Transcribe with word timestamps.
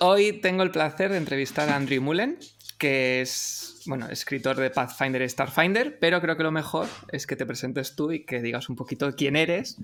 Hoy 0.00 0.32
tengo 0.32 0.62
el 0.62 0.70
placer 0.70 1.10
de 1.10 1.18
entrevistar 1.18 1.68
a 1.68 1.76
Andrew 1.76 2.00
Mullen, 2.00 2.38
que 2.78 3.20
es, 3.20 3.82
bueno, 3.84 4.08
escritor 4.08 4.56
de 4.56 4.70
Pathfinder 4.70 5.20
y 5.20 5.28
Starfinder, 5.28 5.98
pero 5.98 6.22
creo 6.22 6.34
que 6.38 6.42
lo 6.42 6.50
mejor 6.50 6.88
es 7.12 7.26
que 7.26 7.36
te 7.36 7.44
presentes 7.44 7.94
tú 7.94 8.10
y 8.10 8.24
que 8.24 8.40
digas 8.40 8.70
un 8.70 8.76
poquito 8.76 9.14
quién 9.14 9.36
eres 9.36 9.76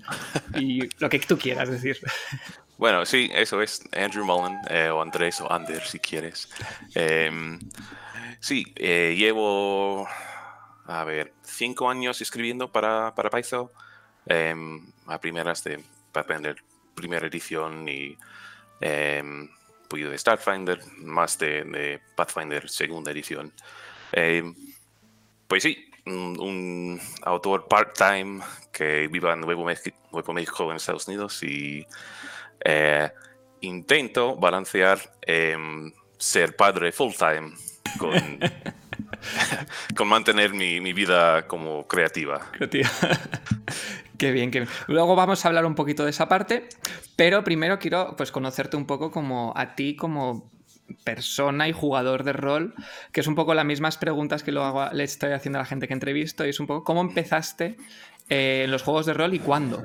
y 0.55 0.89
lo 0.97 1.09
que 1.09 1.19
tú 1.19 1.37
quieras 1.37 1.69
decir. 1.69 1.99
Bueno, 2.75 3.05
sí, 3.05 3.29
eso 3.35 3.61
es 3.61 3.83
Andrew 3.95 4.25
Mullen, 4.25 4.57
eh, 4.67 4.89
o 4.89 4.99
Andrés, 4.99 5.39
o 5.41 5.51
Ander, 5.51 5.83
si 5.85 5.99
quieres. 5.99 6.49
Em, 6.95 7.59
sí, 8.39 8.73
eh, 8.77 9.13
llevo, 9.15 10.07
a 10.87 11.03
ver, 11.03 11.33
cinco 11.43 11.87
años 11.87 12.19
escribiendo 12.19 12.71
para, 12.71 13.13
para 13.13 13.29
Python, 13.29 13.69
em, 14.25 14.81
a 15.05 15.19
primeras 15.19 15.63
de 15.63 15.83
Pathfinder 16.11 16.55
primera 16.95 17.27
edición 17.27 17.87
y 17.87 18.17
un 19.93 19.99
poquito 19.99 20.09
de 20.09 20.17
Starfinder, 20.17 20.79
más 20.97 21.37
de, 21.37 22.01
Pathfinder 22.15 22.67
segunda 22.67 23.11
edición. 23.11 23.53
Em, 24.11 24.55
pues 25.47 25.61
sí, 25.63 25.91
un, 26.05 26.99
autor 27.21 27.67
part-time 27.67 28.41
que 28.71 29.07
vive 29.07 29.31
en 29.31 29.41
Nuevo 29.41 29.63
México, 29.63 30.71
en 30.71 30.77
Estados 30.77 31.07
Unidos 31.07 31.43
y 31.43 31.85
eh, 32.65 33.11
intento 33.61 34.35
balancear 34.35 34.99
em, 35.21 35.91
ser 36.17 36.55
padre 36.55 36.91
full-time 36.91 37.53
con, 37.99 38.13
con 39.95 40.07
mantener 40.07 40.53
mi, 40.53 40.81
mi, 40.81 40.93
vida 40.93 41.47
como 41.47 41.87
creativa. 41.87 42.39
Creativa. 42.51 42.89
Qué 44.23 44.31
bien, 44.31 44.51
qué 44.51 44.61
bien. 44.61 44.71
Luego 44.87 45.17
vamos 45.17 45.43
a 45.43 45.49
hablar 45.49 45.65
un 45.65 45.75
poquito 45.75 46.05
de 46.05 46.11
esa 46.11 46.29
parte, 46.29 46.69
pero 47.17 47.43
primero 47.43 47.77
quiero 47.77 48.15
pues 48.15 48.31
conocerte 48.31 48.77
un 48.77 48.85
poco 48.85 49.11
como 49.11 49.51
a 49.53 49.75
ti 49.75 49.97
como 49.97 50.49
persona 51.03 51.67
y 51.67 51.73
jugador 51.73 52.23
de 52.23 52.31
rol, 52.31 52.73
que 53.11 53.19
es 53.19 53.27
un 53.27 53.35
poco 53.35 53.53
las 53.53 53.65
mismas 53.65 53.97
preguntas 53.97 54.41
que 54.41 54.53
luego 54.53 54.89
le 54.93 55.03
estoy 55.03 55.33
haciendo 55.33 55.59
a 55.59 55.63
la 55.63 55.65
gente 55.65 55.89
que 55.89 55.93
entrevisto, 55.93 56.45
y 56.45 56.51
es 56.51 56.59
un 56.61 56.67
poco 56.67 56.85
cómo 56.85 57.01
empezaste 57.01 57.75
eh, 58.29 58.61
en 58.63 58.71
los 58.71 58.81
juegos 58.81 59.05
de 59.05 59.13
rol 59.13 59.33
y 59.33 59.39
cuándo. 59.39 59.83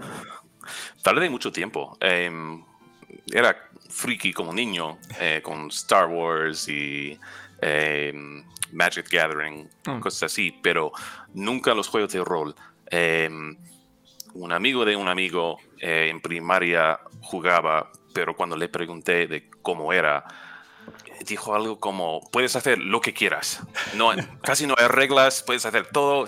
Tardé 1.03 1.28
mucho 1.28 1.50
tiempo. 1.50 1.98
Em, 2.00 2.62
era 3.33 3.56
friki 3.89 4.33
como 4.33 4.53
niño, 4.53 4.98
eh, 5.19 5.41
con 5.42 5.66
Star 5.66 6.06
Wars 6.06 6.69
y 6.69 7.19
em, 7.61 8.44
Magic 8.70 9.09
Gathering, 9.11 9.69
mm. 9.84 9.98
cosas 9.98 10.31
así, 10.31 10.56
pero 10.62 10.92
nunca 11.34 11.75
los 11.75 11.89
juegos 11.89 12.12
de 12.12 12.22
rol. 12.22 12.55
Un 14.34 14.52
amigo 14.52 14.84
de 14.84 14.96
un 14.96 15.08
amigo 15.08 15.58
eh, 15.80 16.08
en 16.10 16.20
primaria 16.20 17.00
jugaba, 17.22 17.90
pero 18.12 18.36
cuando 18.36 18.56
le 18.56 18.68
pregunté 18.68 19.26
de 19.26 19.50
cómo 19.62 19.92
era, 19.92 20.24
dijo 21.26 21.54
algo 21.54 21.78
como, 21.78 22.20
puedes 22.30 22.56
hacer 22.56 22.78
lo 22.78 23.00
que 23.00 23.12
quieras. 23.12 23.62
No, 23.94 24.10
casi 24.42 24.66
no 24.66 24.74
hay 24.78 24.88
reglas, 24.88 25.42
puedes 25.46 25.64
hacer 25.66 25.88
todo. 25.90 26.26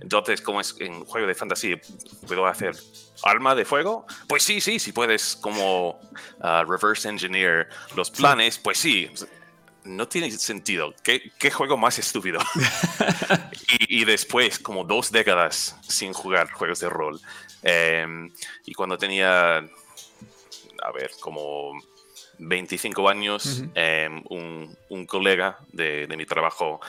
Entonces, 0.00 0.40
como 0.40 0.60
es 0.60 0.76
en 0.80 1.04
juego 1.04 1.26
de 1.26 1.34
fantasía, 1.34 1.80
¿puedo 2.26 2.46
hacer 2.46 2.74
arma 3.22 3.54
de 3.54 3.64
fuego? 3.64 4.06
Pues 4.28 4.42
sí, 4.42 4.60
sí, 4.60 4.78
si 4.78 4.92
puedes 4.92 5.36
como 5.36 5.90
uh, 5.90 6.64
reverse 6.68 7.08
engineer 7.08 7.68
los 7.94 8.10
planes, 8.10 8.58
pues 8.58 8.78
sí 8.78 9.10
no 9.84 10.08
tiene 10.08 10.30
sentido. 10.30 10.94
¿Qué, 11.02 11.50
juego 11.50 11.76
más 11.76 11.98
estúpido? 11.98 12.40
y, 13.88 14.04
después, 14.04 14.58
como 14.58 14.84
dos 14.84 15.12
décadas 15.12 15.76
sin 15.86 16.12
jugar 16.12 16.50
juegos 16.50 16.80
de 16.80 16.88
rol. 16.88 17.20
Em, 17.62 18.32
y 18.64 18.74
cuando 18.74 18.98
tenía, 18.98 19.58
a 19.58 20.92
ver, 20.92 21.10
como 21.20 21.72
25 22.38 23.08
años, 23.08 23.62
em, 23.74 24.22
un, 24.28 25.06
colega 25.06 25.58
de, 25.72 26.06
mi 26.16 26.26
trabajo 26.26 26.80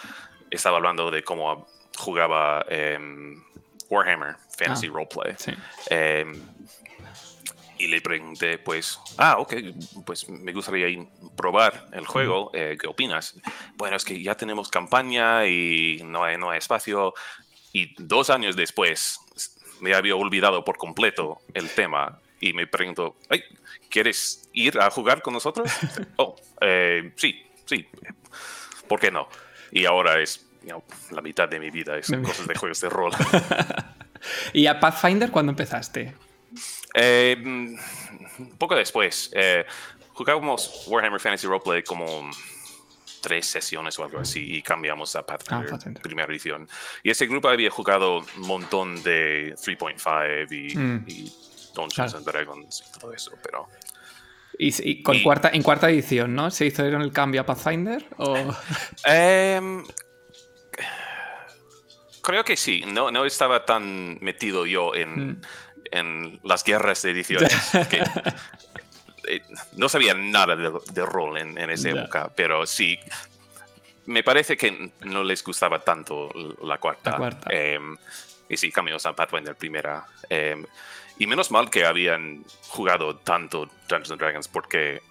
estaba 0.50 0.78
hablando 0.78 1.12
de 1.12 1.24
cómo 1.24 1.68
jugaba 1.98 2.66
em, 2.70 3.44
Warhammer 3.90 4.36
Fantasy 4.58 4.88
ah, 4.88 4.92
Roleplay 4.94 5.36
y 7.78 7.88
le 7.88 8.02
pregunté, 8.02 8.58
pues, 8.58 9.00
ah, 9.18 9.38
ok, 9.38 9.54
pues 10.06 10.30
me 10.30 10.54
gustaría 10.54 11.06
probar 11.36 11.88
el 11.92 12.06
juego, 12.06 12.52
eh, 12.54 12.78
¿qué 12.80 12.88
opinas? 12.88 13.36
Bueno, 13.76 13.98
es 13.98 14.06
que 14.06 14.22
ya 14.22 14.36
tenemos 14.36 14.70
campaña 14.70 15.46
y 15.46 16.02
no 16.04 16.24
hay, 16.24 16.38
no 16.38 16.52
hay 16.52 16.60
espacio. 16.60 17.14
Y 17.74 17.94
dos 17.98 18.30
años 18.30 18.56
después 18.56 19.20
me 19.82 19.94
había 19.94 20.16
olvidado 20.16 20.64
por 20.64 20.78
completo 20.78 21.40
el 21.54 21.70
tema 21.70 22.20
y 22.40 22.54
me 22.54 22.68
preguntó, 22.68 23.18
¿quieres 23.90 24.50
ir 24.54 24.80
a 24.80 24.90
jugar 24.90 25.22
con 25.22 25.34
nosotros? 25.34 25.72
oh, 26.18 26.36
eh, 26.62 27.12
sí, 27.16 27.44
sí, 27.66 27.86
¿por 28.88 29.00
qué 29.00 29.12
no? 29.12 29.28
Y 29.72 29.86
ahora 29.86 30.22
es 30.22 30.48
la 31.12 31.22
mitad 31.22 31.48
de 31.48 31.60
mi 31.60 31.70
vida, 31.70 31.98
es 31.98 32.12
cosas 32.24 32.48
de 32.48 32.56
juegos 32.56 32.82
de 32.82 32.90
rol. 32.90 33.12
¿Y 34.54 34.68
a 34.68 34.80
Pathfinder 34.80 35.30
cuándo 35.32 35.52
empezaste? 35.52 36.14
Eh, 36.94 37.76
poco 38.58 38.76
después, 38.76 39.32
eh, 39.34 39.66
jugábamos 40.14 40.86
Warhammer 40.88 41.20
Fantasy 41.20 41.48
Roleplay 41.48 41.84
como 41.84 42.30
tres 43.22 43.48
sesiones 43.48 43.98
o 43.98 44.04
algo 44.04 44.20
así 44.20 44.56
y 44.56 44.62
cambiamos 44.62 45.16
a 45.16 45.26
Pathfinder, 45.26 45.74
ah, 45.74 46.00
primera 46.02 46.32
edición. 46.32 46.68
Y 47.04 47.10
ese 47.10 47.26
grupo 47.26 47.50
había 47.50 47.72
jugado 47.72 48.20
un 48.20 48.48
montón 48.48 49.02
de 49.02 49.56
3.5 49.56 50.52
y, 50.52 50.78
mm. 50.78 51.06
y, 51.08 51.34
Dungeons 51.74 52.14
and 52.14 52.26
Dragons 52.26 52.84
y 52.88 53.00
todo 53.00 53.14
eso, 53.14 53.32
pero... 53.42 53.68
Y, 54.58 55.04
con 55.04 55.22
Cuarta, 55.22 55.50
en 55.52 55.64
cuarta 55.64 55.90
edición, 55.90 56.34
¿no? 56.34 56.50
¿Se 56.50 56.66
hizo 56.66 56.86
el 56.86 57.12
cambio 57.12 57.42
a 57.42 57.46
Pathfinder? 57.46 58.08
O... 58.18 58.36
Em, 59.06 59.84
creo 62.22 62.46
que 62.46 62.56
sí. 62.56 62.86
No, 62.88 63.12
no 63.12 63.26
estaba 63.26 63.66
tan 63.66 64.18
metido 64.22 64.66
yo 64.66 64.96
en, 64.96 65.32
mm 65.32 65.42
en 65.92 66.40
las 66.44 66.64
guerras 66.64 67.02
de 67.02 67.12
ediciones. 67.12 67.54
Eh, 69.28 69.42
no 69.74 69.90
sabía 69.90 70.14
nada 70.14 70.56
de, 70.56 71.04
rol 71.04 71.40
en, 71.40 71.58
esa 71.72 71.90
época, 71.90 72.32
pero 72.36 72.64
sí, 72.68 73.00
me 74.06 74.22
parece 74.22 74.56
que 74.56 74.92
no 75.02 75.24
les 75.24 75.44
gustaba 75.44 75.80
tanto 75.80 76.30
la 76.62 76.78
cuarta. 76.78 77.18
Em, 77.50 77.98
y 78.48 78.56
sí, 78.56 78.72
cambiamos 78.72 79.04
a 79.08 79.14
Pathfinder 79.14 79.56
primera. 79.56 80.06
Em, 80.30 80.64
y 81.18 81.26
menos 81.26 81.50
mal 81.50 81.72
que 81.72 81.86
habían 81.86 82.44
jugado 82.68 83.16
tanto 83.16 83.68
Dungeons 83.88 84.20
Dragons 84.20 84.48
porque 84.48 85.02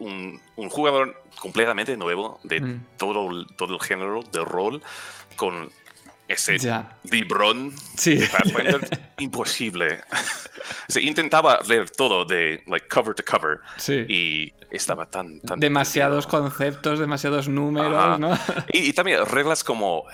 un, 0.00 0.40
jugador 0.70 1.22
completamente 1.38 1.96
nuevo 1.96 2.40
de 2.42 2.60
mm. 2.60 2.86
todo, 2.96 3.46
todo 3.56 3.74
el 3.74 3.80
género 3.80 4.22
de 4.32 4.44
rol 4.44 4.82
con 5.36 5.70
ese 6.28 6.58
librón 7.10 7.72
sí. 7.96 8.18
imposible. 9.18 10.00
Se 10.88 11.02
intentaba 11.02 11.60
leer 11.66 11.90
todo 11.90 12.24
de 12.24 12.62
like 12.66 12.88
cover 12.88 13.14
to 13.14 13.22
cover 13.24 13.60
y 14.08 14.52
estaba 14.70 15.06
tan, 15.06 15.40
tan 15.40 15.60
demasiados 15.60 16.26
conceptos, 16.26 16.98
demasiados 16.98 17.48
números, 17.48 18.18
¿no? 18.18 18.38
Y, 18.72 18.92
también 18.92 19.24
reglas 19.26 19.62
como 19.62 20.04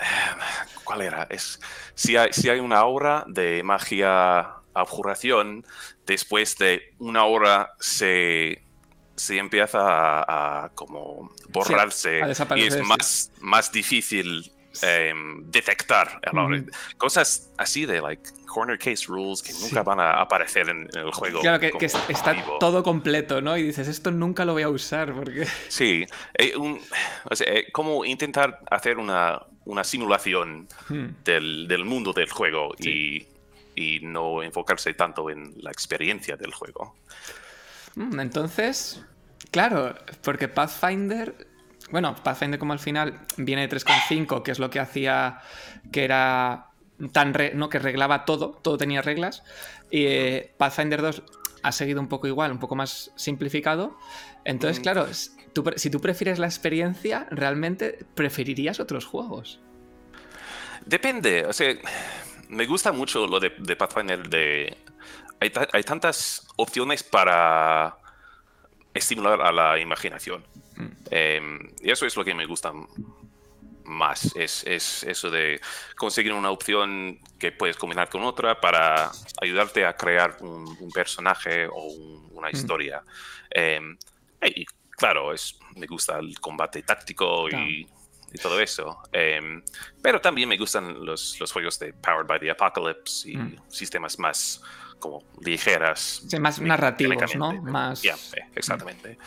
¿cuál 0.85 1.03
era? 1.03 1.27
Es 1.31 1.61
si 1.95 2.17
hay, 2.17 2.33
si 2.33 2.49
hay 2.49 2.61
una 2.61 2.85
hora 2.85 3.25
de 3.29 3.63
magia 3.63 4.55
abjuración, 4.75 5.65
después 6.07 6.57
de 6.59 6.95
una 6.99 7.25
hora 7.25 7.71
se 7.79 8.63
se 9.15 9.37
empieza 9.37 9.81
a, 9.83 10.71
como 10.75 11.31
borrarse 11.51 12.23
y 12.57 12.63
es 12.63 12.83
más, 12.83 13.31
más 13.41 13.71
difícil 13.71 14.51
Em, 14.83 15.43
detectar 15.51 16.21
Cosas 16.97 17.53
así 17.59 17.87
de 17.87 18.01
like 18.01 18.23
corner 18.47 18.79
case 18.79 19.07
rules 19.09 19.43
que 19.43 19.53
nunca 19.53 19.83
van 19.83 19.99
a 19.99 20.21
aparecer 20.21 20.69
en, 20.69 20.89
el 20.95 21.11
juego. 21.11 21.41
Claro, 21.41 21.59
que, 21.61 21.87
está 21.87 22.37
todo 22.61 22.83
completo, 22.83 23.41
¿no? 23.41 23.57
Y 23.57 23.65
dices, 23.65 23.89
esto 23.89 24.11
nunca 24.13 24.45
lo 24.45 24.53
voy 24.53 24.63
a 24.63 24.69
usar 24.69 25.13
porque... 25.13 25.47
Sí, 25.69 26.07
eh, 26.39 26.53
eh, 27.47 27.67
como 27.73 28.05
intentar 28.05 28.61
hacer 28.71 28.99
una, 28.99 29.41
una 29.65 29.83
simulación 29.83 30.69
hmm. 30.89 31.07
del, 31.25 31.67
del, 31.69 31.85
mundo 31.85 32.13
del 32.13 32.31
juego 32.31 32.73
y, 32.79 33.27
y 33.75 34.01
no 34.03 34.43
enfocarse 34.43 34.95
tanto 34.95 35.31
en 35.31 35.53
la 35.63 35.71
experiencia 35.71 36.37
del 36.37 36.53
juego. 36.53 36.97
Mm, 37.97 38.21
entonces, 38.21 39.05
claro, 39.51 39.97
porque 40.23 40.49
Pathfinder 40.49 41.50
bueno, 41.91 42.15
Pathfinder 42.23 42.59
como 42.59 42.73
al 42.73 42.79
final 42.79 43.21
viene 43.37 43.67
de 43.67 43.77
3.5, 43.77 44.43
que 44.43 44.51
es 44.51 44.59
lo 44.59 44.71
que 44.71 44.81
hacía 44.81 45.41
que 45.93 46.05
era 46.05 46.69
tan 47.13 47.35
no 47.55 47.69
que 47.69 47.79
reglaba 47.79 48.25
todo, 48.25 48.51
todo 48.63 48.77
tenía 48.79 49.03
reglas. 49.03 49.43
Y 49.91 50.07
eh, 50.07 50.55
Pathfinder 50.57 51.03
2 51.03 51.23
ha 51.63 51.73
seguido 51.73 52.01
un 52.01 52.09
poco 52.09 52.27
igual, 52.27 52.53
un 52.53 52.59
poco 52.59 52.77
más 52.77 53.13
simplificado. 53.17 53.97
Entonces, 54.45 54.81
mm. 54.81 54.83
claro, 54.83 55.07
si 55.13 55.91
tú 55.91 56.01
prefieres 56.01 56.39
la 56.39 56.47
experiencia, 56.47 57.27
realmente 57.31 58.05
preferirías 58.15 58.81
otros 58.81 59.05
juegos. 59.05 59.61
Depende, 60.87 61.45
o 61.47 61.53
sea, 61.53 61.75
me 62.49 62.67
gusta 62.67 62.93
mucho 62.93 63.27
lo 63.27 63.39
de, 63.39 63.51
Pathfinder 63.51 64.29
de 64.29 64.77
hay 65.41 65.83
tantas 65.85 66.47
opciones 66.57 67.03
para 67.03 67.97
estimular 68.95 69.41
a 69.41 69.53
la 69.53 69.79
imaginación. 69.79 70.45
Mm. 70.81 70.97
Em, 71.11 71.71
y 71.83 71.91
eso 71.91 72.07
es 72.07 72.17
lo 72.17 72.25
que 72.25 72.35
me 72.35 72.47
gusta 72.47 72.73
más. 73.85 74.35
Es, 74.37 74.65
eso 74.65 75.31
de 75.31 75.61
conseguir 75.97 76.33
una 76.33 76.51
opción 76.51 77.19
que 77.39 77.53
puedes 77.53 77.77
combinar 77.77 78.09
con 78.09 78.23
otra 78.23 78.61
para 78.61 79.11
ayudarte 79.41 79.85
a 79.85 79.95
crear 79.95 80.37
un, 80.41 80.91
personaje 80.93 81.67
o 81.67 81.87
una 82.31 82.49
mm. 82.49 82.57
historia. 82.57 83.03
Em, 83.51 83.97
y 84.43 84.65
claro, 84.91 85.33
es, 85.33 85.59
me 85.77 85.87
gusta 85.87 86.19
el 86.19 86.39
combate 86.41 86.83
táctico 86.83 87.49
y, 87.49 87.87
todo 88.41 88.61
eso. 88.61 89.03
Em, 89.11 89.61
pero 90.01 90.21
también 90.21 90.49
me 90.49 90.57
gustan 90.57 91.05
los, 91.05 91.37
juegos 91.53 91.81
de 91.81 91.93
Powered 91.93 92.29
by 92.29 92.39
the 92.39 92.51
Apocalypse 92.51 93.29
y 93.29 93.37
mm. 93.37 93.63
sistemas 93.69 94.19
más 94.21 94.63
como 95.01 95.25
ligeras. 95.41 96.23
más 96.39 96.61
narrativos, 96.61 97.35
¿no? 97.35 97.53
Más... 97.63 98.05
Eh, 98.05 98.13
exactamente. 98.55 99.19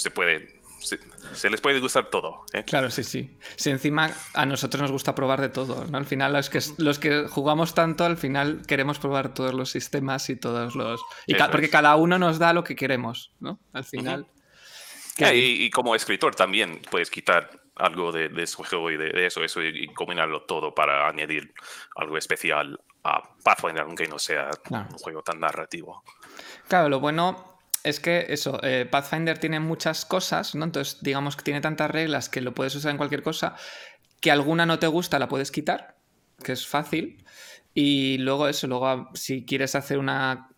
Se 0.00 0.10
puede 0.10 0.58
se, 0.80 1.50
les 1.50 1.60
puede 1.60 1.80
gustar 1.80 2.06
todo. 2.06 2.44
¿eh? 2.52 2.64
Claro, 2.64 2.90
sí, 2.90 3.04
sí. 3.04 3.36
Si 3.56 3.70
encima 3.70 4.10
a 4.34 4.46
nosotros 4.46 4.82
nos 4.82 4.92
gusta 4.92 5.14
probar 5.14 5.40
de 5.40 5.48
todo, 5.48 5.84
¿no? 5.86 5.98
Al 5.98 6.06
final, 6.06 6.32
los 6.32 6.50
que, 6.50 6.60
los 6.78 6.98
que 6.98 7.26
jugamos 7.28 7.74
tanto, 7.74 8.04
al 8.04 8.16
final 8.16 8.62
queremos 8.66 8.98
probar 8.98 9.34
todos 9.34 9.54
los 9.54 9.70
sistemas 9.70 10.30
y 10.30 10.36
todos 10.36 10.74
los. 10.74 11.00
Y 11.26 11.34
porque 11.34 11.70
cada 11.70 11.96
uno 11.96 12.18
nos 12.18 12.38
da 12.38 12.52
lo 12.52 12.64
que 12.64 12.76
queremos, 12.76 13.32
¿no? 13.40 13.58
Al 13.72 13.84
final. 13.84 14.26
y, 15.18 15.68
como 15.70 15.94
escritor 15.94 16.34
también 16.34 16.80
puedes 16.90 17.10
quitar 17.10 17.50
algo 17.74 18.10
de, 18.10 18.28
de 18.28 18.46
su 18.46 18.64
juego 18.64 18.90
y 18.90 18.96
de, 18.96 19.26
eso, 19.26 19.42
eso 19.44 19.62
y, 19.62 19.86
combinarlo 19.94 20.42
todo 20.42 20.74
para 20.74 21.08
añadir 21.08 21.52
algo 21.96 22.18
especial 22.18 22.80
a 23.04 23.22
Pathfinder, 23.42 23.82
aunque 23.82 24.06
no 24.08 24.18
sea 24.18 24.50
un 24.70 24.98
juego 24.98 25.22
tan 25.22 25.40
narrativo. 25.40 26.02
Claro, 26.68 26.88
lo 26.88 27.00
bueno 27.00 27.57
es 27.84 28.00
que 28.00 28.26
eso, 28.28 28.60
eh, 28.62 28.86
Pathfinder 28.90 29.38
tiene 29.38 29.60
muchas 29.60 30.04
cosas, 30.04 30.54
¿no? 30.54 30.64
Entonces, 30.64 30.98
digamos 31.00 31.36
que 31.36 31.42
tiene 31.42 31.60
tantas 31.60 31.90
reglas 31.90 32.28
que 32.28 32.40
lo 32.40 32.54
puedes 32.54 32.74
usar 32.74 32.90
en 32.90 32.96
cualquier 32.96 33.22
cosa, 33.22 33.56
que 34.20 34.30
alguna 34.30 34.66
no 34.66 34.78
te 34.78 34.86
gusta 34.86 35.18
la 35.18 35.28
puedes 35.28 35.50
quitar, 35.50 35.96
que 36.42 36.52
es 36.52 36.66
fácil. 36.66 37.24
Y 37.74 38.18
luego 38.18 38.48
eso, 38.48 38.66
luego 38.66 39.08
si 39.14 39.44
quieres 39.44 39.76
hacer 39.76 39.98
una, 39.98 40.48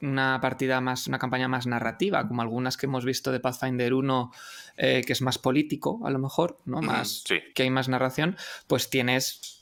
partida 0.41 0.81
más, 0.81 1.07
una 1.07 1.19
campaña 1.19 1.49
más 1.49 1.67
narrativa, 1.67 2.27
como 2.27 2.41
algunas 2.41 2.77
que 2.79 2.87
hemos 2.87 3.05
visto 3.05 3.31
de 3.31 3.41
Pathfinder 3.41 3.93
1, 3.93 4.33
eh, 4.79 5.03
que 5.07 5.13
es 5.13 5.21
más 5.21 5.37
político, 5.37 6.01
a 6.05 6.11
lo 6.11 6.19
mejor, 6.19 6.61
¿no? 6.65 6.81
Más, 6.81 7.25
que 7.55 7.63
hay 7.63 7.71
más 7.71 7.89
narración, 7.89 8.37
pues 8.67 8.89
tienes 8.89 9.60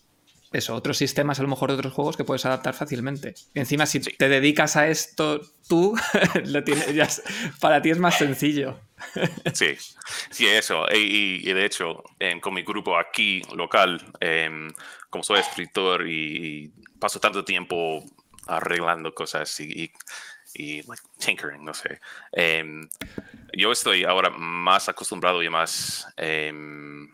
eso, 0.53 0.75
otros 0.75 0.97
sistemas, 0.97 1.39
a 1.39 1.43
lo 1.43 1.49
mejor 1.49 1.71
de 1.71 1.77
otros 1.77 1.93
juegos 1.93 2.17
que 2.17 2.25
puedes 2.25 2.47
adaptar 2.47 2.75
fácilmente. 2.75 3.35
Encima, 3.55 3.85
si 3.87 4.01
te 4.01 4.29
dedicas 4.29 4.77
a 4.77 4.89
esto 4.89 5.41
tú, 5.69 5.95
lo 6.47 6.65
tienes, 6.65 7.23
para 7.61 7.83
ti 7.83 7.91
es 7.91 7.99
más 7.99 8.17
sencillo. 8.17 8.81
sí, 9.53 9.77
sí, 10.31 10.47
eso. 10.47 10.87
Y, 10.95 11.53
de 11.53 11.65
hecho, 11.65 12.03
con 12.41 12.55
mi 12.55 12.63
grupo 12.63 12.99
aquí 12.99 13.43
local, 13.55 14.03
em, 14.21 14.71
como 15.11 15.23
soy 15.23 15.41
escritor 15.41 16.09
y, 16.09 16.73
paso 16.99 17.21
tanto 17.21 17.45
tiempo 17.45 18.05
arreglando 18.47 19.15
cosas 19.15 19.61
y, 19.61 19.93
y 20.55 20.83
tinkering, 21.19 21.65
no 21.65 21.75
sé. 21.75 22.01
Em, 22.33 22.89
yo 23.53 23.73
estoy 23.73 24.05
ahora 24.05 24.31
más 24.31 24.89
acostumbrado 24.89 25.43
y 25.43 25.51
más 25.51 26.07
em, 26.17 27.09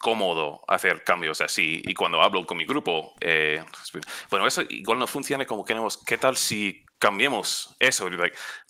cómodo 0.00 0.62
hacer 0.66 1.04
cambios 1.04 1.40
así. 1.42 1.82
Y 1.84 1.94
cuando 1.94 2.22
hablo 2.22 2.46
con 2.46 2.56
mi 2.56 2.64
grupo, 2.64 3.14
eh, 3.20 3.62
bueno, 4.30 4.46
eso 4.46 4.62
igual 4.68 4.98
no 4.98 5.06
funciona 5.06 5.44
como 5.44 5.64
queremos. 5.64 5.98
¿Qué 5.98 6.16
tal 6.16 6.36
si 6.36 6.84
cambiemos 6.98 7.76
eso? 7.78 8.08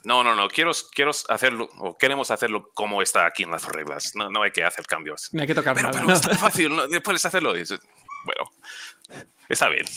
no, 0.04 0.24
no, 0.24 0.34
no, 0.34 0.48
quiero, 0.48 0.72
quiero 0.92 1.12
hacerlo, 1.28 1.70
o 1.78 1.96
queremos 1.96 2.30
hacerlo 2.32 2.70
como 2.74 3.00
está 3.00 3.26
aquí 3.26 3.44
en 3.44 3.52
las 3.52 3.64
reglas. 3.66 4.14
No, 4.16 4.28
no 4.28 4.42
hay 4.42 4.50
que 4.50 4.64
hacer 4.64 4.86
cambios. 4.86 5.32
No 5.32 5.42
hay 5.42 5.46
que 5.46 5.54
tocar 5.54 5.76
pero, 5.76 5.90
nada. 5.90 6.02
Pero 6.04 6.32
es 6.32 6.38
fácil, 6.40 6.74
¿no? 6.74 6.82
puedes 7.00 7.24
hacerlo. 7.24 7.52
bueno, 7.52 8.50
está 9.48 9.68
bien. 9.68 9.86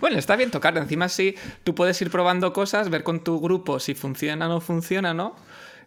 Bueno, 0.00 0.18
está 0.18 0.34
bien 0.34 0.50
tocar. 0.50 0.76
Encima 0.76 1.08
sí, 1.08 1.36
tú 1.62 1.76
puedes 1.76 2.00
ir 2.02 2.10
probando 2.10 2.52
cosas, 2.52 2.90
ver 2.90 3.04
con 3.04 3.22
tu 3.22 3.38
grupo 3.40 3.78
si 3.78 3.94
funciona 3.94 4.46
o 4.46 4.48
no 4.48 4.60
funciona, 4.60 5.14
¿no? 5.14 5.36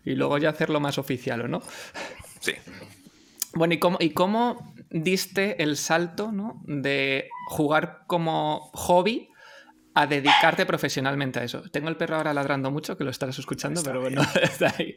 Y 0.06 0.16
luego 0.16 0.38
ya 0.38 0.50
hacerlo 0.52 0.80
más 0.80 0.98
oficial, 0.98 1.42
¿o 1.42 1.48
no? 1.50 1.62
Sí. 2.40 2.54
Bueno, 3.54 3.74
¿y 3.74 3.80
cómo, 3.80 3.98
¿y 4.00 4.12
cómo 4.12 4.74
diste 4.90 5.62
el 5.62 5.78
salto 5.78 6.32
¿no? 6.32 6.62
de 6.66 7.30
jugar 7.48 8.04
como 8.08 8.72
hobby 8.74 9.30
a 9.94 10.08
dedicarte 10.08 10.66
profesionalmente 10.66 11.40
a 11.40 11.44
eso? 11.44 11.62
Tengo 11.70 11.90
el 11.90 11.98
perro 11.98 12.16
ahora 12.16 12.34
ladrando 12.34 12.72
mucho, 12.72 12.98
que 12.98 13.04
lo 13.04 13.12
estarás 13.12 13.38
escuchando, 13.38 13.84
pero 13.84 14.02
bueno, 14.02 14.22
está 14.42 14.74
ahí. 14.78 14.96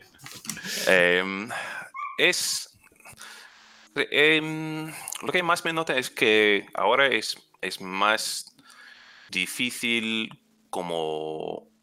Em, 0.86 1.48
es. 2.18 2.78
Em, 3.94 4.92
lo 5.22 5.32
que 5.32 5.42
más 5.42 5.64
me 5.64 5.72
nota 5.72 5.96
es 5.96 6.10
que 6.10 6.66
ahora 6.74 7.06
es, 7.06 7.36
es 7.60 7.80
más 7.80 8.56
difícil 9.30 10.30
como 10.70 11.75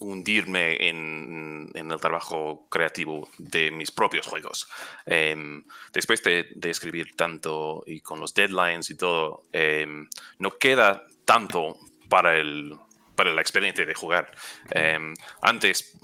hundirme 0.00 0.88
en, 0.88 1.70
el 1.74 2.00
trabajo 2.00 2.66
creativo 2.70 3.28
de 3.38 3.70
mis 3.70 3.90
propios 3.90 4.26
juegos. 4.26 4.68
Em, 5.06 5.64
después 5.92 6.22
de, 6.22 6.48
escribir 6.62 7.16
tanto 7.16 7.82
y 7.86 8.00
con 8.00 8.20
los 8.20 8.34
deadlines 8.34 8.90
y 8.90 8.96
todo, 8.96 9.44
em, 9.52 10.08
no 10.38 10.58
queda 10.58 11.06
tanto 11.24 11.76
para, 12.08 12.36
el, 12.36 12.74
para 13.14 13.32
la 13.32 13.40
experiencia 13.40 13.84
de 13.84 13.94
jugar. 13.94 14.30
Em, 14.70 15.14
antes 15.42 15.98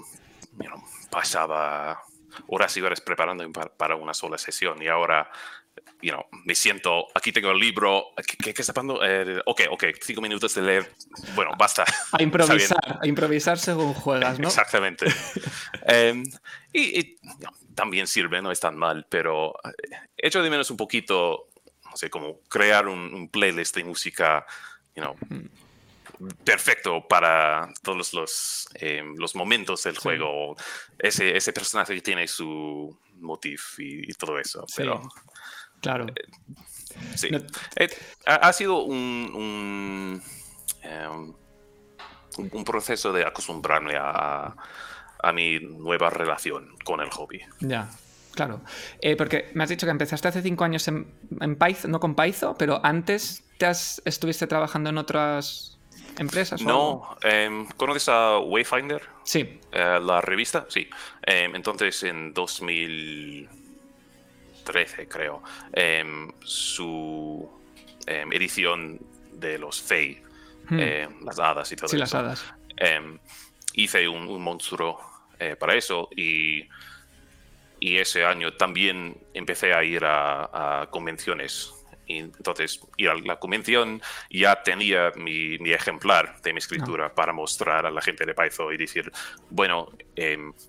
pasaba 1.09 2.01
horas 2.47 2.75
y 2.77 2.81
horas 2.81 3.01
preparando 3.01 3.49
para 3.77 3.95
una 3.95 4.13
sola 4.13 4.37
sesión 4.37 4.81
y 4.81 4.87
ahora 4.87 5.29
you 6.01 6.11
know, 6.11 6.23
me 6.43 6.53
siento, 6.55 7.07
aquí 7.15 7.31
tengo 7.31 7.51
el 7.51 7.57
libro, 7.57 8.13
¿qué, 8.43 8.51
está 8.51 8.73
pasando? 8.73 9.03
Eh, 9.03 9.41
ok, 9.45 9.61
ok, 9.71 9.85
cinco 10.01 10.21
minutos 10.21 10.53
de 10.53 10.61
leer, 10.61 10.91
bueno, 11.33 11.51
basta. 11.57 11.83
A 12.11 12.21
improvisar, 12.21 12.99
a 13.01 13.07
improvisar 13.07 13.57
según 13.57 13.93
juegas, 13.93 14.39
¿no? 14.39 14.47
Exactamente. 14.47 15.07
Em, 15.87 16.23
y, 16.73 17.17
también 17.75 18.07
sirve, 18.07 18.41
no 18.41 18.51
es 18.51 18.59
tan 18.59 18.77
mal, 18.77 19.05
pero 19.09 19.55
eh, 20.17 20.29
de 20.29 20.49
menos 20.49 20.71
un 20.71 20.77
poquito, 20.77 21.49
no 21.83 21.97
sé, 21.97 22.09
como 22.09 22.39
crear 22.49 22.87
un, 22.87 23.29
playlist 23.29 23.75
de 23.75 23.83
música, 23.83 24.45
you 24.95 25.03
know, 25.03 25.15
perfecto 26.43 27.07
para 27.07 27.69
todos 27.83 28.13
los, 28.13 28.67
em, 28.75 29.15
los 29.17 29.35
momentos 29.35 29.83
del 29.83 29.97
juego, 29.97 30.55
ese, 30.97 31.35
ese 31.35 31.53
personaje 31.53 31.93
que 31.95 32.01
tiene 32.01 32.27
su 32.27 32.97
motif 33.19 33.79
y, 33.79 34.11
todo 34.13 34.39
eso, 34.39 34.65
pero... 34.75 35.01
Claro. 35.85 36.07
sí. 37.15 37.29
Eh, 37.75 37.89
ha, 38.25 38.51
sido 38.53 38.83
un, 38.83 40.19
em, 40.81 41.33
un, 42.39 42.49
un, 42.51 42.63
proceso 42.63 43.13
de 43.13 43.23
acostumbrarme 43.23 43.95
a, 43.95 44.55
a, 45.21 45.31
mi 45.31 45.59
nueva 45.59 46.09
relación 46.09 46.75
con 46.83 47.01
el 47.01 47.09
hobby. 47.11 47.41
Ya, 47.59 47.91
claro. 48.33 48.61
Eh, 48.99 49.15
porque 49.15 49.51
me 49.53 49.63
has 49.63 49.69
dicho 49.69 49.85
que 49.85 49.91
empezaste 49.91 50.27
hace 50.27 50.41
cinco 50.41 50.63
años 50.63 50.87
en, 50.87 51.13
en 51.39 51.55
Python, 51.55 51.91
no 51.91 51.99
con 51.99 52.15
Python, 52.15 52.55
pero 52.57 52.81
antes 52.83 53.43
te 53.59 53.67
has, 53.67 54.01
estuviste 54.03 54.47
trabajando 54.47 54.89
en 54.89 54.97
otras 54.97 55.77
empresas. 56.17 56.63
No, 56.63 57.15
em, 57.21 57.67
¿conoces 57.77 58.09
a 58.09 58.39
Wayfinder? 58.39 59.03
Sí. 59.23 59.59
Eh, 59.71 59.99
la 60.01 60.19
revista, 60.21 60.65
sí. 60.67 60.89
Em, 61.21 61.55
entonces 61.55 62.01
en 62.01 62.33
2000 62.33 63.64
13, 64.65 65.07
creo, 65.07 65.41
em, 65.71 66.29
su 66.43 67.49
em, 68.05 68.33
edición 68.33 68.99
de 69.31 69.57
los 69.57 69.81
Fey, 69.81 70.21
hmm. 70.69 70.79
em, 70.79 71.23
las 71.23 71.39
hadas 71.39 71.71
y 71.71 71.75
todo 71.77 71.87
sí, 71.87 71.97
las 71.97 72.13
hadas. 72.13 72.43
hice 73.73 74.07
un, 74.07 74.41
monstruo 74.41 74.99
eh, 75.39 75.55
para 75.55 75.75
eso 75.75 76.09
y, 76.15 76.67
y, 77.79 77.97
ese 77.97 78.25
año 78.25 78.53
también 78.53 79.17
empecé 79.33 79.73
a 79.73 79.83
ir 79.83 80.03
a, 80.03 80.87
convenciones. 80.91 81.71
Y 82.07 82.19
entonces, 82.19 82.79
ir 82.97 83.09
a 83.09 83.15
la 83.15 83.37
convención 83.37 83.99
ya 84.29 84.61
tenía 84.61 85.11
mi, 85.15 85.57
mi 85.57 85.71
ejemplar 85.71 86.39
de 86.41 86.53
mi 86.53 86.59
escritura 86.59 87.07
ah. 87.07 87.15
para 87.15 87.33
mostrar 87.33 87.85
a 87.85 87.91
la 87.91 88.01
gente 88.01 88.25
de 88.25 88.35
Python 88.35 88.73
y 88.73 88.77
decir, 88.77 89.11
bueno, 89.49 89.91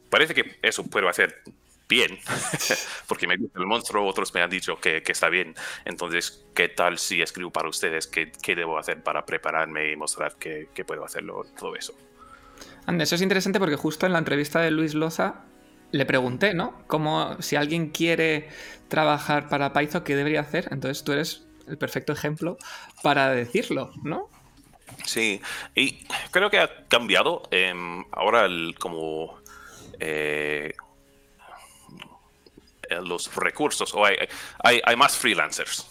parece 0.08 0.34
que 0.34 0.58
eso 0.62 0.84
puedo 0.84 1.08
hacer 1.08 1.42
bien, 1.88 2.18
porque 3.08 3.26
me 3.26 3.36
gusta 3.36 3.58
el 3.58 3.66
monstruo, 3.66 4.06
otros 4.06 4.34
me 4.34 4.42
han 4.42 4.50
dicho 4.50 4.78
que, 4.80 5.02
está 5.06 5.28
bien. 5.28 5.54
Entonces, 5.84 6.46
¿qué 6.54 6.68
tal 6.68 6.98
si 6.98 7.22
escribo 7.22 7.50
para 7.50 7.68
ustedes? 7.68 8.06
¿Qué, 8.06 8.54
debo 8.54 8.78
hacer 8.78 9.02
para 9.02 9.24
prepararme 9.24 9.92
y 9.92 9.96
mostrar 9.96 10.36
que, 10.36 10.68
puedo 10.86 11.04
hacerlo? 11.04 11.44
Todo 11.58 11.76
eso. 11.76 11.94
Ande, 12.86 13.04
eso 13.04 13.14
es 13.14 13.22
interesante 13.22 13.58
porque 13.58 13.76
justo 13.76 14.06
en 14.06 14.12
la 14.12 14.18
entrevista 14.18 14.60
de 14.60 14.70
Luis 14.70 14.94
Loza 14.94 15.44
le 15.92 16.06
pregunté, 16.06 16.54
¿no? 16.54 16.82
Como 16.86 17.40
si 17.42 17.56
alguien 17.56 17.90
quiere 17.90 18.48
trabajar 18.88 19.48
para 19.48 19.72
Python, 19.72 20.02
¿qué 20.04 20.16
debería 20.16 20.40
hacer? 20.40 20.68
Entonces 20.70 21.04
tú 21.04 21.12
eres 21.12 21.46
el 21.68 21.78
perfecto 21.78 22.12
ejemplo 22.12 22.58
para 23.02 23.30
decirlo, 23.30 23.92
¿no? 24.02 24.28
Sí, 25.04 25.40
y 25.74 26.04
creo 26.30 26.50
que 26.50 26.58
ha 26.58 26.86
cambiado. 26.86 27.42
Em, 27.50 28.04
ahora 28.12 28.46
el, 28.46 28.76
como 28.78 29.40
eh, 29.98 30.74
los 33.02 33.34
recursos, 33.34 33.94
o 33.94 34.04
hay, 34.04 34.16
hay, 34.62 34.96
más 34.96 35.16
freelancers, 35.16 35.88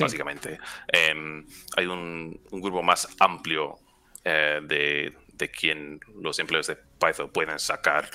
básicamente. 0.00 0.58
Em, 0.88 1.46
hay 1.76 1.86
un, 1.86 2.40
grupo 2.50 2.82
más 2.82 3.08
amplio 3.20 3.78
eh, 4.24 4.60
de, 4.62 5.16
de 5.34 5.50
quien 5.50 6.00
los 6.20 6.38
empleos 6.38 6.66
de 6.66 6.76
Python 6.76 7.30
pueden 7.30 7.58
sacar. 7.58 8.08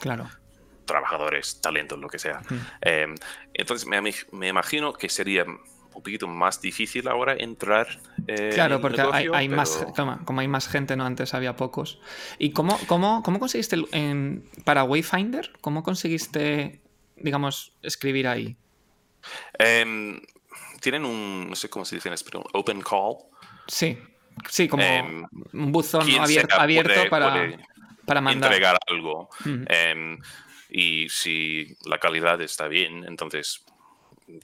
Claro. 0.00 0.28
Trabajadores, 0.84 1.60
talentos, 1.60 1.98
lo 1.98 2.08
que 2.08 2.18
sea. 2.18 2.40
Em, 2.80 3.14
entonces 3.52 3.86
me, 3.86 4.00
me 4.32 4.48
imagino 4.48 4.92
que 4.92 5.08
sería 5.08 5.44
un 5.98 6.02
poquito 6.04 6.28
más 6.28 6.60
difícil 6.60 7.08
ahora 7.08 7.34
entrar. 7.36 8.00
Eh, 8.28 8.52
claro, 8.54 8.80
porque 8.80 9.02
hay, 9.02 9.48
más, 9.48 9.84
como 10.24 10.40
hay 10.40 10.48
más 10.48 10.68
gente, 10.68 10.96
¿no? 10.96 11.04
Antes 11.04 11.34
había 11.34 11.56
pocos. 11.56 12.00
¿Y 12.38 12.52
cómo, 12.52 12.78
cómo, 12.86 13.22
cómo 13.24 13.40
conseguiste 13.40 13.76
en, 13.92 14.48
para 14.64 14.84
Wayfinder? 14.84 15.50
¿Cómo 15.60 15.82
conseguiste, 15.82 16.80
digamos, 17.20 17.72
escribir 17.82 18.28
ahí? 18.28 18.56
Em, 19.58 20.20
tienen 20.80 21.04
un, 21.04 21.50
no 21.50 21.56
sé 21.56 21.68
cómo 21.68 21.84
se 21.84 21.96
dice 21.96 22.08
en 22.08 22.14
español, 22.14 22.44
open 22.52 22.80
call. 22.80 23.16
Sí, 23.66 23.98
sí, 24.48 24.68
como 24.68 24.82
em, 24.82 25.24
un 25.52 25.72
buzón 25.72 26.08
abierto, 26.18 27.08
para, 27.10 27.58
para 28.06 28.20
mandar. 28.20 28.52
Entregar 28.52 28.78
algo. 28.86 29.28
Em, 29.44 30.18
y 30.70 31.08
si 31.08 31.76
la 31.84 31.98
calidad 31.98 32.40
está 32.40 32.68
bien, 32.68 33.04
entonces 33.04 33.64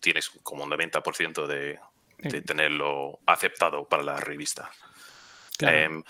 tienes 0.01 0.31
como 0.43 0.65
un 0.65 0.71
90% 0.71 1.47
de, 1.47 1.79
de, 2.19 2.41
tenerlo 2.43 3.21
aceptado 3.27 3.87
para 3.87 4.03
la 4.03 4.17
revista. 4.17 4.71
Em, 5.61 6.03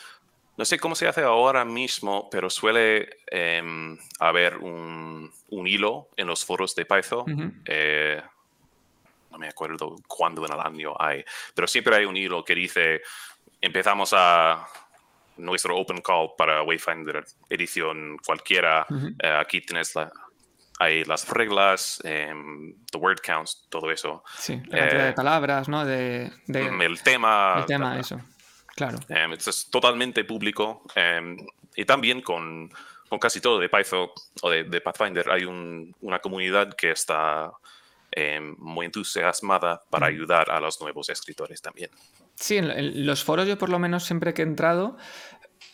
no 0.57 0.65
sé 0.65 0.79
cómo 0.79 0.95
se 0.95 1.09
hace 1.09 1.23
ahora 1.23 1.65
mismo, 1.65 2.29
pero 2.31 2.49
suele 2.49 3.19
em, 3.27 3.99
haber 4.21 4.57
un, 4.59 5.33
un, 5.49 5.67
hilo 5.67 6.09
en 6.17 6.27
los 6.29 6.45
foros 6.45 6.75
de 6.75 6.87
Python. 6.87 7.63
Eh, 7.65 8.23
no 9.31 9.39
me 9.39 9.49
acuerdo 9.49 9.97
cuándo 10.07 10.47
en 10.47 10.53
el 10.53 10.61
año 10.61 10.95
hay, 10.99 11.25
pero 11.55 11.67
siempre 11.67 11.97
hay 11.97 12.05
un 12.05 12.17
hilo 12.17 12.45
que 12.45 12.55
dice, 12.55 13.03
empezamos 13.61 14.13
a 14.17 14.65
nuestro 15.37 15.77
open 15.77 16.01
call 16.01 16.31
para 16.39 16.63
Wayfinder 16.63 17.25
edición 17.49 18.19
cualquiera. 18.25 18.87
Eh, 19.19 19.29
aquí 19.29 19.61
tienes 19.61 19.95
la, 19.97 20.13
hay 20.79 21.05
las 21.05 21.29
reglas, 21.29 22.01
em, 22.05 22.75
the 22.91 22.99
word 22.99 23.19
counts, 23.25 23.67
todo 23.69 23.91
eso. 23.91 24.23
Sí, 24.39 24.61
la 24.67 24.79
cantidad 24.79 25.03
de 25.05 25.11
eh, 25.11 25.15
palabras, 25.15 25.69
¿no? 25.69 25.85
De, 25.85 26.31
el 26.47 27.03
tema. 27.03 27.57
El 27.59 27.67
tema, 27.67 27.99
eso. 27.99 28.21
Claro. 28.75 28.99
Em, 29.09 29.33
es 29.33 29.69
totalmente 29.71 30.25
público. 30.25 30.83
Em, 30.95 31.37
y 31.77 31.85
también 31.85 32.23
con, 32.23 32.71
con, 33.09 33.19
casi 33.19 33.41
todo 33.41 33.59
de 33.59 33.69
Python 33.69 34.09
o 34.43 34.51
de, 34.51 34.81
Pathfinder 34.81 35.31
hay 35.31 35.45
una 35.45 36.19
comunidad 36.21 36.75
que 36.75 36.91
está 36.91 37.53
muy 38.59 38.87
entusiasmada 38.87 39.83
para 39.91 40.07
ayudar 40.07 40.49
a 40.49 40.61
los 40.61 40.81
nuevos 40.81 41.09
escritores 41.09 41.61
también. 41.61 41.91
Sí, 42.37 42.59
en 42.59 43.07
los 43.07 43.25
foros 43.25 43.47
yo 43.47 43.59
por 43.59 43.69
lo 43.69 43.79
menos 43.79 44.05
siempre 44.05 44.35
que 44.35 44.43
he 44.43 44.45
entrado 44.45 44.97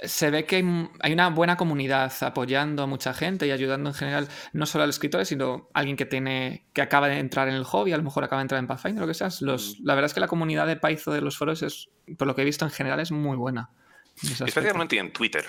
se 0.02 0.30
ve 0.30 0.44
que 0.44 0.64
hay 1.00 1.12
una 1.12 1.30
buena 1.30 1.56
comunidad 1.56 2.12
apoyando 2.22 2.82
a 2.82 2.86
mucha 2.86 3.12
gente 3.12 3.46
y 3.46 3.50
ayudando 3.50 3.90
en 3.90 3.94
general, 3.94 4.28
no 4.52 4.66
solo 4.66 4.84
al 4.84 4.90
escritor, 4.90 5.24
sino 5.26 5.68
a 5.74 5.80
alguien 5.80 5.96
que 5.96 6.06
tiene, 6.06 6.66
que 6.72 6.82
acaba 6.82 7.08
de 7.08 7.18
entrar 7.18 7.48
en 7.48 7.54
el 7.54 7.64
hobby, 7.64 7.92
a 7.92 7.96
lo 7.96 8.02
mejor 8.02 8.24
acaba 8.24 8.40
de 8.40 8.44
entrar 8.44 8.58
en 8.58 8.66
Pathfinder, 8.66 9.00
lo 9.00 9.06
que 9.06 9.14
sea. 9.14 9.28
Los, 9.40 9.78
la 9.80 9.94
verdad 9.94 10.06
es 10.06 10.14
que 10.14 10.20
la 10.20 10.28
comunidad 10.28 10.66
de 10.66 10.76
Python 10.76 11.14
de 11.14 11.20
los 11.20 11.36
foros 11.36 11.62
es, 11.62 11.90
por 12.16 12.26
lo 12.26 12.34
que 12.34 12.42
he 12.42 12.44
visto 12.44 12.64
en 12.64 12.70
general, 12.70 13.00
es 13.00 13.12
muy 13.12 13.36
buena. 13.36 13.70
Especialmente 14.22 14.98
en 14.98 15.12
Twitter. 15.12 15.46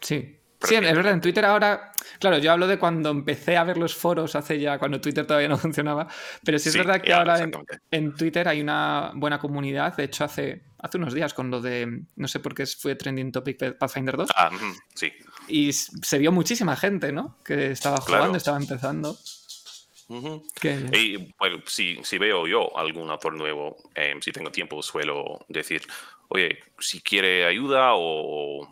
Sí. 0.00 0.38
Sí, 0.64 0.74
es 0.74 0.96
verdad, 0.96 1.12
en 1.12 1.20
Twitter 1.20 1.44
ahora, 1.44 1.92
claro, 2.18 2.38
yo 2.38 2.52
hablo 2.52 2.66
de 2.66 2.78
cuando 2.78 3.10
empecé 3.10 3.56
a 3.56 3.64
ver 3.64 3.78
los 3.78 3.94
foros 3.94 4.34
hace 4.36 4.58
ya, 4.58 4.78
cuando 4.78 5.00
Twitter 5.00 5.26
todavía 5.26 5.48
no 5.48 5.58
funcionaba, 5.58 6.06
pero 6.44 6.58
sí 6.58 6.68
es 6.68 6.76
verdad 6.76 7.00
que 7.00 7.12
ahora 7.12 7.38
en, 7.90 8.14
Twitter 8.14 8.48
hay 8.48 8.60
una 8.60 9.12
buena 9.14 9.38
comunidad, 9.38 9.96
de 9.96 10.04
hecho 10.04 10.24
hace, 10.24 10.62
hace 10.78 10.98
unos 10.98 11.14
días 11.14 11.34
con 11.34 11.50
lo 11.50 11.60
de, 11.60 12.02
no 12.16 12.28
sé 12.28 12.40
por 12.40 12.54
qué 12.54 12.66
fue 12.66 12.94
trending 12.94 13.32
topic 13.32 13.58
de 13.58 13.72
Pathfinder 13.72 14.16
2. 14.16 14.30
Ah, 14.36 14.50
sí. 14.94 15.12
Y 15.48 15.72
se 15.72 16.18
vio 16.18 16.32
muchísima 16.32 16.76
gente, 16.76 17.12
¿no? 17.12 17.38
Que 17.44 17.72
estaba 17.72 17.98
jugando, 17.98 18.36
estaba 18.38 18.58
empezando. 18.58 19.16
Y 20.92 21.32
bueno, 21.38 21.62
si, 21.66 21.98
si, 22.02 22.18
veo 22.18 22.46
yo 22.46 22.76
algún 22.76 23.10
autor 23.10 23.34
nuevo, 23.34 23.76
em, 23.94 24.20
si 24.20 24.30
tengo 24.30 24.50
tiempo, 24.50 24.82
suelo 24.82 25.44
decir, 25.48 25.82
oye, 26.28 26.58
si 26.78 27.00
quiere 27.00 27.46
ayuda 27.46 27.92
o 27.94 28.68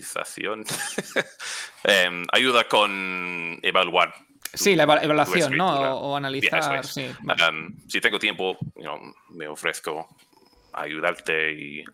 em, 1.84 2.24
ayuda 2.32 2.68
con 2.68 3.58
evaluar 3.62 4.14
Sí, 4.54 4.76
la 4.76 4.82
evaluación, 4.82 5.56
¿no? 5.56 5.96
O, 5.96 6.16
analizar. 6.16 6.84
Um, 6.96 7.74
si 7.88 8.00
tengo 8.00 8.18
tiempo, 8.18 8.58
me 9.30 9.48
ofrezco 9.48 10.08
a 10.74 10.82
ayudarte 10.82 11.52
y 11.52 11.84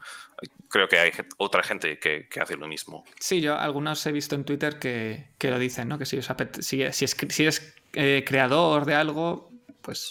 creo 0.69 0.89
que 0.89 0.99
hay 0.99 1.13
otra 1.37 1.63
gente 1.63 1.99
que, 1.99 2.29
hace 2.41 2.57
lo 2.57 2.67
mismo. 2.67 3.05
Sí, 3.21 3.41
yo 3.41 3.57
algunos 3.57 4.05
he 4.07 4.13
visto 4.13 4.35
en 4.35 4.45
Twitter 4.45 4.79
que, 4.79 5.29
lo 5.41 5.59
dicen, 5.59 5.89
¿no? 5.89 5.99
Que 5.99 6.07
si, 6.07 6.21
si, 6.21 7.43
eres 7.43 7.75
eh, 7.93 8.25
creador 8.27 8.85
de 8.87 8.95
algo, 8.95 9.51
pues 9.81 10.11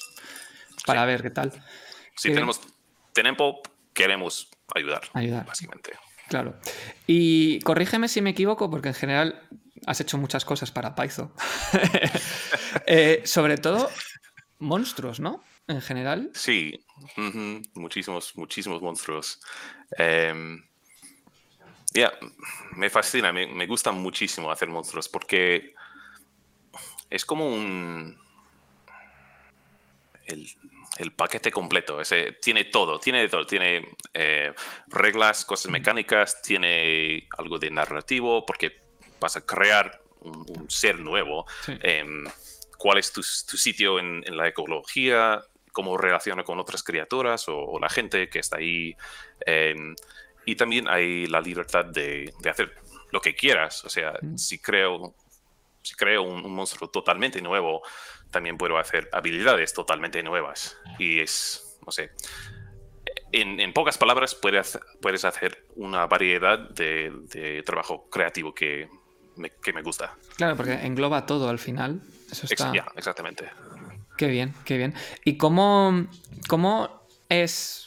para 0.86 1.06
ver 1.06 1.22
qué 1.22 1.30
tal. 1.30 1.52
Si 2.16 2.30
tenemos 2.30 2.62
tiempo, 3.14 3.62
queremos 3.94 4.50
ayudar, 4.74 5.02
ayudar, 5.14 5.46
básicamente. 5.46 5.92
Claro. 6.28 6.56
Y 7.06 7.60
corrígeme 7.60 8.08
si 8.08 8.22
me 8.22 8.32
equivoco, 8.32 8.70
porque 8.70 8.90
en 8.90 8.94
general 8.94 9.42
has 9.86 10.02
hecho 10.02 10.18
muchas 10.18 10.46
cosas 10.46 10.72
para 10.72 10.96
Python. 10.96 11.32
Eh, 12.86 13.22
sobre 13.26 13.58
todo 13.58 13.90
monstruos, 14.60 15.20
¿no? 15.20 15.44
En 15.68 15.82
general. 15.82 16.30
Sí, 16.34 16.80
muchísimos, 17.74 18.38
muchísimos 18.38 18.82
monstruos. 18.82 19.42
Em, 19.98 20.64
ya, 21.94 22.14
me 22.76 22.90
fascina, 22.90 23.34
me, 23.34 23.68
gusta 23.68 23.92
muchísimo 23.92 24.52
hacer 24.52 24.70
monstruos 24.70 25.10
porque 25.10 25.74
es 27.10 27.26
como 27.26 27.48
un... 27.48 28.18
El, 30.26 30.48
paquete 31.12 31.52
completo, 31.52 32.02
ese, 32.02 32.34
tiene 32.34 32.66
todo, 32.66 33.00
tiene 33.00 33.28
todo, 33.30 33.46
tiene 33.46 33.88
eh, 34.14 34.54
reglas, 34.88 35.46
cosas 35.46 35.72
mecánicas, 35.72 36.42
tiene 36.42 37.28
algo 37.38 37.60
de 37.60 37.72
narrativo, 37.72 38.46
porque 38.46 38.82
vas 39.20 39.36
a 39.38 39.46
crear 39.46 40.02
un, 40.22 40.66
ser 40.70 41.00
nuevo. 41.00 41.46
Em, 41.82 42.26
¿Cuál 42.78 43.00
es 43.00 43.12
tu, 43.12 43.24
sitio 43.24 44.00
en, 44.00 44.24
la 44.36 44.48
ecología? 44.48 45.42
¿Cómo 45.72 45.98
relaciona 45.98 46.44
con 46.44 46.60
otras 46.60 46.84
criaturas 46.84 47.46
o, 47.48 47.80
la 47.80 47.90
gente 47.90 48.30
que 48.30 48.40
está 48.40 48.58
ahí? 48.58 48.96
Em, 49.46 49.96
y 50.46 50.56
también 50.56 50.88
hay 50.88 51.26
la 51.28 51.42
libertad 51.42 51.86
de, 51.86 52.34
hacer 52.50 52.74
lo 53.12 53.20
que 53.20 53.36
quieras. 53.36 53.84
O 53.84 53.90
sea, 53.90 54.14
si 54.36 54.60
creo, 54.60 55.14
si 55.82 55.96
creo 55.96 56.24
un, 56.24 56.52
monstruo 56.54 56.90
totalmente 56.90 57.42
nuevo, 57.42 57.82
también 58.32 58.58
puedo 58.58 58.78
hacer 58.78 59.10
habilidades 59.12 59.74
totalmente 59.74 60.24
nuevas. 60.24 60.78
Y 61.00 61.20
es, 61.20 61.80
no 61.86 61.92
sé, 61.92 62.12
en, 63.32 63.74
pocas 63.74 63.98
palabras 63.98 64.36
puedes, 64.36 64.80
puedes 65.02 65.26
hacer 65.26 65.66
una 65.76 66.08
variedad 66.08 66.60
de 66.70 67.64
trabajo 67.66 68.10
creativo 68.10 68.54
que 68.54 68.90
que 69.62 69.74
me 69.74 69.82
gusta. 69.82 70.16
Claro, 70.36 70.56
porque 70.56 70.74
engloba 70.74 71.26
todo 71.26 71.50
al 71.50 71.60
final. 71.60 72.02
Eso 72.32 72.48
está... 72.50 72.72
exactamente. 72.96 73.50
Qué 74.18 74.28
bien, 74.28 74.54
qué 74.66 74.78
bien. 74.78 74.94
¿Y 75.24 75.38
cómo, 75.38 76.08
cómo 76.48 77.08
es 77.30 77.84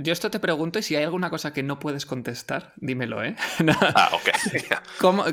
yo 0.00 0.12
esto 0.12 0.32
te 0.32 0.40
pregunto 0.40 0.80
y 0.80 0.82
si 0.82 0.96
hay 0.96 1.04
alguna 1.04 1.30
cosa 1.30 1.52
que 1.52 1.62
no 1.62 1.78
puedes 1.78 2.06
contestar, 2.06 2.72
dímelo, 2.74 3.22
¿eh? 3.22 3.36
ah, 3.94 4.10
ok. 4.12 4.28
¿Cómo, 4.98 5.24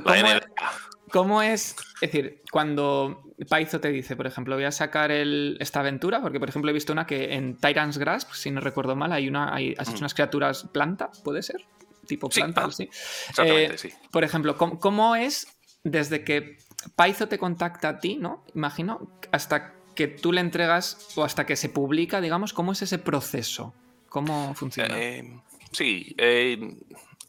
cómo, 1.11 1.41
es? 1.41 1.75
Es 2.01 2.11
decir, 2.11 2.43
cuando 2.51 3.30
Paizo 3.45 3.79
te 3.79 3.91
dice, 3.91 4.15
por 4.15 4.27
ejemplo, 4.27 4.55
voy 4.55 4.65
a 4.65 4.71
sacar 4.71 5.11
el, 5.11 5.57
esta 5.59 5.79
aventura, 5.79 6.21
porque 6.21 6.39
por 6.39 6.49
ejemplo 6.49 6.69
he 6.69 6.73
visto 6.73 6.93
una 6.93 7.05
que 7.05 7.33
en 7.33 7.57
Tyrant's 7.57 7.97
Grasp, 7.97 8.33
si 8.33 8.51
no 8.51 8.61
recuerdo 8.61 8.95
mal, 8.95 9.11
hay 9.11 9.27
una, 9.27 9.53
hay, 9.53 9.75
has 9.77 9.89
hecho 9.89 9.99
unas 9.99 10.13
criaturas 10.13 10.67
planta, 10.71 11.11
¿puede 11.23 11.41
ser? 11.41 11.65
tipo 12.07 12.29
planta. 12.29 12.69
Sí, 12.71 12.89
Exactamente, 13.29 13.75
eh, 13.75 13.77
sí. 13.77 13.89
Por 14.11 14.23
ejemplo, 14.23 14.57
¿cómo, 14.57 15.15
es 15.15 15.47
desde 15.83 16.23
que 16.23 16.57
Paizo 16.95 17.27
te 17.27 17.37
contacta 17.37 17.89
a 17.89 17.99
ti, 17.99 18.17
¿no? 18.17 18.43
Imagino, 18.53 19.11
hasta 19.31 19.73
que 19.95 20.07
tú 20.07 20.31
le 20.31 20.41
entregas 20.41 21.09
o 21.15 21.23
hasta 21.23 21.45
que 21.45 21.55
se 21.55 21.69
publica, 21.69 22.21
digamos, 22.21 22.53
¿cómo 22.53 22.71
es 22.71 22.81
ese 22.81 22.97
proceso? 22.97 23.73
¿Cómo 24.09 24.53
funciona? 24.55 24.97
Eh, 24.97 25.39
sí, 25.71 26.13
eh, 26.17 26.75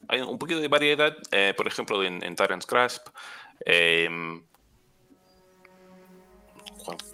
hay 0.08 0.20
un 0.20 0.38
poquito 0.38 0.60
de 0.60 0.68
variedad, 0.68 1.16
por 1.56 1.66
ejemplo, 1.66 2.02
en, 2.02 2.24
en 2.24 2.34
Tyrant's 2.34 2.66
Grasp. 2.66 3.08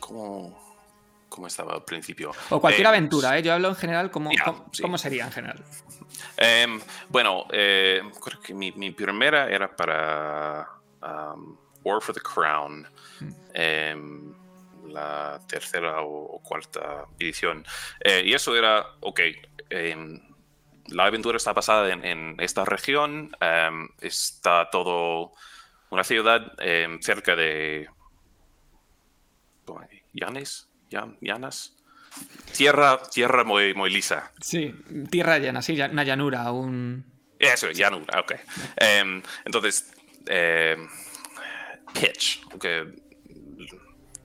¿Cómo, 0.00 0.68
cómo 1.28 1.46
estaba 1.46 1.74
al 1.74 1.84
principio. 1.84 2.32
O 2.50 2.60
cualquier 2.60 2.86
eh, 2.86 2.88
aventura, 2.88 3.38
¿eh? 3.38 3.42
Yo 3.42 3.52
hablo 3.52 3.68
en 3.68 3.76
general, 3.76 4.10
¿cómo, 4.10 4.30
cómo, 4.80 4.98
sería 4.98 5.26
en 5.26 5.32
general? 5.32 5.64
Em, 6.36 6.80
bueno, 7.08 7.46
eh, 7.52 8.02
creo 8.22 8.40
que 8.40 8.54
mi, 8.54 8.72
mi, 8.72 8.90
primera 8.90 9.48
era 9.48 9.74
para 9.74 10.68
um, 11.02 11.56
War 11.84 12.00
for 12.00 12.14
the 12.14 12.20
Crown. 12.20 12.86
Mm. 13.20 13.34
Em, 13.54 14.34
la 14.88 15.38
tercera 15.46 16.00
o, 16.00 16.40
cuarta 16.42 17.04
edición. 17.18 17.64
Eh, 18.00 18.22
y 18.24 18.32
eso 18.32 18.56
era, 18.56 18.86
ok, 19.00 19.20
em, 19.68 20.20
la 20.86 21.04
aventura 21.04 21.36
está 21.36 21.52
basada 21.52 21.92
en, 21.92 22.36
esta 22.40 22.64
región, 22.64 23.30
está 24.00 24.70
todo 24.70 25.34
una 25.90 26.02
ciudad 26.02 26.54
cerca 27.00 27.36
de 27.36 27.88
Llanes, 30.12 30.68
Llanas. 30.90 31.74
Tierra, 32.56 33.00
tierra 33.10 33.44
muy, 33.44 33.74
muy 33.74 33.90
lisa. 33.90 34.32
Sí, 34.40 34.74
tierra 35.10 35.38
llana, 35.38 35.62
sí, 35.62 35.80
una 35.80 36.04
llanura, 36.04 36.50
un... 36.50 37.04
Eso, 37.38 37.70
llanura, 37.70 38.20
ok. 38.20 38.32
Em, 38.76 39.22
entonces, 39.44 39.92
em, 40.26 40.88
pitch, 41.92 42.42
okay. 42.54 42.84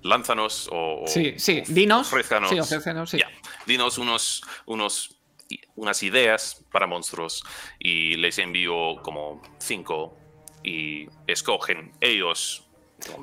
lánzanos 0.02 0.70
o... 0.72 1.04
Sí, 1.06 1.36
sí, 1.38 1.64
dinos. 1.68 2.08
Ofrézanos, 2.08 2.50
sí, 2.50 2.60
ofrézanos, 2.60 3.10
sí. 3.12 3.20
dinos 3.68 3.98
unos, 3.98 4.42
unos, 4.66 5.20
unas 5.76 6.02
ideas 6.02 6.66
para 6.72 6.88
monstruos 6.88 7.44
y 7.78 8.16
les 8.16 8.40
envío 8.40 8.96
como 9.04 9.42
cinco 9.60 10.18
y 10.64 11.08
escogen 11.28 11.92
ellos 12.02 12.63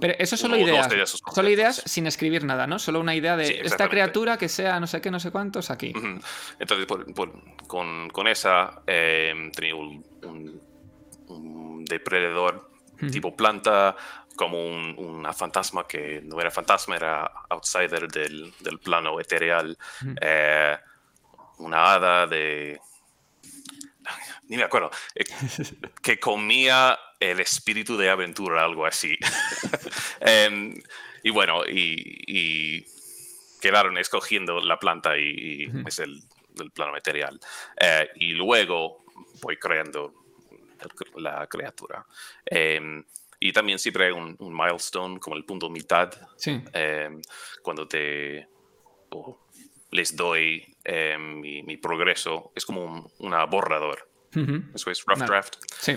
pero 0.00 0.14
eso 0.18 0.36
solo 0.36 0.56
ideas. 0.56 1.22
Solo 1.32 1.50
ideas 1.50 1.82
sin 1.86 2.06
escribir 2.06 2.44
nada, 2.44 2.66
¿no? 2.66 2.78
Solo 2.78 3.00
una 3.00 3.14
idea 3.14 3.36
de 3.36 3.60
esta 3.62 3.88
criatura 3.88 4.36
que 4.36 4.48
sea 4.48 4.80
no 4.80 4.86
sé 4.86 5.00
qué, 5.00 5.10
no 5.10 5.20
sé 5.20 5.30
cuántos 5.30 5.70
aquí. 5.70 5.92
Entonces, 6.58 6.86
con, 7.66 8.28
esa 8.28 8.82
eh, 8.86 9.50
tenía 9.54 9.74
un, 9.74 10.04
depredador 11.84 12.70
tipo 13.10 13.34
planta, 13.34 13.96
como 14.36 14.64
una 14.64 15.32
fantasma 15.32 15.86
que 15.86 16.20
no 16.22 16.40
era 16.40 16.50
fantasma, 16.50 16.96
era 16.96 17.30
outsider 17.48 18.08
del, 18.08 18.52
plano 18.82 19.18
etereal. 19.20 19.76
Eh, 20.20 20.76
una 21.58 21.92
hada 21.92 22.26
de 22.26 22.80
ni 24.48 24.56
me 24.56 24.64
acuerdo, 24.64 24.90
eh, 25.14 25.24
que 26.02 26.18
comía 26.18 26.98
el 27.18 27.40
espíritu 27.40 27.96
de 27.96 28.10
aventura, 28.10 28.64
algo 28.64 28.86
así. 28.86 29.16
Em, 30.20 30.74
y 31.22 31.30
bueno, 31.30 31.62
y, 31.66 32.84
quedaron 33.60 33.98
escogiendo 33.98 34.60
la 34.60 34.78
planta 34.78 35.18
y, 35.18 35.70
es 35.86 35.98
el, 35.98 36.22
plano 36.74 36.92
material. 36.92 37.38
Eh, 37.78 38.08
y 38.16 38.32
luego 38.32 39.04
voy 39.42 39.56
creando 39.56 40.14
la 41.16 41.46
criatura. 41.46 42.04
Em, 42.44 43.04
y 43.38 43.52
también 43.52 43.78
siempre 43.78 44.06
hay 44.06 44.12
un, 44.12 44.36
milestone, 44.38 45.18
como 45.18 45.36
el 45.36 45.44
punto 45.44 45.70
mitad, 45.70 46.10
em, 46.44 47.20
cuando 47.62 47.86
te 47.88 48.48
les 49.90 50.16
doy 50.16 50.76
mi, 51.18 51.62
mi, 51.62 51.76
progreso. 51.76 52.52
Es 52.54 52.64
como 52.64 52.84
un 52.84 53.10
una 53.18 53.44
borrador. 53.44 54.08
Eso 54.74 54.90
es 54.90 55.04
rough 55.04 55.26
draft. 55.26 55.56
Sí, 55.78 55.96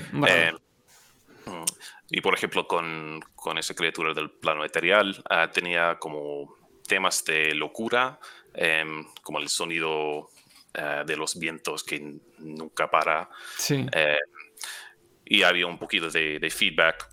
y 2.10 2.22
por 2.22 2.34
ejemplo, 2.36 2.68
con, 2.68 3.22
con, 3.36 3.58
esa 3.58 3.74
criatura 3.74 4.14
del 4.14 4.30
plano 4.30 4.64
eterial, 4.64 5.24
ah, 5.30 5.50
tenía 5.52 5.98
como 6.00 6.56
temas 6.88 7.26
de 7.26 7.56
locura, 7.56 8.20
em, 8.54 9.06
como 9.24 9.40
el 9.40 9.50
sonido 9.50 10.30
ah, 10.76 11.04
de 11.06 11.18
los 11.18 11.38
vientos 11.40 11.84
que 11.84 12.20
nunca 12.38 12.90
para. 12.90 13.30
Sí. 13.58 13.86
Y 15.34 15.42
había 15.42 15.66
un 15.66 15.80
poquito 15.80 16.12
de, 16.12 16.54
feedback, 16.56 17.10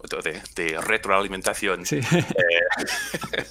de, 0.54 0.78
retroalimentación. 0.78 1.86
Sí. 1.86 2.00
Eh, 2.00 3.44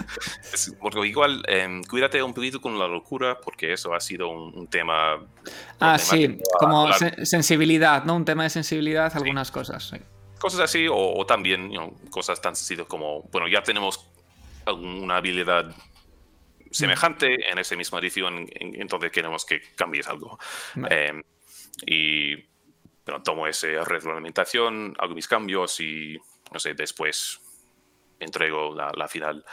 porque 0.80 1.08
igual, 1.08 1.44
em, 1.48 1.84
cuídate 1.84 2.22
un 2.22 2.36
poquito 2.36 2.62
con 2.62 2.78
la 2.78 2.88
locura, 2.88 3.40
porque 3.42 3.74
eso 3.74 3.96
ha 3.96 4.00
sido 4.00 4.30
un, 4.30 4.68
tema. 4.68 5.26
Ah, 5.80 5.98
sí, 5.98 6.38
como 6.60 6.88
sensibilidad, 7.24 8.04
¿no? 8.04 8.16
Un 8.16 8.26
tema 8.26 8.44
de 8.44 8.52
sensibilidad, 8.52 9.12
algunas 9.16 9.50
cosas. 9.50 9.90
Sí 9.90 9.98
cosas 10.40 10.62
así, 10.62 10.88
o, 10.90 11.26
también 11.26 11.72
cosas 12.10 12.42
tan 12.42 12.56
sencillas 12.56 12.88
como, 12.88 13.24
bueno, 13.24 13.48
ya 13.48 13.62
tenemos 13.62 14.10
una 14.68 15.18
habilidad 15.18 15.76
semejante 16.72 17.52
en 17.52 17.58
esa 17.58 17.76
misma 17.76 18.00
edición, 18.00 18.48
entonces 18.56 19.12
queremos 19.12 19.46
que 19.46 19.62
cambies 19.76 20.08
algo. 20.08 20.40
Em, 20.90 21.22
y 21.86 22.36
tomo 23.24 23.48
esa 23.48 23.84
reglamentación, 23.84 24.96
hago 25.00 25.14
mis 25.14 25.28
cambios 25.28 25.80
y, 25.80 26.18
no 26.52 26.60
sé, 26.60 26.74
después 26.74 27.42
entrego 28.20 28.76
la, 28.76 29.08
final. 29.08 29.46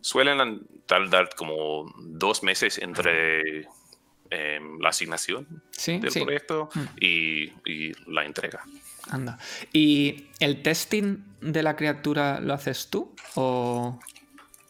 Suelen 0.00 0.66
tardar 0.86 1.30
como 1.34 1.92
dos 1.98 2.42
meses 2.42 2.78
entre 2.78 3.68
em, 4.30 4.78
la 4.80 4.88
asignación 4.90 5.62
del 5.86 6.12
proyecto 6.12 6.68
mm. 6.74 6.84
y 7.00 8.12
la 8.12 8.24
entrega. 8.24 8.64
Anda. 9.10 9.38
¿Y 9.72 10.28
el 10.40 10.62
testing 10.62 11.18
de 11.40 11.62
la 11.62 11.76
criatura 11.76 12.40
lo 12.40 12.54
haces 12.54 12.88
tú? 12.90 13.14
¿O.? 13.34 13.98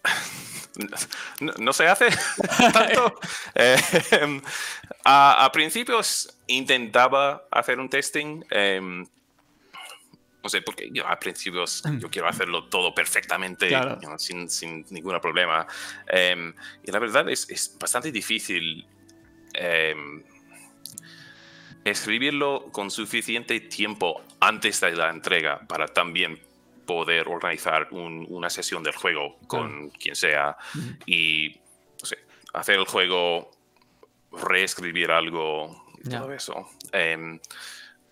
No, 1.59 1.73
se 1.73 1.87
hace 1.87 2.07
tanto. 2.73 3.21
Eh, 3.55 3.77
a, 5.05 5.51
principios 5.53 6.37
intentaba 6.47 7.47
hacer 7.51 7.79
un 7.79 7.89
testing. 7.89 8.43
Em, 8.51 9.07
no 10.43 10.51
sé, 10.51 10.61
porque 10.61 10.91
yo 10.93 11.07
a 11.07 11.19
principios 11.19 11.83
mm. 11.87 11.99
yo 12.01 12.11
quiero 12.11 12.29
hacerlo 12.29 12.65
todo 12.65 12.95
perfectamente, 12.95 13.71
sin, 14.19 14.51
sin, 14.51 14.85
ningún 14.91 15.19
problema. 15.21 15.67
Em, 16.07 16.53
y 16.83 16.91
la 16.91 16.99
verdad 16.99 17.29
es, 17.31 17.49
es 17.49 17.77
bastante 17.79 18.13
difícil 18.13 18.87
em, 19.55 20.23
escribirlo 21.85 22.69
con 22.73 22.91
suficiente 22.91 23.61
tiempo 23.61 24.23
antes 24.41 24.81
de 24.81 24.93
la 24.93 25.11
entrega 25.11 25.61
para 25.67 25.87
también 25.87 26.39
poder 26.87 27.29
organizar 27.29 27.89
una 27.91 28.51
sesión 28.51 28.83
del 28.83 28.95
juego 28.95 29.39
con 29.47 29.91
quien 29.91 30.15
sea 30.15 30.57
y 31.07 31.61
hacer 32.53 32.79
el 32.79 32.87
juego, 32.87 33.51
reescribir 34.33 35.11
algo, 35.11 35.85
todo 36.09 36.33
eso. 36.33 36.71
Em, 36.93 37.41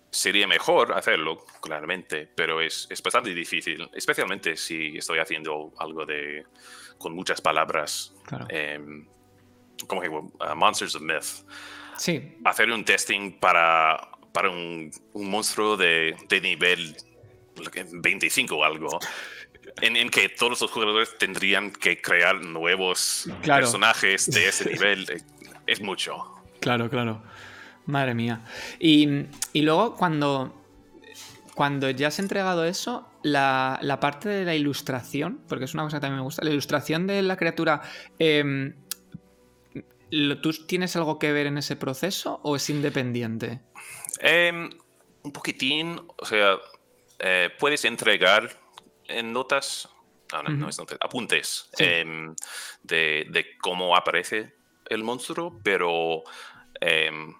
sería 0.09 0.47
mejor 0.47 0.93
hacerlo, 0.93 1.45
claramente, 1.61 2.29
pero 2.35 2.61
es, 2.61 2.87
es, 2.89 3.01
bastante 3.01 3.33
difícil, 3.33 3.89
especialmente 3.93 4.55
si 4.55 4.97
estoy 4.97 5.19
haciendo 5.19 5.73
algo 5.79 6.05
de 6.05 6.45
con 6.99 7.15
muchas 7.15 7.41
palabras, 7.41 8.13
em, 8.49 9.07
como 9.87 10.01
que 10.01 10.09
uh, 10.09 10.31
Monsters 10.55 10.95
of 10.95 11.01
Myth. 11.01 11.45
Sí. 11.97 12.37
Hacer 12.45 12.71
un 12.71 12.85
testing 12.85 13.39
para, 13.39 14.09
para 14.31 14.49
un, 14.49 14.91
un 15.13 15.29
monstruo 15.29 15.75
de, 15.77 16.15
de, 16.29 16.41
nivel 16.41 16.95
25 17.91 18.55
o 18.55 18.63
algo. 18.63 18.99
En, 19.81 19.95
en, 19.95 20.09
que 20.09 20.29
todos 20.29 20.61
los 20.61 20.71
jugadores 20.71 21.17
tendrían 21.17 21.71
que 21.71 22.01
crear 22.01 22.43
nuevos 22.43 23.29
personajes 23.43 24.29
de 24.29 24.47
ese 24.47 24.69
nivel. 24.71 25.05
es 25.65 25.81
mucho. 25.81 26.17
Claro, 26.59 26.89
claro. 26.89 27.23
Madre 27.85 28.13
mía. 28.13 28.41
Y, 28.79 29.07
y 29.51 29.61
luego 29.61 29.95
cuando, 29.95 30.53
cuando 31.55 31.89
ya 31.89 32.09
has 32.09 32.19
entregado 32.19 32.65
eso, 32.65 33.09
la, 33.23 33.79
la, 33.81 33.99
parte 33.99 34.29
de 34.29 34.45
la 34.45 34.55
ilustración, 34.55 35.41
porque 35.47 35.65
es 35.65 35.73
una 35.73 35.83
cosa 35.83 35.97
que 35.97 36.01
también 36.01 36.19
me 36.19 36.23
gusta, 36.23 36.43
la 36.43 36.51
ilustración 36.51 37.07
de 37.07 37.21
la 37.21 37.35
criatura, 37.35 37.81
eh, 38.19 38.73
¿Tú 40.41 40.53
tienes 40.67 40.95
algo 40.95 41.17
que 41.17 41.31
ver 41.31 41.47
en 41.47 41.57
ese 41.57 41.75
proceso 41.75 42.39
o 42.43 42.55
es 42.55 42.69
independiente? 42.69 43.61
Em, 44.19 44.69
un 45.23 45.31
poquitín, 45.31 45.99
o 46.17 46.25
sea, 46.25 46.57
eh, 47.19 47.49
puedes 47.59 47.85
entregar 47.85 48.49
en 49.07 49.33
notas, 49.33 49.89
no, 50.31 50.43
no, 50.43 50.69
es 50.69 50.77
notas, 50.77 50.97
apuntes 51.01 51.69
em, 51.77 52.35
de, 52.81 53.55
cómo 53.61 53.95
aparece 53.95 54.53
el 54.89 55.03
monstruo, 55.03 55.59
pero 55.63 56.23
em, 56.79 57.33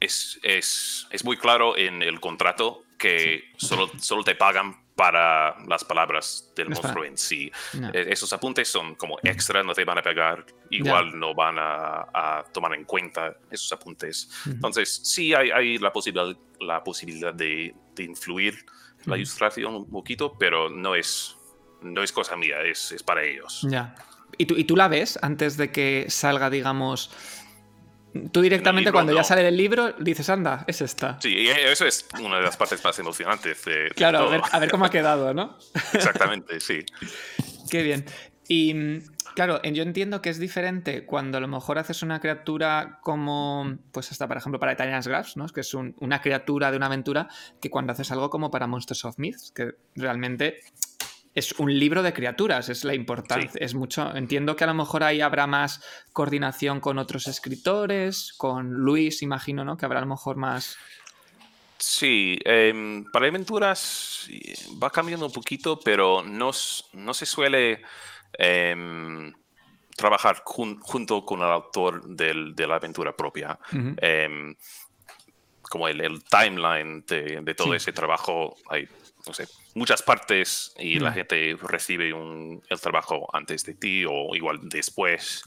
es, 0.00 1.22
muy 1.24 1.36
claro 1.36 1.76
en 1.76 2.02
el 2.02 2.20
contrato 2.20 2.84
que 2.98 3.52
solo, 3.56 3.90
solo 3.98 4.22
te 4.22 4.34
pagan 4.34 4.84
para 4.94 5.56
las 5.66 5.84
palabras 5.84 6.52
del 6.54 6.70
monstruo 6.70 7.04
en 7.04 7.18
sí. 7.18 7.50
E, 7.92 8.06
esos 8.10 8.32
apuntes 8.32 8.68
son 8.68 8.94
como 8.94 9.18
extra, 9.22 9.62
no 9.62 9.74
te 9.74 9.84
van 9.84 9.98
a 9.98 10.02
pegar, 10.02 10.46
igual 10.70 11.18
no 11.18 11.34
van 11.34 11.56
a, 11.58 12.44
tomar 12.52 12.74
en 12.74 12.84
cuenta 12.84 13.36
esos 13.50 13.72
apuntes. 13.72 14.30
Entonces, 14.46 15.00
sí 15.02 15.34
hay, 15.34 15.78
la, 15.78 15.92
posibilidad, 15.92 16.36
la 16.60 16.82
posibilidad 16.84 17.34
de, 17.34 17.74
influir 17.98 18.64
la 19.06 19.16
ilustración 19.16 19.74
un 19.74 19.90
poquito, 19.90 20.36
pero 20.38 20.70
no 20.70 20.94
es, 20.94 21.36
no 21.82 22.02
es 22.02 22.12
cosa 22.12 22.36
mía, 22.36 22.62
es, 22.62 22.92
es 22.92 23.02
para 23.02 23.24
ellos. 23.24 23.66
Ya. 23.68 23.94
¿Y 24.38 24.46
tú, 24.46 24.56
¿Y 24.56 24.64
tú 24.64 24.76
la 24.76 24.88
ves 24.88 25.18
antes 25.22 25.56
de 25.56 25.70
que 25.70 26.06
salga, 26.08 26.50
digamos, 26.50 27.10
Tú 28.30 28.42
directamente 28.42 28.92
cuando 28.92 29.12
ya 29.12 29.24
sale 29.24 29.42
del 29.42 29.56
libro 29.56 29.92
dices, 29.98 30.28
anda, 30.28 30.64
es 30.68 30.80
esta. 30.80 31.20
Sí, 31.20 31.48
eso 31.48 31.84
es 31.84 32.06
una 32.20 32.36
de 32.36 32.42
las 32.42 32.56
partes 32.56 32.82
más 32.84 32.96
emocionantes. 33.00 33.64
De, 33.64 33.90
claro, 33.96 34.20
A, 34.20 34.28
ver, 34.28 34.40
a, 34.52 34.58
ver, 34.60 34.70
cómo 34.70 34.84
ha 34.84 34.90
quedado, 34.90 35.34
¿no? 35.34 35.58
Exactamente, 35.92 36.60
sí. 36.60 36.84
Qué 37.68 37.82
bien. 37.82 38.04
Y 38.46 39.00
claro, 39.34 39.60
yo 39.62 39.82
entiendo 39.82 40.22
que 40.22 40.30
es 40.30 40.38
diferente 40.38 41.04
cuando 41.04 41.38
a 41.38 41.40
lo 41.40 41.48
mejor 41.48 41.78
haces 41.78 42.02
una 42.02 42.20
criatura 42.20 42.98
como, 43.02 43.78
pues 43.92 44.10
hasta 44.12 44.28
por 44.28 44.36
ejemplo 44.36 44.58
para 44.58 44.72
Italian's 44.72 45.06
Graphs, 45.06 45.36
¿no? 45.36 45.46
que 45.46 45.60
es 45.60 45.74
una 45.74 46.20
criatura 46.20 46.70
de 46.70 46.76
una 46.76 46.86
aventura, 46.86 47.28
que 47.60 47.70
cuando 47.70 47.92
haces 47.92 48.10
algo 48.12 48.30
como 48.30 48.50
para 48.50 48.66
Monsters 48.66 49.04
of 49.04 49.18
Myths, 49.18 49.52
que 49.54 49.74
realmente 49.94 50.60
es 51.34 51.52
un 51.58 51.76
libro 51.76 52.02
de 52.02 52.12
criaturas, 52.12 52.68
es 52.68 52.84
la 52.84 52.94
importancia, 52.94 53.50
es 53.60 53.74
mucho, 53.74 54.14
entiendo 54.14 54.54
que 54.54 54.64
a 54.64 54.68
lo 54.68 54.74
mejor 54.74 55.02
ahí 55.02 55.20
habrá 55.20 55.46
más 55.46 55.82
coordinación 56.12 56.80
con 56.80 56.98
otros 56.98 57.26
escritores, 57.26 58.32
con 58.36 58.70
Luis, 58.70 59.22
imagino, 59.22 59.64
¿no? 59.64 59.76
Que 59.76 59.84
habrá 59.84 59.98
a 59.98 60.02
lo 60.02 60.08
mejor 60.08 60.36
más... 60.36 60.78
Sí, 61.76 62.38
em, 62.44 63.04
para 63.10 63.26
aventuras 63.26 64.28
va 64.82 64.90
cambiando 64.90 65.26
un 65.26 65.32
poquito, 65.32 65.80
pero 65.80 66.22
no, 66.22 66.52
no 66.92 67.14
se 67.14 67.26
suele 67.26 67.82
em, 68.38 69.32
trabajar 69.96 70.42
junto 70.44 71.24
con 71.24 71.40
el 71.40 71.50
autor 71.50 72.04
de 72.06 72.66
la 72.66 72.76
aventura 72.76 73.16
propia. 73.16 73.58
Em, 73.98 74.54
como 75.62 75.88
el, 75.88 76.22
timeline 76.24 77.04
de, 77.06 77.54
todo 77.54 77.74
ese 77.74 77.92
trabajo, 77.92 78.56
hay 78.68 78.88
no 79.26 79.32
sé, 79.32 79.48
muchas 79.74 80.02
partes 80.02 80.74
y 80.78 80.98
la 80.98 81.12
gente 81.12 81.56
recibe 81.62 82.12
un, 82.12 82.62
el 82.68 82.80
trabajo 82.80 83.26
antes 83.32 83.64
de 83.64 83.74
ti 83.74 84.04
o 84.06 84.34
igual 84.34 84.60
después. 84.68 85.42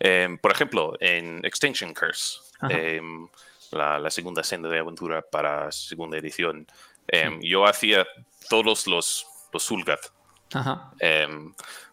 Em, 0.00 0.38
por 0.38 0.52
ejemplo, 0.52 0.96
en 1.00 1.44
Extinction 1.44 1.92
Curse, 1.92 2.40
la, 3.72 4.10
segunda 4.10 4.42
senda 4.42 4.68
de 4.68 4.78
aventura 4.78 5.22
para 5.22 5.70
segunda 5.70 6.16
edición, 6.16 6.66
yo 7.42 7.66
hacía 7.66 8.06
todos 8.48 8.86
los, 8.86 9.26
los 9.52 9.70
Sulgat. 10.50 10.94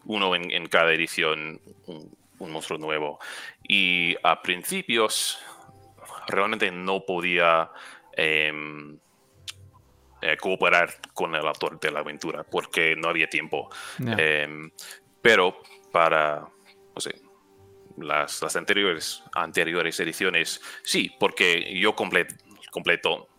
uno 0.04 0.34
en, 0.34 0.66
cada 0.66 0.92
edición, 0.92 1.60
un, 1.86 2.16
un 2.38 2.50
monstruo 2.50 2.78
nuevo. 2.78 3.18
Y 3.66 4.16
a 4.22 4.42
principios 4.42 5.38
realmente 6.26 6.70
no 6.70 7.04
podía 7.04 7.70
eh, 10.20 10.36
cooperar 10.40 10.94
con 11.14 11.34
el 11.34 11.46
autor 11.46 11.78
de 11.78 11.90
la 11.90 12.00
aventura 12.00 12.44
porque 12.44 12.96
no 12.96 13.08
había 13.08 13.28
tiempo. 13.28 13.70
Em, 13.98 14.70
pero 15.22 15.62
para, 15.92 16.40
no 16.40 17.00
sé, 17.00 17.20
las, 17.96 18.42
las, 18.42 18.56
anteriores, 18.56 19.22
anteriores 19.34 19.98
ediciones, 20.00 20.60
sí, 20.82 21.14
porque 21.18 21.74
yo 21.78 21.94
completo, 21.94 22.34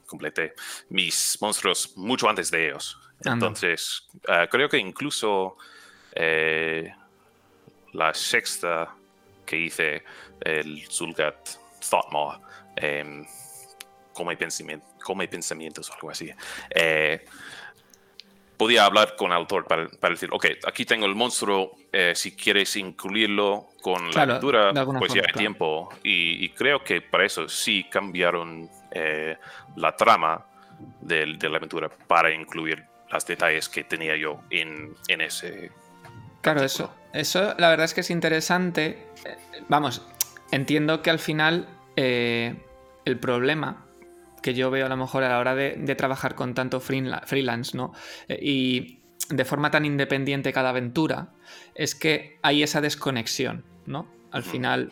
completé 0.07 0.53
mis 0.89 1.37
monstruos 1.41 1.95
mucho 1.97 2.29
antes 2.29 2.51
de 2.51 2.67
ellos. 2.69 2.97
Entonces, 3.23 4.07
eh, 4.27 4.47
creo 4.49 4.69
que 4.69 4.77
incluso 4.77 5.57
eh, 6.13 6.93
la 7.93 8.13
sexta 8.13 8.95
que 9.45 9.57
hice, 9.57 10.03
el 10.41 10.85
Zulgat 10.89 11.49
Thoughtmaw, 11.89 12.39
em, 12.75 13.25
como 14.13 14.29
hay, 14.29 14.37
pensamiento, 14.37 14.85
hay 15.19 15.27
pensamientos 15.27 15.89
o 15.89 15.93
algo 15.93 16.11
así. 16.11 16.31
Eh, 16.69 17.25
podía 18.59 18.83
hablar 18.83 19.15
con 19.15 19.31
el 19.31 19.37
autor 19.37 19.65
para, 19.65 19.87
decir, 20.09 20.29
ok, 20.33 20.45
aquí 20.67 20.83
tengo 20.83 21.05
el 21.05 21.15
monstruo, 21.15 21.71
eh, 21.93 22.11
si 22.13 22.35
quieres 22.35 22.75
incluirlo 22.75 23.69
con 23.81 24.11
la 24.11 24.23
aventura, 24.23 24.73
pues 24.97 25.13
ya 25.13 25.21
hay 25.25 25.33
tiempo. 25.33 25.89
Y, 26.03 26.49
creo 26.49 26.83
que 26.83 26.99
para 26.99 27.25
eso 27.25 27.47
sí 27.47 27.85
cambiaron 27.89 28.69
eh, 28.91 29.37
la 29.77 29.95
trama 29.95 30.45
de, 30.99 31.25
la 31.25 31.57
aventura 31.57 31.89
para 31.89 32.33
incluir 32.33 32.83
los 33.11 33.25
detalles 33.25 33.69
que 33.69 33.83
tenía 33.83 34.15
yo 34.15 34.41
en, 34.49 34.95
en 35.07 35.21
ese... 35.21 35.71
Claro, 36.41 36.63
eso, 36.63 36.93
eso 37.13 37.55
la 37.57 37.69
verdad 37.69 37.85
es 37.85 37.93
que 37.93 38.01
es 38.01 38.09
interesante. 38.09 39.07
Vamos, 39.67 40.05
entiendo 40.51 41.01
que 41.01 41.09
al 41.09 41.19
final 41.19 41.67
el 41.95 43.19
problema 43.19 43.85
que 44.41 44.53
yo 44.53 44.71
veo 44.71 44.85
a 44.85 44.89
lo 44.89 44.97
mejor 44.97 45.23
a 45.23 45.29
la 45.29 45.39
hora 45.39 45.55
de, 45.55 45.95
trabajar 45.95 46.35
con 46.35 46.53
tanto 46.53 46.79
freelance, 46.79 47.75
¿no? 47.75 47.93
Eh, 48.27 48.39
y 48.41 48.99
de 49.29 49.45
forma 49.45 49.69
tan 49.69 49.85
independiente 49.85 50.53
cada 50.53 50.69
aventura, 50.69 51.33
es 51.75 51.93
que 51.93 52.39
hay 52.41 52.63
esa 52.63 52.81
desconexión, 52.81 53.63
¿no? 53.85 54.07
Al 54.31 54.43
final, 54.43 54.91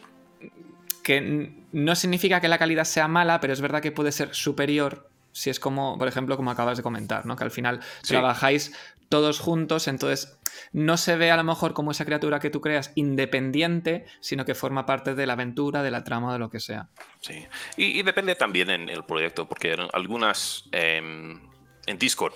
que 1.03 1.63
no 1.71 1.95
significa 1.95 2.41
que 2.41 2.47
la 2.47 2.58
calidad 2.58 2.84
sea 2.84 3.08
mala, 3.08 3.39
pero 3.39 3.53
es 3.53 3.62
verdad 3.62 3.82
que 3.82 3.91
puede 3.91 4.12
ser 4.12 4.34
superior 4.36 5.10
si 5.38 5.52
es 5.52 5.60
como, 5.60 6.00
por 6.00 6.08
ejemplo, 6.08 6.36
como 6.36 6.50
acabas 6.50 6.78
de 6.78 6.84
comentar, 6.84 7.28
¿no? 7.28 7.36
Que 7.36 7.43
al 7.43 7.52
final 7.52 7.80
trabajáis 8.08 8.73
todos 9.08 9.39
juntos, 9.39 9.88
entonces 9.88 10.36
no 10.73 10.97
se 10.97 11.15
ve 11.15 11.30
a 11.30 11.38
lo 11.38 11.43
mejor 11.43 11.76
como 11.76 11.91
esa 11.91 12.06
criatura 12.06 12.39
que 12.39 12.50
tú 12.50 12.60
creas 12.60 12.91
independiente, 12.95 14.06
sino 14.19 14.45
que 14.45 14.56
forma 14.56 14.88
parte 14.88 15.13
de 15.13 15.28
la 15.28 15.34
aventura, 15.34 15.84
de 15.84 15.91
la 15.91 16.04
trama, 16.04 16.34
de 16.34 16.39
lo 16.39 16.50
que 16.50 16.60
sea. 16.60 16.89
Sí, 17.21 17.45
y, 17.78 18.02
depende 18.02 18.34
también 18.34 18.71
en 18.71 18.89
el 18.89 19.04
proyecto, 19.06 19.47
porque 19.47 19.73
en 19.73 19.82
algunas, 19.93 20.65
em, 20.71 21.39
en 21.86 21.97
Discord, 22.00 22.34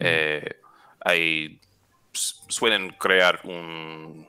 eh, 0.00 0.56
hay, 1.00 1.60
suelen 2.12 2.90
crear 2.98 3.40
un 3.44 4.26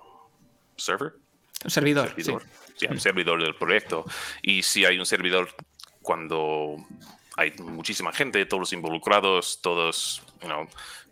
server. 0.77 1.13
Un 1.63 1.71
servidor. 1.71 2.13
Sí. 2.75 2.85
un 2.87 2.99
servidor 2.99 3.41
del 3.41 3.55
proyecto. 3.55 4.05
Y 4.43 4.61
si 4.61 4.85
hay 4.85 4.99
un 4.99 5.05
servidor 5.05 5.49
cuando 6.03 6.75
hay 7.37 7.51
muchísima 7.59 8.11
gente, 8.13 8.45
todos 8.45 8.73
involucrados, 8.73 9.59
todos 9.61 10.21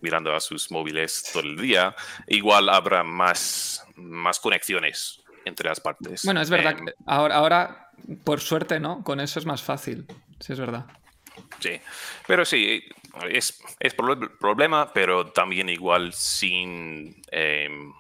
mirando 0.02 0.36
a 0.36 0.40
sus 0.40 0.72
móviles 0.72 1.30
todo 1.32 1.44
el 1.44 1.58
día, 1.58 1.96
igual 2.28 2.70
habrá 2.70 3.04
más, 3.04 3.86
más 3.96 4.40
conexiones 4.40 5.22
entre 5.46 5.70
las 5.70 5.80
partes. 5.80 6.24
Bueno, 6.26 6.42
es 6.42 6.50
verdad. 6.50 6.78
Em, 6.78 6.88
ahora, 7.06 7.36
ahora, 7.36 7.90
por 8.24 8.40
suerte, 8.40 8.80
¿no? 8.80 9.04
Con 9.04 9.20
eso 9.20 9.40
es 9.40 9.46
más 9.46 9.62
fácil. 9.62 10.06
Sí, 10.40 10.54
es 10.54 10.60
verdad. 10.60 10.86
Sí, 11.60 11.80
pero 12.28 12.46
sí, 12.46 12.84
es, 13.30 13.62
es 13.80 13.94
problema, 13.94 14.92
pero 14.94 15.28
también 15.28 15.70
igual 15.70 16.14
sin 16.14 17.22
em, 17.32 17.94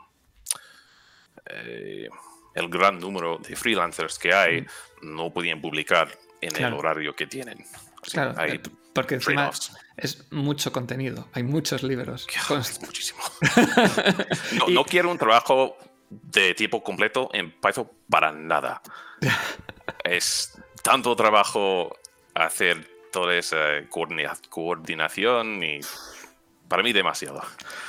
eh, 1.46 2.10
el 2.56 2.70
gran 2.70 3.00
número 3.00 3.38
de 3.38 3.56
freelancers 3.56 4.20
que 4.20 4.34
hay, 4.34 4.62
mm. 4.62 5.16
no 5.16 5.32
podían 5.32 5.62
publicar 5.62 6.10
en 6.42 6.56
el 6.56 6.74
horario 6.74 7.16
que 7.16 7.28
tienen. 7.28 7.64
Claro, 8.02 8.34
hay 8.38 8.52
eh, 8.52 8.62
porque 8.94 9.16
encima 9.16 9.52
es 9.98 10.32
mucho 10.32 10.72
contenido, 10.72 11.28
hay 11.34 11.44
muchos 11.44 11.84
libros. 11.84 12.28
muchísimo. 12.82 13.22
no, 14.70 14.84
quiero 14.84 15.12
un 15.12 15.18
trabajo 15.18 15.78
de 16.10 16.54
tiempo 16.54 16.84
completo 16.84 17.30
en 17.34 17.52
Python 17.52 17.90
para 18.10 18.32
nada. 18.32 18.82
es 20.04 20.58
tanto 20.84 21.16
trabajo 21.16 21.96
hacer 22.34 22.90
toda 23.12 23.36
esa 23.36 23.58
coordinación 23.90 25.64
y 25.64 25.80
para 26.68 26.84
mí 26.84 26.94
demasiado. 26.94 27.42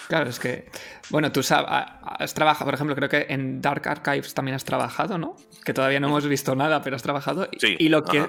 Claro, 0.09 0.29
es 0.29 0.39
que, 0.41 0.69
bueno, 1.11 1.31
tú 1.31 1.43
sabes, 1.43 1.69
has 2.03 2.35
trabajado, 2.35 2.67
por 2.67 2.75
ejemplo, 2.75 2.97
creo 2.97 3.09
que 3.09 3.27
en 3.29 3.63
Dark 3.63 3.89
Archives 3.89 4.35
también 4.35 4.57
has 4.57 4.65
trabajado, 4.65 5.19
¿no? 5.19 5.37
Que 5.65 5.73
todavía 5.73 6.01
no 6.01 6.09
hemos 6.09 6.27
visto 6.27 6.57
nada, 6.57 6.83
pero 6.83 6.97
has 6.97 7.03
trabajado. 7.03 7.49
Sí, 7.59 7.77
y 7.79 7.89
lo 7.89 8.03
que, 8.03 8.29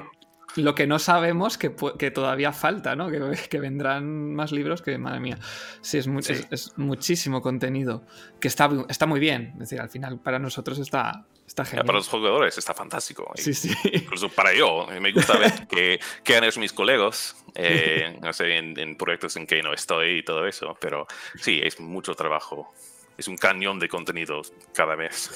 lo 0.56 0.76
que 0.76 0.88
no 0.88 1.00
sabemos 1.00 1.58
que, 1.58 1.74
que 1.98 2.12
todavía 2.12 2.52
falta, 2.52 2.96
¿no? 2.96 3.10
Que, 3.10 3.20
que, 3.50 3.60
vendrán 3.60 4.34
más 4.36 4.52
libros 4.52 4.82
que, 4.82 4.98
madre 4.98 5.20
mía, 5.20 5.38
sí, 5.82 5.98
es, 5.98 6.08
es, 6.52 6.78
muchísimo 6.78 7.42
contenido, 7.42 8.04
que 8.40 8.48
está, 8.48 8.70
está 8.90 9.06
muy 9.06 9.20
bien. 9.20 9.52
Es 9.54 9.60
decir, 9.60 9.82
al 9.82 9.90
final 9.90 10.20
para 10.20 10.40
nosotros 10.40 10.80
está, 10.80 11.26
está 11.48 11.66
genial. 11.66 11.86
Para 11.86 11.98
los 11.98 12.08
jugadores 12.08 12.58
está 12.58 12.74
fantástico. 12.74 13.32
Sí, 13.36 13.54
sí. 13.54 13.74
Incluso 13.92 14.30
para 14.30 14.54
yo, 14.54 14.88
me 15.00 15.12
gusta 15.12 15.38
ver 15.38 15.68
que, 15.70 16.00
que 16.24 16.36
han 16.36 16.44
hecho 16.44 16.60
mis 16.60 16.74
colegas, 16.74 17.36
eh, 17.56 18.18
no 18.22 18.34
sé, 18.34 18.58
en, 18.58 18.96
proyectos 18.96 19.36
en 19.38 19.48
que 19.48 19.62
no 19.62 19.74
estoy 19.74 20.20
y 20.20 20.24
todo 20.24 20.46
eso, 20.48 20.78
pero 20.80 21.08
sí, 21.36 21.60
es 21.64 21.80
mucho 21.80 22.14
trabajo. 22.16 22.74
Es 23.18 23.28
un 23.28 23.38
cañón 23.38 23.80
de 23.80 23.88
contenido 23.88 24.42
cada 24.74 24.96
mes. 24.96 25.30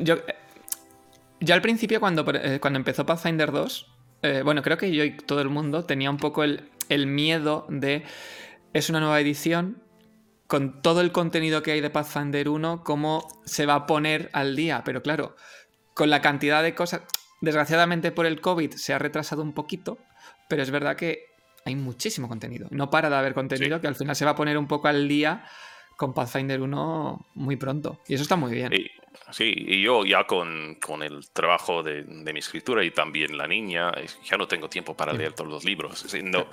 Yo, 0.00 0.14
eh, 0.14 0.36
yo 1.40 1.54
al 1.54 1.62
principio, 1.62 2.00
cuando, 2.00 2.24
eh, 2.34 2.58
cuando 2.60 2.78
empezó 2.78 3.04
Pathfinder 3.04 3.52
2, 3.52 3.89
eh, 4.22 4.42
bueno, 4.44 4.62
creo 4.62 4.76
que 4.76 4.92
yo 4.92 5.04
y 5.04 5.16
todo 5.16 5.40
el 5.40 5.48
mundo 5.48 5.84
tenía 5.84 6.10
un 6.10 6.18
poco 6.18 6.44
el, 6.44 6.70
miedo 7.06 7.66
de, 7.68 8.04
es 8.72 8.90
una 8.90 9.00
nueva 9.00 9.20
edición, 9.20 9.82
con 10.46 10.82
todo 10.82 11.00
el 11.00 11.12
contenido 11.12 11.62
que 11.62 11.72
hay 11.72 11.80
de 11.80 11.90
Pathfinder 11.90 12.48
1, 12.48 12.82
cómo 12.84 13.26
se 13.44 13.66
va 13.66 13.74
a 13.74 13.86
poner 13.86 14.30
al 14.32 14.56
día. 14.56 14.82
Pero 14.84 15.02
claro, 15.02 15.36
con 15.94 16.10
la 16.10 16.20
cantidad 16.20 16.62
de 16.62 16.74
cosas, 16.74 17.02
desgraciadamente 17.40 18.10
por 18.10 18.26
el 18.26 18.40
COVID 18.40 18.72
se 18.72 18.92
ha 18.92 18.98
retrasado 18.98 19.42
un 19.42 19.54
poquito, 19.54 19.98
pero 20.48 20.62
es 20.62 20.70
verdad 20.70 20.96
que 20.96 21.26
hay 21.64 21.76
muchísimo 21.76 22.28
contenido. 22.28 22.66
No 22.70 22.90
para 22.90 23.08
de 23.08 23.16
haber 23.16 23.34
contenido 23.34 23.80
que 23.80 23.86
al 23.86 23.94
final 23.94 24.16
se 24.16 24.24
va 24.24 24.32
a 24.32 24.36
poner 24.36 24.58
un 24.58 24.66
poco 24.66 24.88
al 24.88 25.08
día 25.08 25.44
con 25.96 26.14
Pathfinder 26.14 26.60
1 26.60 27.26
muy 27.34 27.56
pronto. 27.56 28.00
Y 28.08 28.14
eso 28.14 28.22
está 28.22 28.36
muy 28.36 28.52
bien. 28.52 28.72
Sí, 29.32 29.52
y 29.56 29.82
yo 29.82 30.04
ya 30.04 30.24
con, 30.24 30.76
con 30.76 31.02
el 31.02 31.28
trabajo 31.30 31.82
de, 31.82 32.02
de, 32.02 32.32
mi 32.32 32.38
escritura 32.40 32.84
y 32.84 32.90
también 32.90 33.36
la 33.36 33.46
niña, 33.46 33.92
ya 34.24 34.36
no 34.36 34.46
tengo 34.46 34.68
tiempo 34.68 34.96
para 34.96 35.12
leer 35.12 35.32
todos 35.32 35.50
los 35.50 35.64
libros. 35.64 36.06
No, 36.22 36.46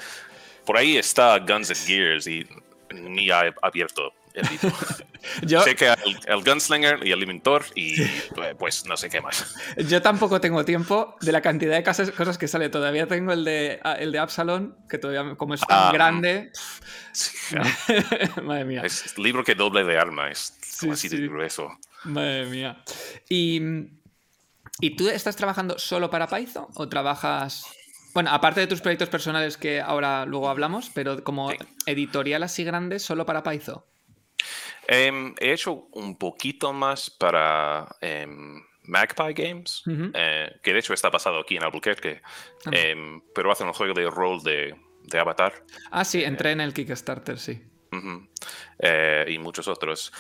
por 0.66 0.78
ahí 0.78 0.98
está 0.98 1.40
Guns 1.40 1.70
and 1.70 1.86
Gears 1.86 2.28
y 2.28 2.48
ni 2.94 3.30
ha 3.30 3.54
abierto 3.62 4.14
el 4.34 4.48
libro. 4.50 4.78
Yo... 5.42 5.62
sé 5.62 5.76
que 5.76 5.88
el, 5.88 6.20
el, 6.26 6.44
Gunslinger 6.44 7.06
y 7.06 7.12
el 7.12 7.22
Inventor 7.22 7.66
y 7.76 7.96
pues 8.58 8.86
no 8.86 8.96
sé 8.96 9.10
qué 9.10 9.20
más. 9.20 9.56
Yo 9.90 10.02
tampoco 10.02 10.40
tengo 10.40 10.64
tiempo 10.64 11.16
de 11.22 11.32
la 11.32 11.42
cantidad 11.42 11.76
de 11.76 11.84
cosas, 11.84 12.12
cosas 12.12 12.38
que 12.38 12.48
sale. 12.48 12.70
Todavía 12.70 13.08
tengo 13.08 13.34
el 13.34 13.44
de, 13.44 13.80
ah, 13.84 13.94
el 13.94 14.12
de 14.12 14.20
Absalom, 14.20 14.74
que 14.88 14.98
todavía 14.98 15.36
como 15.36 15.54
es 15.54 15.62
tan 15.62 15.90
ah, 15.90 15.92
grande... 15.92 16.52
Sí, 17.12 17.56
Madre 18.44 18.66
mía. 18.66 18.82
Es 18.84 19.18
libro 19.18 19.44
que 19.44 19.56
doble 19.56 19.84
de 19.84 19.98
arma, 19.98 20.30
es 20.30 20.54
sí, 20.62 20.90
así 20.90 21.10
de 21.10 21.28
grueso. 21.28 21.78
Madre 22.04 22.46
mía. 22.46 22.84
¿Y, 23.30 23.62
¿Y 24.80 24.96
tú 24.96 25.10
estás 25.10 25.36
trabajando 25.36 25.78
solo 25.80 26.10
para 26.10 26.28
Python 26.28 26.68
o 26.76 26.88
trabajas 26.88 27.66
bueno, 28.18 28.32
aparte 28.32 28.62
de 28.62 28.66
tus 28.66 28.82
proyectos 28.82 29.10
personales 29.10 29.58
que 29.58 29.80
ahora 29.80 30.26
luego 30.26 30.50
hablamos, 30.50 30.90
pero 30.90 31.24
como 31.24 31.52
editorial 31.86 32.42
así 32.42 32.64
grande, 32.64 32.98
solo 32.98 33.28
para 33.28 33.44
Python. 33.44 33.84
Em, 34.88 35.36
he 35.40 35.52
hecho 35.52 35.88
un 35.92 36.18
poquito 36.18 36.74
más 36.74 37.12
para 37.12 37.88
em, 38.02 38.60
Magpie 38.86 39.34
Games, 39.34 39.84
eh, 40.16 40.50
que 40.64 40.74
de 40.74 40.80
hecho 40.80 40.96
está 40.96 41.12
basado 41.12 41.42
aquí 41.42 41.58
en 41.58 41.64
Albuquerque, 41.64 42.24
em, 42.72 43.22
pero 43.36 43.52
hace 43.52 43.64
un 43.64 43.74
juego 43.74 43.94
de 43.94 44.10
rol 44.10 44.42
de, 44.42 44.76
Avatar. 45.20 45.54
Ah, 45.92 46.04
sí, 46.04 46.24
entré 46.24 46.54
en 46.54 46.62
el 46.62 46.74
Kickstarter, 46.74 47.38
sí. 47.38 47.62
Eh, 48.80 49.26
y 49.30 49.38
muchos 49.38 49.68
otros. 49.68 50.12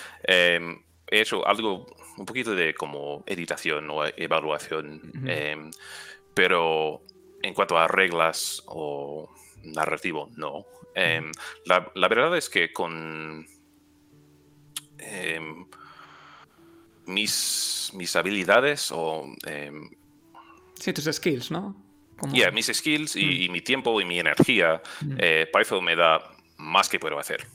He 1.09 1.21
hecho 1.21 1.47
algo, 1.47 1.85
un 2.17 2.25
poquito 2.25 2.55
de 2.55 2.73
como 2.73 3.23
editación 3.25 3.89
o 3.89 4.05
evaluación, 4.05 5.01
pero 6.33 7.01
en 7.41 7.53
cuanto 7.53 7.77
a 7.77 7.87
reglas 7.87 8.63
o 8.67 9.29
narrativo, 9.63 10.29
no. 10.35 10.65
Em, 10.95 11.31
la, 11.65 12.07
verdad 12.07 12.35
es 12.37 12.49
que 12.49 12.73
con 12.73 13.45
em, 14.97 15.65
mis, 17.05 17.91
mis 17.93 18.15
habilidades 18.15 18.91
o... 18.91 19.25
Em, 19.45 19.89
sí, 20.73 20.93
tus 20.93 21.05
skills, 21.05 21.51
¿no? 21.51 21.75
Yeah, 22.33 22.49
mis 22.49 22.65
skills 22.65 23.15
y, 23.15 23.47
mi 23.49 23.61
tiempo 23.61 24.01
y 24.01 24.05
mi 24.05 24.19
energía, 24.19 24.81
eh, 25.19 25.47
Python 25.53 25.83
me 25.83 25.95
da 25.95 26.19
más 26.57 26.89
que 26.89 26.99
puedo 26.99 27.19
hacer. 27.19 27.45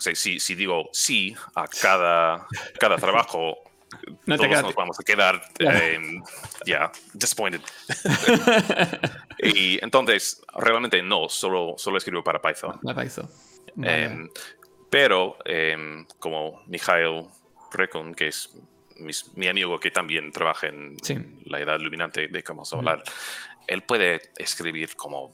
Sea, 0.00 0.14
si, 0.14 0.40
si, 0.40 0.54
digo 0.54 0.88
sí 0.92 1.34
a 1.54 1.66
cada, 1.66 2.46
cada 2.78 2.96
trabajo 2.96 3.56
no 4.26 4.36
todos 4.36 4.62
nos 4.62 4.74
vamos 4.74 5.00
a 5.00 5.02
quedar 5.02 5.42
em, 5.58 6.22
ya 6.64 6.90
disappointed. 7.12 7.60
y 9.38 9.82
entonces, 9.84 10.42
realmente 10.54 11.02
no, 11.02 11.28
solo, 11.28 11.74
solo 11.76 11.98
escribo 11.98 12.22
para 12.22 12.40
Python. 12.40 12.78
Em, 13.82 14.28
pero, 14.88 15.36
em, 15.44 16.06
como 16.18 16.62
Mikhail 16.66 17.26
Rekon, 17.72 18.14
que 18.14 18.28
es 18.28 18.50
mi 19.34 19.48
amigo 19.48 19.80
que 19.80 19.90
también 19.90 20.30
trabaja 20.30 20.66
en 20.66 20.96
la 21.46 21.60
edad 21.60 21.78
iluminante 21.78 22.28
de 22.28 22.42
cómo 22.42 22.64
hablar, 22.72 23.02
él 23.66 23.82
puede 23.82 24.20
escribir 24.36 24.94
como, 24.96 25.32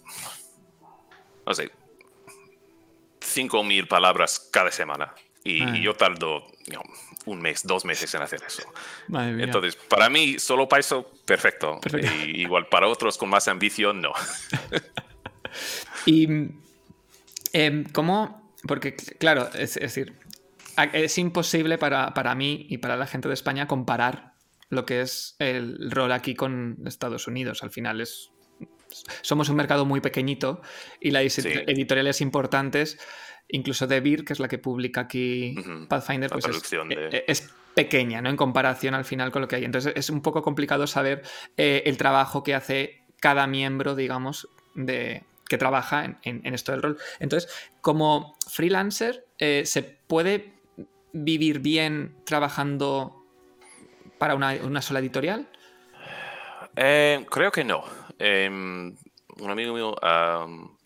no 1.45 1.55
sé, 1.55 1.71
5.000 3.27 3.89
palabras 3.89 4.49
cada 4.53 4.71
semana. 4.71 5.15
Y, 5.45 5.63
ah. 5.63 5.77
yo 5.77 5.95
tardo 5.95 6.45
un 7.27 7.41
mes, 7.41 7.63
dos 7.65 7.85
meses 7.85 8.13
en 8.15 8.23
hacer 8.23 8.43
eso. 8.47 8.63
Entonces, 9.09 9.77
para 9.77 10.09
mí, 10.09 10.39
solo 10.39 10.69
Python, 10.69 11.07
perfecto. 11.25 11.81
perfecto. 11.81 12.13
Y, 12.27 12.43
igual 12.43 12.69
para 12.69 12.89
otros 12.89 13.17
con 13.17 13.29
más 13.29 13.47
ambición, 13.47 14.01
no. 14.01 14.13
y 16.07 16.29
em, 17.53 17.85
cómo, 17.93 18.53
porque 18.67 18.97
claro, 18.97 19.49
es, 19.55 19.75
decir, 19.75 20.19
es 20.93 21.19
imposible 21.19 21.79
para, 21.79 22.13
para, 22.15 22.35
mí 22.35 22.67
y 22.69 22.79
para 22.79 22.97
la 22.97 23.07
gente 23.07 23.29
de 23.29 23.35
España 23.35 23.69
comparar 23.69 24.35
lo 24.69 24.85
que 24.85 25.01
es 25.01 25.37
el 25.39 25.91
rol 25.91 26.11
aquí 26.13 26.35
con 26.35 26.79
Estados 26.87 27.29
Unidos. 27.29 27.63
Al 27.63 27.71
final 27.71 28.01
es 28.01 28.31
somos 29.23 29.49
un 29.49 29.57
mercado 29.57 29.85
muy 29.85 30.01
pequeñito 30.01 30.61
y 31.01 31.11
las 31.11 31.39
editoriales 31.39 32.21
importantes 32.21 32.99
incluso 33.49 33.87
de 33.87 34.01
Beer, 34.01 34.25
que 34.25 34.33
es 34.33 34.41
la 34.41 34.49
que 34.49 34.59
publica 34.59 35.03
aquí 35.03 35.55
Pathfinder, 35.89 36.31
pues 36.31 36.47
eh, 36.47 36.79
eh, 36.91 37.25
es, 37.27 37.53
pequeña, 37.75 38.23
¿no? 38.23 38.31
En 38.31 38.37
comparación 38.37 38.95
al 38.95 39.05
final 39.05 39.31
con 39.31 39.43
lo 39.43 39.49
que 39.49 39.57
hay. 39.57 39.65
Entonces 39.65 39.93
es 39.97 40.09
un 40.09 40.23
poco 40.23 40.43
complicado 40.43 40.87
saber 40.87 41.23
eh, 41.59 41.83
el 41.85 41.99
trabajo 41.99 42.43
que 42.43 42.55
hace 42.55 43.03
cada 43.21 43.47
miembro, 43.47 43.95
digamos, 43.95 44.49
de, 44.75 45.25
que 45.47 45.59
trabaja 45.59 46.19
en, 46.23 46.55
esto 46.55 46.73
del 46.73 46.83
rol. 46.83 46.99
Entonces, 47.21 47.53
como 47.83 48.35
freelancer, 48.49 49.27
¿se 49.39 49.83
puede 50.07 50.55
vivir 51.13 51.59
bien 51.59 52.17
trabajando 52.25 53.27
para 54.17 54.35
una, 54.35 54.81
sola 54.81 55.01
editorial? 55.01 55.47
creo 56.75 57.53
que 57.53 57.65
no. 57.65 57.85
Em, 58.19 58.95
un 59.39 59.51
amigo 59.51 59.75
mío, 59.75 59.95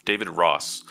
David 0.04 0.28
Ross, 0.28 0.86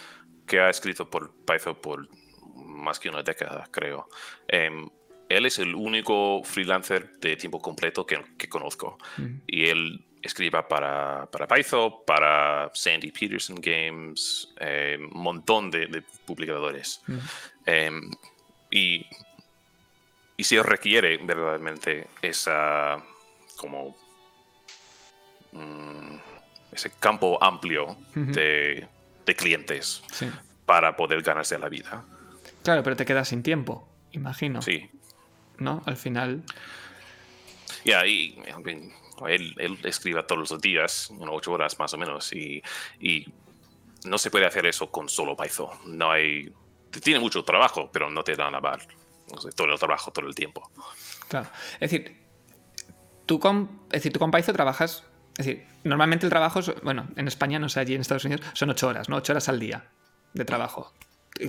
que 0.45 0.59
ha 0.59 0.69
escrito 0.69 1.09
por 1.09 1.31
Python 1.45 1.75
por 1.75 2.07
más 2.55 2.99
que 2.99 3.09
una 3.09 3.23
década, 3.23 3.67
creo. 3.71 4.07
Em, 4.47 4.87
él 5.27 5.45
es 5.45 5.59
el 5.59 5.75
único 5.75 6.41
freelancer 6.43 7.11
de 7.19 7.35
tiempo 7.35 7.59
completo 7.61 8.05
que, 8.05 8.19
que 8.37 8.49
conozco. 8.49 8.97
Y 9.45 9.67
él 9.67 10.05
escribe 10.21 10.63
para, 10.63 11.27
para, 11.31 11.47
Python, 11.47 11.93
para 12.05 12.71
Sandy 12.73 13.11
Peterson 13.11 13.57
Games, 13.61 14.53
em, 14.57 15.09
un 15.13 15.21
montón 15.21 15.69
de, 15.69 16.03
publicadores. 16.25 17.01
Em, 17.65 18.09
y, 18.71 19.05
y 20.35 20.43
si 20.43 20.59
requiere 20.61 21.17
verdaderamente 21.17 22.07
esa 22.21 22.97
como 23.57 23.95
mm, 25.51 26.15
ese 26.71 26.91
campo 26.99 27.41
amplio 27.41 27.97
de 28.13 28.87
de 29.29 29.35
clientes 29.35 30.01
para 30.65 30.95
poder 30.95 31.21
ganarse 31.21 31.57
la 31.57 31.69
vida. 31.69 32.03
Claro, 32.63 32.83
pero 32.83 32.95
te 32.95 33.05
quedas 33.05 33.27
sin 33.27 33.43
tiempo, 33.43 33.87
imagino. 34.11 34.61
Sí. 34.61 34.89
¿No? 35.57 35.81
Al 35.85 35.97
final. 35.97 36.43
Ya, 37.85 38.05
y 38.05 38.37
él, 39.27 39.53
él, 39.57 39.79
escribe 39.83 40.23
todos 40.23 40.49
los 40.49 40.61
días, 40.61 41.09
unas 41.11 41.29
ocho 41.31 41.51
horas 41.51 41.77
más 41.79 41.93
o 41.93 41.97
menos, 41.97 42.33
y, 42.33 42.61
no 44.05 44.17
se 44.17 44.31
puede 44.31 44.45
hacer 44.45 44.65
eso 44.65 44.89
con 44.89 45.09
solo 45.09 45.35
Python. 45.35 45.69
No 45.85 46.11
hay. 46.11 46.51
Tiene 47.03 47.19
mucho 47.19 47.43
trabajo, 47.43 47.89
pero 47.91 48.09
no 48.09 48.23
te 48.23 48.35
dan 48.35 48.55
a 48.55 48.59
bar 48.59 48.79
todo 49.55 49.71
el 49.71 49.77
trabajo 49.77 50.11
todo 50.11 50.25
el 50.25 50.33
tiempo. 50.33 50.71
Claro. 51.27 51.49
Es 51.73 51.91
decir, 51.91 52.17
tú 53.27 53.39
con, 53.39 53.81
es 53.87 53.99
decir, 53.99 54.13
tú 54.13 54.19
con 54.19 54.31
Python 54.31 54.55
trabajas 54.55 55.03
es 55.39 55.45
decir, 55.45 55.65
normalmente 55.85 56.25
el 56.25 56.29
trabajo, 56.29 56.59
bueno, 56.83 57.07
en 57.15 57.29
España, 57.29 57.59
no 57.59 57.69
sé, 57.69 57.79
allí 57.79 57.95
en 57.95 58.01
Estados 58.01 58.25
Unidos, 58.25 58.45
son 58.51 58.71
ocho 58.71 58.89
horas, 58.89 59.07
¿no? 59.07 59.15
Ocho 59.15 59.31
horas 59.31 59.47
al 59.47 59.57
día 59.57 59.85
de 60.33 60.43
trabajo. 60.43 60.93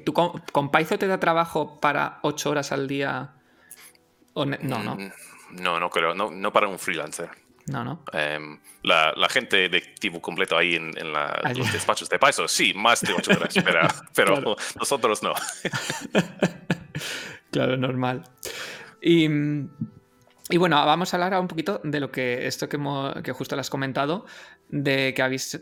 ¿Tú 0.05 0.13
con, 0.13 0.71
Python 0.71 0.99
te 0.99 1.09
da 1.09 1.19
trabajo 1.19 1.81
para 1.81 2.21
ocho 2.23 2.51
horas 2.51 2.71
al 2.71 2.87
día? 2.87 3.31
no, 4.37 4.47
no. 4.47 4.95
Mm, 4.95 5.11
no, 5.61 5.81
no 5.81 5.91
creo. 5.91 6.15
No, 6.15 6.53
para 6.53 6.69
un 6.69 6.79
freelancer. 6.79 7.31
No, 7.67 7.83
no. 7.83 8.05
Em, 8.13 8.61
la, 8.85 9.29
gente 9.29 9.69
de 9.69 9.81
tipo 9.81 10.23
completo 10.23 10.57
ahí 10.57 10.77
en, 10.77 10.93
los 11.13 11.73
despachos 11.73 12.09
de 12.09 12.21
Python, 12.21 12.49
sí, 12.49 12.73
más 12.73 13.01
de 13.01 13.13
ocho 13.13 13.33
horas, 13.33 14.03
pero, 14.15 14.57
nosotros 14.79 15.21
no. 15.25 15.35
claro, 17.51 17.77
normal. 17.77 18.23
Y 19.03 19.29
y 20.51 20.57
bueno, 20.57 20.77
vamos 20.85 21.13
a 21.13 21.17
hablar 21.17 21.41
un 21.41 21.49
poquito 21.49 21.81
de 21.85 22.01
lo 22.01 22.11
que 22.11 22.47
esto 22.47 22.69
que, 22.69 22.79
que 23.23 23.33
justo 23.33 23.57
lo 23.57 23.61
has 23.61 23.71
comentado, 23.71 24.27
de 24.69 25.15
que 25.15 25.23
habéis 25.23 25.61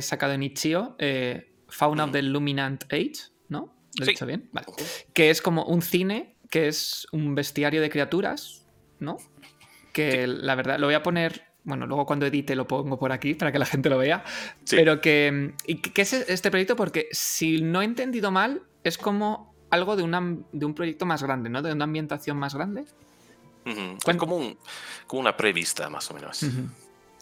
sacado 0.00 0.32
en 0.32 0.42
Itch.io, 0.42 0.96
eh, 0.98 1.52
Fauna 1.68 2.04
of 2.04 2.12
the 2.12 2.22
Luminant 2.22 2.84
Age, 2.92 3.30
¿no? 3.48 3.74
¿Lo 3.98 4.04
he 4.04 4.08
dicho 4.08 4.26
bien? 4.26 4.48
Vale. 4.52 4.66
Que 5.12 5.30
es 5.30 5.42
como 5.42 5.64
un 5.64 5.82
cine, 5.82 6.36
que 6.48 6.68
es 6.68 7.06
un 7.12 7.34
bestiario 7.34 7.80
de 7.80 7.90
criaturas, 7.90 8.66
¿no? 8.98 9.18
Que 9.92 10.26
la 10.26 10.54
verdad, 10.54 10.78
lo 10.78 10.86
voy 10.86 10.94
a 10.94 11.02
poner, 11.02 11.44
bueno, 11.64 11.86
luego 11.86 12.06
cuando 12.06 12.26
edite 12.26 12.54
lo 12.56 12.66
pongo 12.66 12.98
por 12.98 13.12
aquí 13.12 13.34
para 13.34 13.52
que 13.52 13.58
la 13.58 13.66
gente 13.66 13.90
lo 13.90 13.98
vea, 13.98 14.24
pero 14.70 15.00
que... 15.00 15.54
¿Y 15.66 15.76
qué 15.76 16.02
es 16.02 16.12
este 16.12 16.50
proyecto? 16.50 16.76
Porque 16.76 17.08
si 17.12 17.60
no 17.60 17.82
he 17.82 17.84
entendido 17.84 18.30
mal, 18.30 18.62
es 18.84 18.98
como 18.98 19.54
algo 19.70 19.96
de, 19.96 20.02
una, 20.02 20.36
de 20.52 20.66
un 20.66 20.74
proyecto 20.74 21.06
más 21.06 21.22
grande, 21.22 21.50
¿no? 21.50 21.62
De 21.62 21.72
una 21.72 21.84
ambientación 21.84 22.36
más 22.36 22.54
grande. 22.54 22.84
Es 23.64 24.16
como, 24.16 24.36
un, 24.36 24.58
como 25.06 25.20
una 25.20 25.36
prevista, 25.36 25.88
más 25.90 26.10
o 26.10 26.14
menos. 26.14 26.44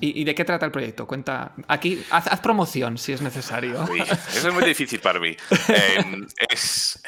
¿Y, 0.01 0.23
de 0.25 0.35
qué 0.35 0.45
trata 0.45 0.65
el 0.65 0.73
proyecto? 0.73 1.07
Cuenta. 1.07 1.55
Aquí, 1.67 2.05
haz, 2.11 2.41
promoción 2.41 2.99
si 2.99 3.13
es 3.13 3.21
necesario. 3.21 3.83
eso 4.29 4.49
es 4.49 4.55
muy 4.55 4.65
difícil 4.65 5.01
para 5.01 5.19
mí. 5.19 5.37
Em, 5.69 6.27
es. 6.51 7.03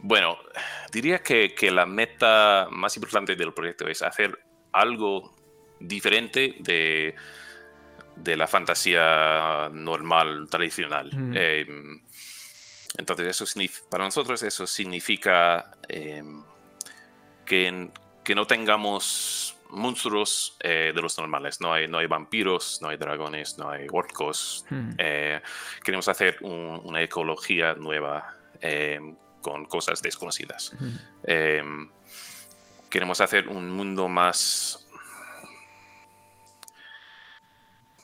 Bueno, 0.00 0.36
diría 0.90 1.22
que, 1.22 1.54
la 1.70 1.86
meta 1.86 2.66
más 2.70 2.96
importante 2.96 3.36
del 3.36 3.52
proyecto 3.52 3.86
es 3.86 4.02
hacer 4.02 4.36
algo 4.72 5.36
diferente 5.78 6.56
de, 6.58 7.14
de 8.16 8.36
la 8.36 8.48
fantasía 8.48 9.70
normal, 9.72 10.48
tradicional. 10.50 11.10
Em, 11.34 12.00
entonces, 12.98 13.28
eso 13.28 13.44
para 13.88 14.04
nosotros 14.04 14.42
eso 14.42 14.66
significa 14.66 15.70
em, 15.88 16.42
que, 17.44 17.88
que, 18.24 18.34
no 18.34 18.46
tengamos 18.46 19.56
monstruos 19.70 20.56
eh, 20.60 20.92
de 20.94 21.02
los 21.02 21.18
normales. 21.18 21.60
No 21.60 21.72
hay, 21.72 21.88
no 21.88 21.98
hay 21.98 22.06
vampiros, 22.06 22.80
no 22.82 22.88
hay 22.88 22.96
dragones, 22.96 23.58
no 23.58 23.70
hay 23.70 23.86
orcos. 23.90 24.64
Eh, 24.98 25.40
queremos 25.82 26.08
hacer 26.08 26.38
una 26.42 27.02
ecología 27.02 27.74
nueva 27.74 28.36
em, 28.60 29.16
con 29.40 29.64
cosas 29.66 30.02
desconocidas. 30.02 30.76
queremos 32.90 33.20
hacer 33.20 33.48
un 33.48 33.70
mundo 33.70 34.08
más 34.08 34.78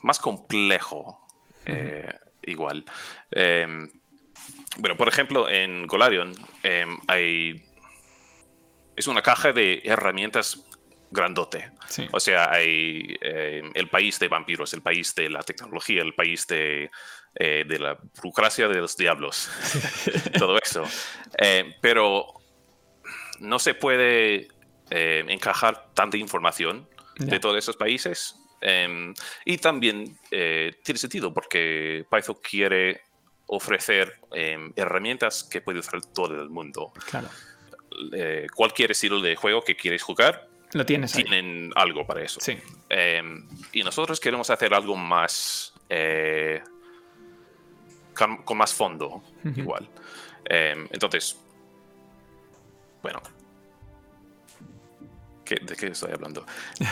más 0.01 0.17
complejo, 0.17 1.19
eh, 1.65 2.11
igual. 2.43 2.85
Bueno, 4.77 4.95
por 4.95 5.07
ejemplo, 5.07 5.49
en 5.49 5.87
Golarion 5.87 6.33
hay. 7.07 7.68
Es 8.99 9.07
una 9.07 9.21
caja 9.21 9.53
de 9.53 9.81
herramientas 9.85 10.65
grandote. 11.09 11.71
O 12.11 12.19
sea, 12.19 12.51
hay 12.51 13.17
em, 13.21 13.71
el 13.73 13.87
país 13.87 14.19
de 14.19 14.27
vampiros, 14.27 14.73
el 14.73 14.81
país 14.81 15.15
de 15.15 15.29
la 15.29 15.41
tecnología, 15.41 16.01
el 16.01 16.13
país 16.13 16.45
de, 16.47 16.91
eh, 17.35 17.63
de 17.65 17.79
la 17.79 17.97
burocracia 18.17 18.67
de 18.67 18.75
los 18.75 18.97
diablos. 18.97 19.49
Todo 20.37 20.57
eso. 20.57 20.83
pero 21.81 22.25
no 23.39 23.57
se 23.57 23.73
puede 23.73 24.49
encajar 24.91 25.93
tanta 25.93 26.17
información 26.17 26.89
de 27.19 27.39
todos 27.39 27.57
esos 27.57 27.77
países 27.77 28.35
y 29.45 29.57
también 29.59 30.17
eh, 30.29 30.73
tiene 30.83 30.99
sentido 30.99 31.33
porque 31.33 32.05
Python 32.11 32.37
quiere 32.43 33.03
ofrecer 33.47 34.19
herramientas 34.75 35.45
que 35.45 35.61
puede 35.61 35.79
usar 35.79 36.01
todo 36.01 36.33
el 36.41 36.49
mundo. 36.49 36.91
Claro. 37.09 37.29
Eh, 38.13 38.47
cualquier 38.53 38.91
estilo 38.91 39.19
de 39.21 39.35
juego 39.35 39.63
que 39.63 39.75
quieres 39.75 40.01
jugar, 40.03 40.47
lo 40.73 40.85
tienes 40.85 41.11
tienen 41.13 41.71
algo 41.75 42.05
para 42.05 42.21
eso. 42.21 42.39
Sí. 42.39 42.57
Em, 42.89 43.47
y 43.73 43.83
nosotros 43.83 44.19
queremos 44.19 44.49
hacer 44.49 44.73
algo 44.73 44.95
más 44.95 45.73
eh, 45.89 46.61
con, 48.15 48.57
más 48.57 48.73
fondo, 48.73 49.23
igual. 49.55 49.87
entonces, 50.45 51.37
bueno, 53.01 53.21
¿De 55.49 55.75
qué 55.75 55.87
estoy 55.87 56.11
hablando? 56.11 56.45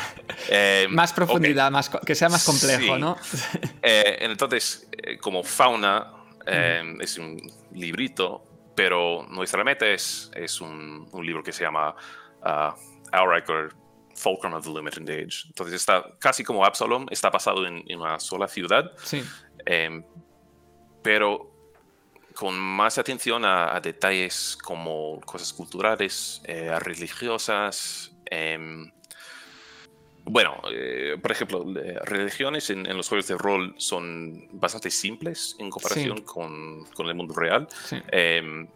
Eh, 0.49 0.87
más 0.89 1.13
profundidad, 1.13 1.69
más, 1.71 1.89
que 1.89 2.15
sea 2.15 2.29
más 2.29 2.45
complejo, 2.45 2.97
¿no? 2.97 3.17
Eh, 3.81 4.17
entonces, 4.21 4.87
como 5.19 5.43
fauna, 5.43 6.13
es 6.99 7.17
un 7.17 7.39
librito, 7.73 8.43
pero 8.77 9.25
nuestra 9.31 9.63
meta 9.63 9.87
es, 9.87 10.29
es 10.35 10.61
un, 10.61 11.09
un 11.11 11.25
libro 11.25 11.41
que 11.41 11.51
se 11.51 11.63
llama 11.63 11.95
uh, 12.43 12.71
Outriker 13.11 13.73
Fulcrum 14.13 14.53
of 14.53 14.63
the 14.63 14.69
Limited 14.69 15.09
Age. 15.09 15.47
Entonces, 15.47 15.73
está 15.73 16.05
casi 16.19 16.43
como 16.43 16.63
Absalom, 16.63 17.07
está 17.09 17.31
basado 17.31 17.65
en, 17.65 17.83
una 17.95 18.19
sola 18.19 18.47
ciudad. 18.47 18.91
Sí. 19.03 19.23
Em, 19.65 20.05
pero 21.01 21.51
con 22.35 22.55
más 22.59 22.99
atención 22.99 23.43
a, 23.45 23.79
detalles 23.79 24.55
como 24.63 25.21
cosas 25.21 25.51
culturales, 25.51 26.43
religiosas, 26.45 28.13
Em, 28.29 28.91
bueno, 30.27 30.61
eh, 30.71 31.17
por 31.21 31.31
ejemplo, 31.31 31.65
religiones 32.03 32.69
en, 32.69 32.83
los 32.95 33.07
juegos 33.07 33.27
de 33.27 33.37
rol 33.37 33.73
son 33.77 34.47
bastante 34.51 34.91
simples 34.91 35.55
en 35.59 35.69
comparación 35.69 36.21
con, 36.21 36.85
con, 36.93 37.07
el 37.07 37.15
mundo 37.15 37.33
real. 37.33 37.67
Em, 38.11 38.67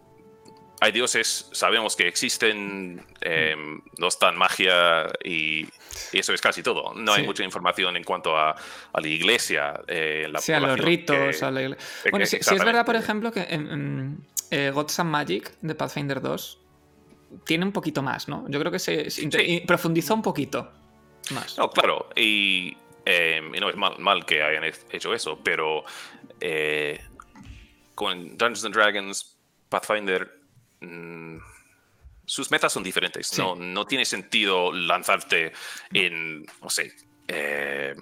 hay 0.80 0.92
dioses, 0.94 1.50
sabemos 1.52 1.96
que 1.96 2.08
existen, 2.08 3.06
em, 3.20 3.82
no 4.00 4.08
están 4.08 4.38
magia 4.38 5.08
y, 5.24 5.68
eso 6.14 6.34
es 6.34 6.42
casi 6.42 6.64
todo. 6.64 6.94
No 6.96 7.14
hay 7.14 7.24
mucha 7.24 7.44
información 7.44 7.98
en 7.98 8.04
cuanto 8.04 8.38
a, 8.38 8.52
a 8.52 9.02
la 9.02 9.08
iglesia. 9.08 9.80
Eh, 9.88 10.28
la 10.30 10.40
sí, 10.40 10.54
a 10.54 10.60
los 10.60 10.80
ritos. 10.80 11.44
a 11.44 11.52
la 11.52 11.62
iglesia. 11.64 11.86
Bueno, 12.10 12.26
si, 12.26 12.38
es 12.38 12.66
verdad, 12.66 12.86
por 12.86 12.96
ejemplo, 12.96 13.32
que 13.32 13.42
en, 13.42 14.26
eh, 14.50 14.72
Gods 14.74 15.00
and 15.00 15.12
Magic 15.12 15.52
de 15.62 15.76
Pathfinder 15.76 16.22
2 16.22 16.60
tiene 17.46 17.66
un 17.66 17.72
poquito 17.72 18.02
más, 18.02 18.28
¿no? 18.28 18.46
Yo 18.48 18.60
creo 18.60 18.72
que 18.72 18.80
se, 18.80 19.08
profundizó 19.68 20.16
un 20.16 20.22
poquito 20.22 20.72
más. 21.32 21.58
No, 21.58 21.70
claro, 21.70 22.10
y, 22.16 22.76
em, 23.06 23.52
no 23.52 23.70
es 23.70 23.76
mal, 23.76 24.26
que 24.26 24.42
hayan 24.42 24.64
hecho 24.92 25.14
eso, 25.14 25.40
pero 25.44 25.84
eh, 26.40 27.00
con 27.96 28.38
Dungeons 28.38 28.66
and 28.66 28.76
Dragons, 28.76 29.38
Pathfinder, 29.70 30.40
mm, 30.82 31.38
sus 32.26 32.50
metas 32.50 32.72
son 32.72 32.84
diferentes. 32.84 33.38
No, 33.38 33.56
no 33.56 33.86
tiene 33.86 34.06
sentido 34.06 34.72
lanzarte 34.72 35.52
en, 35.92 36.46
no 36.62 36.70
sé, 36.70 36.94
eh, 37.28 37.96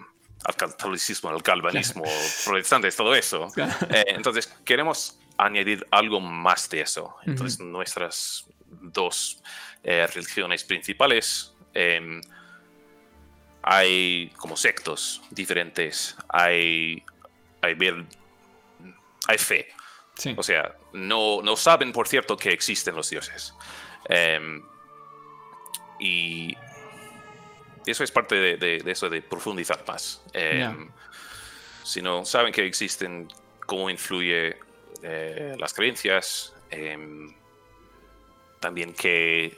al 0.43 0.55
catolicismo, 0.55 1.29
al 1.29 1.43
calvinismo, 1.43 2.03
protestantes, 2.45 2.95
todo 2.95 3.13
eso. 3.15 3.47
Eh, 3.89 4.05
entonces, 4.07 4.47
queremos 4.63 5.19
añadir 5.37 5.85
algo 5.91 6.19
más 6.19 6.69
de 6.69 6.81
eso. 6.81 7.15
Entonces, 7.25 7.59
nuestras 7.59 8.45
dos 8.65 9.41
eh, 9.83 10.07
religiones 10.07 10.63
principales. 10.63 11.55
Em, 13.59 13.69
hay 13.69 14.31
como 14.37 14.55
sectos 14.55 15.21
diferentes, 15.29 16.15
hay, 16.27 17.03
hay, 17.61 17.75
hay 19.27 19.37
fe. 19.37 19.67
O 20.35 20.43
sea, 20.43 20.75
no, 20.91 21.41
no, 21.41 21.55
saben, 21.55 21.93
por 21.93 22.07
cierto, 22.07 22.35
que 22.35 22.51
existen 22.51 22.95
los 22.95 23.09
dioses. 23.09 23.53
Em, 24.09 24.61
y 25.99 26.57
eso 27.85 28.03
es 28.03 28.11
parte 28.11 28.35
de, 28.35 28.83
eso 28.85 29.09
de 29.09 29.21
profundizar 29.21 29.83
más. 29.87 30.21
Em, 30.33 30.89
si 31.83 32.01
no 32.01 32.25
saben 32.25 32.51
que 32.51 32.65
existen, 32.65 33.29
cómo 33.65 33.89
influye 33.89 34.57
eh, 35.03 35.55
las 35.57 35.73
creencias, 35.73 36.53
también 38.59 38.93
qué, 38.93 39.57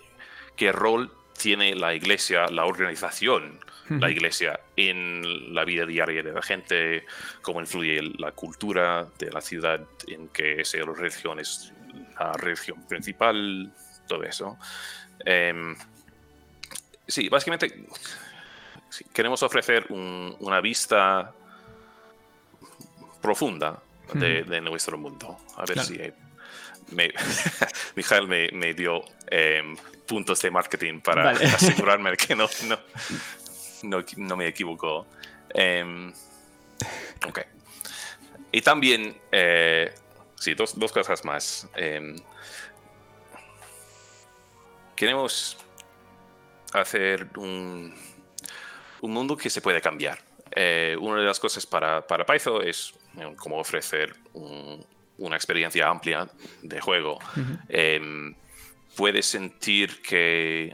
qué 0.56 0.72
rol 0.72 1.12
tiene 1.42 1.76
la 1.76 1.94
iglesia, 1.94 2.48
la 2.48 2.66
organización, 2.66 3.60
la 3.90 4.10
iglesia 4.10 4.60
en 4.78 5.54
la 5.54 5.66
vida 5.66 5.86
diaria 5.86 6.24
de 6.24 6.32
la 6.32 6.42
gente, 6.42 7.06
cómo 7.42 7.60
influye 7.60 8.02
la 8.20 8.32
cultura 8.32 9.08
de 9.18 9.32
la 9.32 9.42
ciudad 9.42 9.82
en 10.08 10.30
que 10.30 10.62
esa 10.62 10.78
religión 10.78 11.40
es 11.40 11.74
la 12.18 12.32
religión 12.34 12.88
principal, 12.88 13.74
todo 14.08 14.24
eso. 14.24 14.58
Em, 15.26 15.76
sí, 17.08 17.28
básicamente 17.28 17.86
queremos 19.12 19.44
ofrecer 19.44 19.88
una 19.90 20.62
vista 20.62 21.34
profunda 23.22 23.82
de, 24.14 24.62
nuestro 24.62 24.98
mundo. 24.98 25.38
A 25.58 25.66
ver 25.66 25.80
si 25.80 26.00
hay 26.00 26.14
me, 26.92 27.12
Mijael 27.96 28.28
me, 28.28 28.74
dio 28.74 29.04
em, 29.30 29.76
puntos 30.12 30.42
de 30.42 30.52
marketing 30.52 31.00
para 31.00 31.30
asegurarme 31.56 32.18
que 32.18 32.36
no, 32.36 32.50
no, 33.84 34.04
no, 34.18 34.36
me 34.36 34.48
equivoco. 34.48 35.08
Em, 35.54 36.12
ok. 37.26 37.40
Y 38.52 38.62
también, 38.62 39.16
eh, 39.32 39.94
sí, 40.36 40.54
dos, 40.54 40.78
dos, 40.78 40.92
cosas 40.92 41.24
más. 41.24 41.66
Em, 41.76 42.18
queremos 44.98 45.58
hacer 46.74 47.30
un, 47.38 47.96
un, 49.00 49.12
mundo 49.12 49.38
que 49.38 49.50
se 49.50 49.62
puede 49.62 49.80
cambiar. 49.80 50.20
Eh, 50.54 50.98
una 51.00 51.22
de 51.22 51.26
las 51.26 51.40
cosas 51.40 51.66
para, 51.66 52.06
para 52.06 52.26
Python 52.26 52.68
es 52.68 52.94
como 53.38 53.58
ofrecer 53.58 54.14
un, 54.34 54.86
una 55.20 55.38
experiencia 55.38 55.88
amplia 55.88 56.28
de 56.62 56.82
juego, 56.82 57.18
puedes 58.96 59.26
sentir 59.26 60.02
que, 60.02 60.72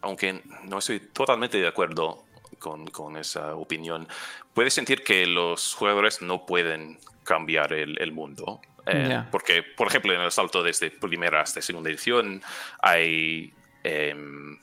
aunque 0.00 0.42
no 0.64 0.78
estoy 0.78 1.00
totalmente 1.00 1.58
de 1.58 1.68
acuerdo 1.68 2.24
con, 2.58 3.16
esa 3.16 3.54
opinión, 3.54 4.08
puedes 4.54 4.74
sentir 4.74 5.04
que 5.04 5.26
los 5.26 5.74
jugadores 5.74 6.22
no 6.22 6.46
pueden 6.46 6.98
cambiar 7.24 7.72
el, 7.72 8.12
mundo. 8.12 8.60
Eh, 8.86 9.22
porque, 9.30 9.62
por 9.62 9.88
ejemplo, 9.88 10.12
en 10.14 10.20
el 10.20 10.30
salto 10.30 10.62
desde 10.62 10.90
primera 10.90 11.40
hasta 11.40 11.60
segunda 11.62 11.90
edición 11.90 12.42
hay 12.80 13.52
em, 13.82 14.58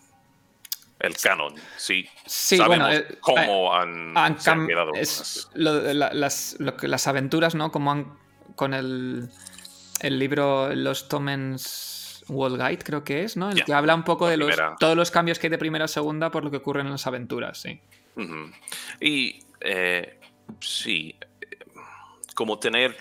el 0.99 1.17
canon, 1.17 1.55
sí. 1.77 2.07
Sí, 2.25 2.57
Sabemos 2.57 2.87
bueno, 2.89 2.99
eh, 2.99 3.17
cómo 3.19 3.73
han, 3.73 4.35
cambiado 4.35 4.91
las, 5.53 6.57
las, 6.59 7.07
aventuras, 7.07 7.55
¿no? 7.55 7.71
Como 7.71 7.91
han 7.91 8.21
con 8.55 8.73
el 8.73 9.29
el 10.01 10.17
libro 10.17 10.73
Los 10.75 11.07
Tomens 11.07 12.23
World 12.27 12.61
Guide, 12.61 12.83
creo 12.83 13.03
que 13.03 13.23
es, 13.23 13.37
¿no? 13.37 13.51
El 13.51 13.63
que 13.63 13.73
habla 13.73 13.93
un 13.95 14.03
poco 14.03 14.27
de 14.27 14.37
los, 14.37 14.55
todos 14.79 14.95
los 14.95 15.11
cambios 15.11 15.37
que 15.39 15.47
hay 15.47 15.51
de 15.51 15.57
primera 15.57 15.85
a 15.85 15.87
segunda 15.87 16.31
por 16.31 16.43
lo 16.43 16.51
que 16.51 16.57
ocurre 16.57 16.81
en 16.81 16.89
las 16.89 17.05
aventuras, 17.07 17.59
sí. 17.59 17.79
Y 18.99 19.39
eh, 19.61 20.19
sí, 20.59 21.15
como 22.33 22.59
tener... 22.59 22.97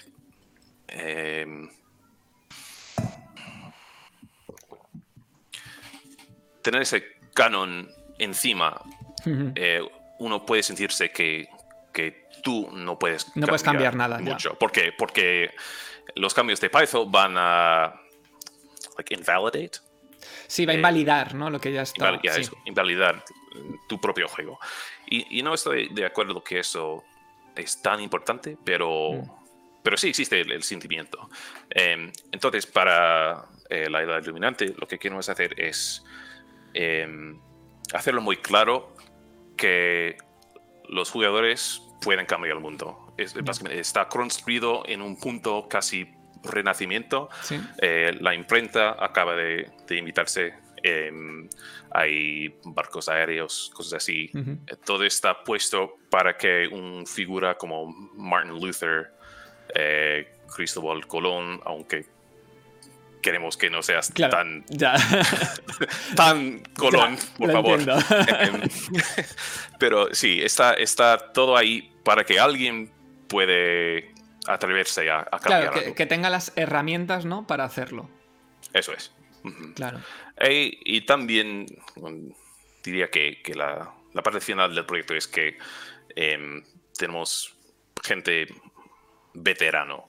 Eh, 0.89 1.69
tener 6.63 6.83
ese 6.83 7.05
canon 7.33 7.89
encima, 8.19 8.83
eh, 9.55 9.81
uno 10.19 10.45
puede 10.45 10.63
sentirse 10.63 11.11
que, 11.11 11.49
que, 11.93 12.29
tú 12.43 12.71
no 12.73 12.99
puedes 12.99 13.29
no 13.29 13.33
cambiar 13.33 13.49
puedes 13.49 13.63
cambiar 13.63 13.97
nada 13.97 14.19
mucho. 14.19 14.55
¿Por 14.55 14.73
qué? 14.73 14.93
Porque 14.97 15.51
los 16.15 16.35
cambios 16.35 16.61
de 16.61 16.71
Python 16.71 17.11
van 17.11 17.35
a 17.37 18.01
like, 18.97 19.15
invalidate. 19.15 19.79
Sí, 20.47 20.67
va 20.67 20.73
a 20.73 20.77
invalidar, 20.77 21.35
¿no? 21.35 21.49
Lo 21.49 21.61
que 21.61 21.73
ya 21.73 21.83
está. 21.83 22.21
invalidar 22.65 23.25
tu 23.89 24.01
propio 24.01 24.29
juego. 24.29 24.59
Y, 25.07 25.43
no 25.43 25.55
estoy 25.55 25.89
de 25.89 26.07
acuerdo 26.07 26.43
que 26.43 26.61
eso 26.61 27.03
es 27.57 27.83
tan 27.83 28.01
importante, 28.01 28.57
pero, 28.65 29.13
mm. 29.13 29.31
pero 29.83 29.97
sí 29.97 30.09
existe 30.09 30.41
el, 30.41 30.63
sentimiento. 30.63 31.29
Em, 31.71 32.13
entonces, 32.31 32.67
para 32.67 33.45
eh, 33.69 33.89
la 33.91 34.03
edad 34.03 34.23
iluminante, 34.23 34.75
lo 34.79 34.87
que 34.87 34.99
queremos 34.99 35.29
hacer 35.29 35.59
es 35.61 36.05
em, 36.75 37.41
hacerlo 37.93 38.21
muy 38.21 38.37
claro 38.37 38.95
que 39.57 40.17
los 40.89 41.11
jugadores 41.11 41.83
pueden 42.01 42.27
cambiar 42.27 42.57
el 42.57 42.63
mundo. 42.63 43.10
Es, 43.17 43.35
está 43.71 44.09
construido 44.09 44.83
en 44.87 45.03
un 45.03 45.19
punto 45.19 45.69
casi 45.69 46.09
renacimiento. 46.43 47.29
Eh, 47.79 48.17
la 48.21 48.35
imprenta 48.35 48.97
acaba 48.99 49.35
de, 49.35 49.71
de 49.87 49.97
invitarse 49.97 50.55
Em, 50.83 51.49
hay 51.91 52.55
barcos 52.65 53.09
aéreos, 53.09 53.71
cosas 53.75 53.95
así. 53.95 54.31
Eh, 54.35 54.77
todo 54.85 55.05
está 55.05 55.43
puesto 55.45 55.99
para 56.09 56.37
que 56.37 56.69
un 56.69 57.07
figura 57.07 57.57
como 57.57 57.87
Martin 58.15 58.59
Luther, 58.59 59.13
eh, 59.75 60.39
Cristóbal 60.55 61.07
Colón, 61.07 61.61
aunque 61.65 62.07
queremos 63.21 63.57
que 63.59 63.69
no 63.69 63.83
seas 63.83 64.13
tan, 64.15 64.65
tan 66.17 66.63
Colón, 66.77 67.19
por 67.37 67.53
favor. 67.53 67.81
Em, 68.41 68.63
pero 69.79 70.15
sí, 70.15 70.41
está, 70.41 70.75
está 70.75 71.33
todo 71.33 71.57
ahí 71.57 71.93
para 72.05 72.25
que 72.25 72.41
alguien 72.41 72.91
puede 73.31 74.13
atreverse 74.47 75.11
a, 75.11 75.25
cambiar. 75.25 75.73
Claro, 75.73 75.95
que, 75.95 76.07
tenga 76.07 76.29
las 76.29 76.53
herramientas, 76.57 77.25
¿no? 77.25 77.47
Para 77.47 77.65
hacerlo. 77.65 78.11
Eso 78.75 78.93
es. 78.93 79.13
Claro. 79.75 80.01
Y, 80.43 81.01
también 81.03 81.67
diría 82.83 83.09
que, 83.09 83.41
la, 83.55 83.95
parte 84.23 84.41
final 84.41 84.75
del 84.75 84.85
proyecto 84.85 85.15
es 85.15 85.29
que 85.29 85.57
em, 86.17 86.63
tenemos 86.99 87.57
gente 88.03 88.49
veterano 89.33 90.09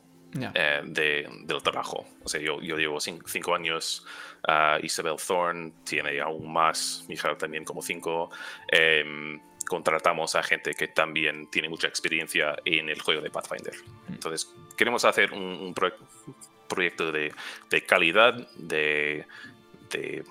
eh, 0.56 0.82
de, 0.84 1.30
del 1.44 1.62
trabajo. 1.62 2.06
O 2.24 2.30
sea, 2.30 2.42
yo, 2.42 2.60
yo 2.62 2.78
llevo 2.78 3.00
cinco, 3.00 3.54
años, 3.54 4.06
uh, 4.48 4.84
Isabel 4.84 5.16
Thorne 5.16 5.74
tiene 5.86 6.20
aún 6.20 6.52
más, 6.52 7.06
mi 7.08 7.14
hija 7.16 7.38
también 7.38 7.64
como 7.64 7.82
cinco. 7.82 8.32
Em, 8.68 9.40
contratamos 9.66 10.36
a 10.36 10.44
gente 10.44 10.74
que 10.74 10.88
también 10.88 11.48
tiene 11.48 11.70
mucha 11.70 11.88
experiencia 11.88 12.58
en 12.66 12.90
el 12.90 13.02
juego 13.02 13.22
de 13.22 13.30
Pathfinder. 13.30 13.76
Entonces, 14.10 14.54
queremos 14.78 15.06
hacer 15.06 15.34
un, 15.34 15.42
un 15.42 15.76
proyecto 16.68 17.12
de, 17.12 17.34
de 17.70 17.86
calidad, 17.86 18.48
de 18.56 19.26
de 19.92 20.24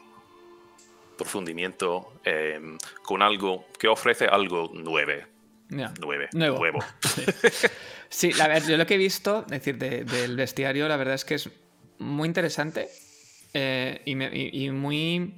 profundimiento 1.17 2.15
em, 2.25 2.79
con 3.03 3.23
algo 3.23 3.67
que 3.79 3.89
ofrece 3.89 4.27
algo 4.27 4.71
nueve. 4.73 5.27
Nueve. 5.69 6.29
Nuevo. 6.33 6.81
Sí. 8.09 8.33
la 8.33 8.49
verdad, 8.49 8.69
yo 8.69 8.77
lo 8.77 8.87
que 8.87 8.95
he 8.95 8.99
visto, 8.99 9.45
es 9.45 9.63
decir, 9.63 9.79
del 9.79 10.35
bestiario, 10.35 10.89
la 10.89 10.97
verdad 10.97 11.15
es 11.15 11.25
que 11.25 11.37
es 11.37 11.49
muy 11.99 12.27
interesante 12.27 12.89
eh, 13.55 14.03
y, 14.05 14.71
muy. 14.71 15.33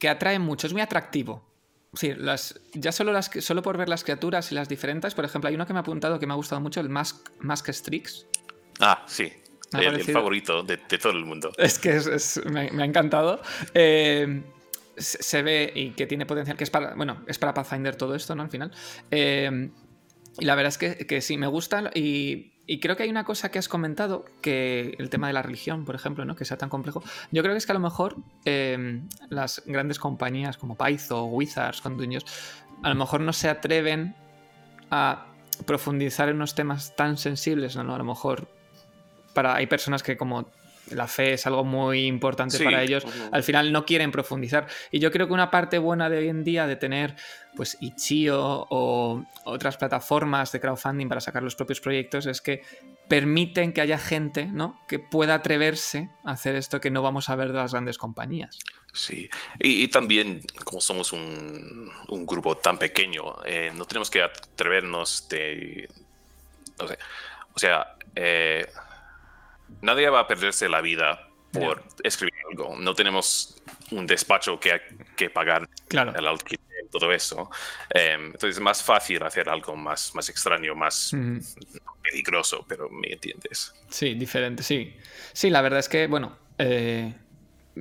que 0.00 0.08
atrae 0.08 0.40
mucho, 0.40 0.66
es 0.66 0.72
muy 0.72 0.82
atractivo. 0.82 1.51
Sí, 1.94 2.14
las, 2.14 2.60
ya 2.72 2.90
solo, 2.90 3.12
las, 3.12 3.30
solo 3.40 3.62
por 3.62 3.76
ver 3.76 3.88
las 3.88 4.02
criaturas 4.02 4.50
y 4.50 4.54
las 4.54 4.68
diferentes, 4.68 5.14
por 5.14 5.24
ejemplo, 5.24 5.48
hay 5.48 5.54
uno 5.54 5.66
que 5.66 5.72
me 5.72 5.78
ha 5.78 5.82
apuntado 5.82 6.18
que 6.18 6.26
me 6.26 6.32
ha 6.32 6.36
gustado 6.36 6.60
mucho, 6.60 6.80
el 6.80 6.88
Mask, 6.88 7.28
Mask 7.40 7.68
Strix. 7.68 8.26
Ah, 8.80 9.04
sí 9.06 9.32
el, 9.80 10.04
favorito 10.04 10.62
de, 10.62 10.76
todo 10.76 11.12
el 11.12 11.24
mundo. 11.24 11.52
Es 11.56 11.78
que 11.78 12.00
me, 12.46 12.82
ha 12.82 12.86
encantado. 12.86 13.40
Eh, 13.74 14.42
se 14.96 15.42
ve 15.42 15.72
y 15.74 15.90
que 15.90 16.06
tiene 16.06 16.26
potencial, 16.26 16.56
que 16.56 16.64
es 16.64 16.70
para, 16.70 16.94
bueno, 16.94 17.24
es 17.26 17.38
para 17.38 17.54
Pathfinder 17.54 17.96
todo 17.96 18.14
esto, 18.14 18.34
¿no? 18.34 18.42
Al 18.42 18.50
final. 18.50 18.72
Eh, 19.10 19.70
y 20.38 20.44
la 20.44 20.54
verdad 20.54 20.68
es 20.68 20.78
que, 20.78 21.06
que, 21.06 21.20
sí, 21.20 21.36
me 21.36 21.46
gusta 21.46 21.90
y, 21.94 22.51
creo 22.80 22.96
que 22.96 23.02
hay 23.02 23.10
una 23.10 23.24
cosa 23.24 23.50
que 23.50 23.58
has 23.58 23.68
comentado, 23.68 24.24
que 24.40 24.94
el 24.98 25.10
tema 25.10 25.26
de 25.26 25.32
la 25.32 25.42
religión, 25.42 25.84
por 25.84 25.94
ejemplo, 25.94 26.24
¿no? 26.24 26.36
que 26.36 26.44
sea 26.44 26.56
tan 26.56 26.68
complejo. 26.68 27.02
Yo 27.30 27.42
creo 27.42 27.54
que 27.54 27.58
es 27.58 27.66
que 27.66 27.72
a 27.72 27.74
lo 27.74 27.80
mejor 27.80 28.16
eh, 28.44 29.02
las 29.28 29.62
grandes 29.66 29.98
compañías 29.98 30.56
como 30.56 30.76
Python, 30.76 31.28
Wizards, 31.32 31.80
con 31.80 31.96
dueños, 31.96 32.24
a 32.82 32.88
lo 32.88 32.94
mejor 32.94 33.20
no 33.20 33.32
se 33.32 33.48
atreven 33.48 34.14
a 34.90 35.26
profundizar 35.66 36.28
en 36.28 36.36
unos 36.36 36.54
temas 36.54 36.94
tan 36.96 37.16
sensibles, 37.16 37.76
¿no? 37.76 37.94
A 37.94 37.98
lo 37.98 38.04
mejor 38.04 38.48
para, 39.34 39.54
hay 39.54 39.66
personas 39.66 40.02
que 40.02 40.16
como 40.16 40.46
la 40.90 41.06
fe 41.06 41.34
es 41.34 41.46
algo 41.46 41.64
muy 41.64 42.06
importante 42.06 42.62
para 42.62 42.82
ellos, 42.82 43.04
al 43.30 43.42
final 43.42 43.72
no 43.72 43.84
quieren 43.84 44.10
profundizar. 44.10 44.66
Y 44.90 44.98
yo 44.98 45.10
creo 45.10 45.26
que 45.26 45.32
una 45.32 45.50
parte 45.50 45.78
buena 45.78 46.08
de 46.08 46.18
hoy 46.18 46.28
en 46.28 46.44
día 46.44 46.66
de 46.66 46.76
tener 46.76 47.16
pues 47.54 47.76
Itch.io 47.80 48.66
o 48.70 49.24
otras 49.44 49.76
plataformas 49.76 50.52
de 50.52 50.60
crowdfunding 50.60 51.08
para 51.08 51.20
sacar 51.20 51.42
los 51.42 51.54
propios 51.54 51.80
proyectos 51.80 52.26
es 52.26 52.40
que 52.40 52.62
permiten 53.08 53.72
que 53.72 53.80
haya 53.80 53.98
gente 53.98 54.46
¿no? 54.46 54.80
que 54.88 54.98
pueda 54.98 55.34
atreverse 55.34 56.08
a 56.24 56.32
hacer 56.32 56.56
esto 56.56 56.80
que 56.80 56.90
no 56.90 57.02
vamos 57.02 57.28
a 57.28 57.36
ver 57.36 57.48
de 57.48 57.54
las 57.54 57.72
grandes 57.72 57.98
compañías. 57.98 58.58
Sí, 58.94 59.28
y, 59.58 59.88
también 59.88 60.42
como 60.64 60.80
somos 60.80 61.12
un, 61.12 61.90
grupo 62.26 62.56
tan 62.58 62.78
pequeño, 62.78 63.36
eh, 63.44 63.70
no 63.74 63.86
tenemos 63.86 64.10
que 64.10 64.22
atrevernos 64.22 65.28
de... 65.28 65.88
o 67.54 67.58
sea, 67.58 67.96
eh, 68.14 68.66
nadie 69.80 70.08
va 70.10 70.20
a 70.20 70.26
perderse 70.26 70.68
la 70.68 70.80
vida 70.80 71.28
por 71.52 71.82
escribir 72.02 72.34
algo. 72.50 72.76
No 72.76 72.94
tenemos 72.94 73.62
un 73.90 74.06
despacho 74.06 74.58
que, 74.58 74.80
que 75.16 75.30
pagar 75.30 75.68
claro. 75.88 76.14
el 76.16 76.26
alquiler, 76.26 76.62
todo 76.90 77.12
eso. 77.12 77.50
Em, 77.90 78.26
entonces 78.26 78.56
es 78.56 78.60
más 78.60 78.82
fácil 78.82 79.22
hacer 79.22 79.48
algo 79.48 79.76
más, 79.76 80.14
más 80.14 80.28
extraño, 80.28 80.74
más 80.74 81.14
peligroso, 82.02 82.64
pero 82.68 82.88
me 82.90 83.12
entiendes. 83.12 83.74
Sí, 83.88 84.14
diferente, 84.14 84.62
sí. 84.62 84.96
Sí, 85.32 85.50
la 85.50 85.62
verdad 85.62 85.80
es 85.80 85.88
que, 85.88 86.06
bueno, 86.06 86.36
eh, 86.58 87.14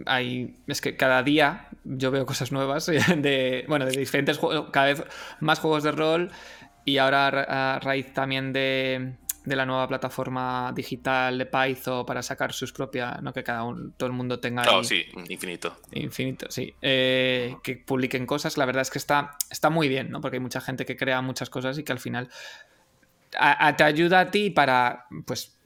hay, 0.06 0.56
es 0.68 0.82
que 0.82 0.96
cada 0.96 1.24
día 1.24 1.70
yo 1.84 2.12
veo 2.12 2.26
cosas 2.26 2.52
nuevas 2.52 2.86
de, 3.18 3.66
bueno, 3.68 3.86
de 3.86 3.98
diferentes 3.98 4.38
juegos, 4.38 4.70
cada 4.72 4.88
vez 4.88 5.04
más 5.40 5.60
juegos 5.60 5.84
de 5.84 5.92
rol 5.92 6.32
y 6.86 6.98
ahora 6.98 7.28
a 7.28 7.80
raíz 7.80 8.14
también 8.14 8.54
de 8.54 9.14
de 9.44 9.56
la 9.56 9.66
nueva 9.66 9.88
plataforma 9.88 10.72
digital 10.76 11.38
de 11.38 11.46
Python 11.48 12.06
para 12.06 12.22
sacar 12.22 12.54
sus 12.54 12.72
propias, 12.72 13.22
no 13.24 13.34
que 13.34 13.44
cada 13.44 13.64
uno, 13.64 13.92
todo 13.98 14.08
el 14.08 14.14
mundo 14.14 14.40
tenga. 14.40 14.64
Oh, 14.72 14.84
sí, 14.84 15.04
infinito. 15.30 15.78
Infinito, 15.94 16.46
sí. 16.50 16.74
Eh, 16.82 17.56
que 17.64 17.78
publiquen 17.78 18.26
cosas. 18.26 18.58
La 18.58 18.66
verdad 18.66 18.84
es 18.84 18.92
que 18.92 19.00
está, 19.00 19.38
está 19.50 19.70
muy 19.70 19.88
bien, 19.88 20.12
¿no? 20.12 20.22
Porque 20.22 20.38
hay 20.38 20.42
mucha 20.42 20.62
gente 20.62 20.86
que 20.86 20.96
crea 20.96 21.22
muchas 21.22 21.50
cosas 21.50 21.78
y 21.80 21.84
que 21.84 21.92
al 21.92 22.00
final 22.00 22.30
te 23.78 23.84
ayuda 23.84 24.20
a 24.20 24.32
ti 24.32 24.52
para, 24.52 25.08
pues, 25.26 25.58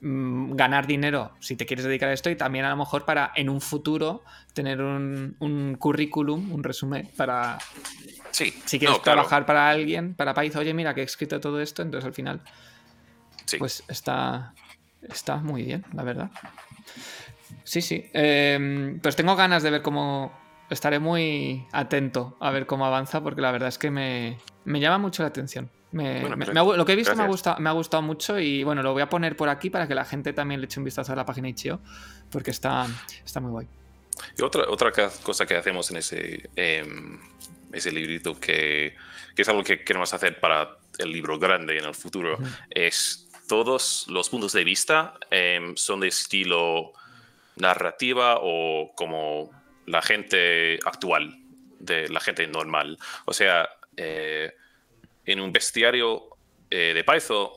mm, 0.00 0.54
ganar 0.54 0.86
dinero 0.86 1.32
si 1.40 1.54
te 1.56 1.66
quieres 1.66 1.84
dedicar 1.84 2.08
a 2.08 2.14
esto 2.14 2.30
y 2.30 2.36
también 2.36 2.64
a 2.64 2.70
lo 2.70 2.76
mejor 2.76 3.04
para 3.04 3.32
en 3.34 3.50
un 3.50 3.60
futuro 3.60 4.22
tener 4.54 4.80
un, 4.80 5.36
un 5.40 5.74
currículum, 5.74 6.50
un 6.50 6.64
resumen 6.64 7.10
para. 7.14 7.58
Sí. 8.30 8.54
Si 8.64 8.78
quieres 8.78 9.02
trabajar 9.02 9.44
para 9.44 9.68
alguien, 9.68 10.14
para 10.14 10.32
Python, 10.32 10.62
oye, 10.62 10.72
mira 10.72 10.94
que 10.94 11.02
he 11.02 11.04
escrito 11.04 11.40
todo 11.40 11.60
esto, 11.60 11.82
entonces 11.82 12.06
al 12.06 12.14
final 12.14 12.40
pues 13.58 13.84
está, 13.88 14.54
está 15.02 15.36
muy 15.36 15.62
bien, 15.62 15.84
la 15.92 16.02
verdad. 16.02 16.30
Sí, 17.64 17.82
sí. 17.82 18.08
Eh, 18.14 18.98
pues 19.02 19.16
tengo 19.16 19.36
ganas 19.36 19.62
de 19.62 19.70
ver 19.70 19.82
cómo. 19.82 20.32
Estaré 20.70 20.98
muy 20.98 21.66
atento 21.72 22.36
a 22.40 22.50
ver 22.50 22.66
cómo 22.66 22.84
avanza, 22.84 23.22
porque 23.22 23.40
la 23.40 23.50
verdad 23.50 23.68
es 23.68 23.78
que 23.78 23.90
me, 23.90 24.38
llama 24.66 24.98
mucho 24.98 25.22
la 25.22 25.28
atención. 25.28 25.70
lo 25.92 26.84
que 26.84 26.92
he 26.92 26.96
visto 26.96 27.16
me 27.16 27.22
ha, 27.22 27.26
gustado, 27.26 27.58
me 27.58 27.70
ha 27.70 27.72
gustado 27.72 28.02
mucho 28.02 28.38
y 28.38 28.64
bueno, 28.64 28.82
lo 28.82 28.92
voy 28.92 29.00
a 29.00 29.08
poner 29.08 29.34
por 29.34 29.48
aquí 29.48 29.70
para 29.70 29.88
que 29.88 29.94
la 29.94 30.04
gente 30.04 30.34
también 30.34 30.60
le 30.60 30.66
eche 30.66 30.78
un 30.78 30.84
vistazo 30.84 31.14
a 31.14 31.16
la 31.16 31.24
página 31.24 31.48
Itch.io, 31.48 31.80
porque 32.30 32.50
está, 32.50 32.86
está 33.24 33.40
muy 33.40 33.50
guay. 33.50 33.68
Y 34.36 34.42
otra, 34.42 34.64
otra 34.68 34.92
cosa 35.22 35.46
que 35.46 35.56
hacemos 35.56 35.90
en 35.90 35.96
ese, 35.98 36.50
em, 36.54 37.18
ese 37.72 37.90
librito, 37.90 38.38
que, 38.38 38.94
que, 39.34 39.42
es 39.42 39.48
algo 39.48 39.62
que 39.62 39.84
queremos 39.84 40.12
hacer 40.12 40.38
para 40.38 40.76
el 40.98 41.12
libro 41.12 41.38
grande 41.38 41.78
en 41.78 41.84
el 41.84 41.94
futuro, 41.94 42.38
es 42.70 43.27
todos 43.48 44.06
los 44.08 44.28
puntos 44.28 44.52
de 44.52 44.62
vista 44.62 45.14
em, 45.30 45.76
son 45.76 46.00
de 46.00 46.08
estilo 46.08 46.92
narrativa 47.56 48.38
o 48.40 48.92
como 48.94 49.50
la 49.86 50.02
gente 50.02 50.78
actual, 50.84 51.36
de 51.80 52.08
la 52.08 52.20
gente 52.20 52.46
normal. 52.46 52.98
O 53.24 53.32
sea, 53.32 53.68
eh, 53.96 54.52
en 55.24 55.40
un 55.40 55.52
bestiario 55.52 56.28
eh, 56.70 56.92
de 56.94 57.04
Python, 57.04 57.48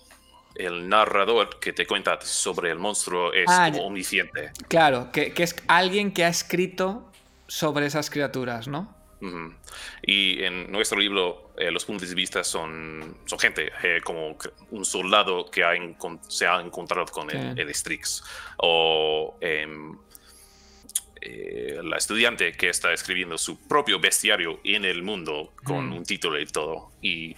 el 0.56 0.90
narrador 0.90 1.60
que 1.60 1.74
te 1.74 1.86
cuenta 1.86 2.20
sobre 2.22 2.72
el 2.72 2.80
monstruo 2.80 3.32
es 3.34 3.46
ah, 3.48 3.70
como 3.72 3.88
omnisciente. 3.88 4.52
Claro, 4.68 5.12
que, 5.12 5.34
es 5.36 5.56
alguien 5.68 6.12
que 6.12 6.26
ha 6.26 6.28
escrito 6.28 7.12
sobre 7.48 7.86
esas 7.86 8.10
criaturas, 8.10 8.68
¿no? 8.68 8.94
Y 10.02 10.44
en 10.44 10.72
nuestro 10.72 11.00
libro 11.00 11.54
eh, 11.58 11.70
los 11.70 11.86
puntos 11.86 12.10
de 12.10 12.16
vista 12.16 12.44
son, 12.44 13.18
son 13.26 13.40
gente, 13.40 13.72
eh, 13.84 14.02
como 14.04 14.38
un 14.72 14.86
soldado 14.86 15.50
que 15.50 15.64
ha 15.64 15.74
se 16.28 16.48
ha 16.48 16.60
encontrado 16.60 17.06
con 17.06 17.30
el, 17.30 17.74
Strix, 17.74 18.24
o 18.58 19.38
em, 19.42 19.96
eh, 21.22 21.80
la 21.84 21.98
estudiante 21.98 22.52
que 22.54 22.70
está 22.70 22.92
escribiendo 22.94 23.38
su 23.38 23.60
propio 23.68 24.00
bestiario 24.00 24.60
en 24.64 24.86
el 24.86 25.04
mundo 25.04 25.54
con 25.64 25.90
mm. 25.90 25.98
un 25.98 26.04
título 26.04 26.40
y 26.40 26.48
todo. 26.48 26.92
Y 27.02 27.36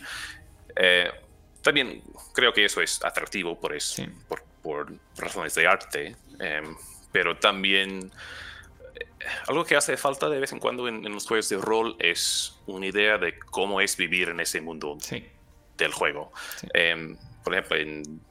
también 1.62 2.02
creo 2.34 2.54
que 2.54 2.66
eso 2.66 2.82
es 2.82 3.04
atractivo 3.04 3.60
por, 3.60 3.76
eso, 3.76 4.04
por, 4.62 4.94
razones 5.18 5.54
de 5.56 5.68
arte, 5.68 6.16
em, 6.40 6.76
pero 7.12 7.38
también 7.38 8.12
algo 9.48 9.66
que 9.66 9.76
hace 9.76 9.98
falta 9.98 10.30
de 10.30 10.40
vez 10.40 10.52
en 10.52 10.60
cuando 10.60 10.88
en, 10.88 11.04
los 11.04 11.28
juegos 11.28 11.50
de 11.50 11.58
rol 11.58 11.96
es 12.00 12.60
una 12.66 12.88
idea 12.88 13.18
de 13.18 13.38
cómo 13.40 13.82
es 13.82 13.98
vivir 13.98 14.30
en 14.30 14.40
ese 14.40 14.62
mundo 14.62 14.98
del 15.78 15.94
juego. 15.94 16.32
Em, 16.74 17.18
por 17.44 17.54
ejemplo, 17.54 17.78
en, 17.78 18.22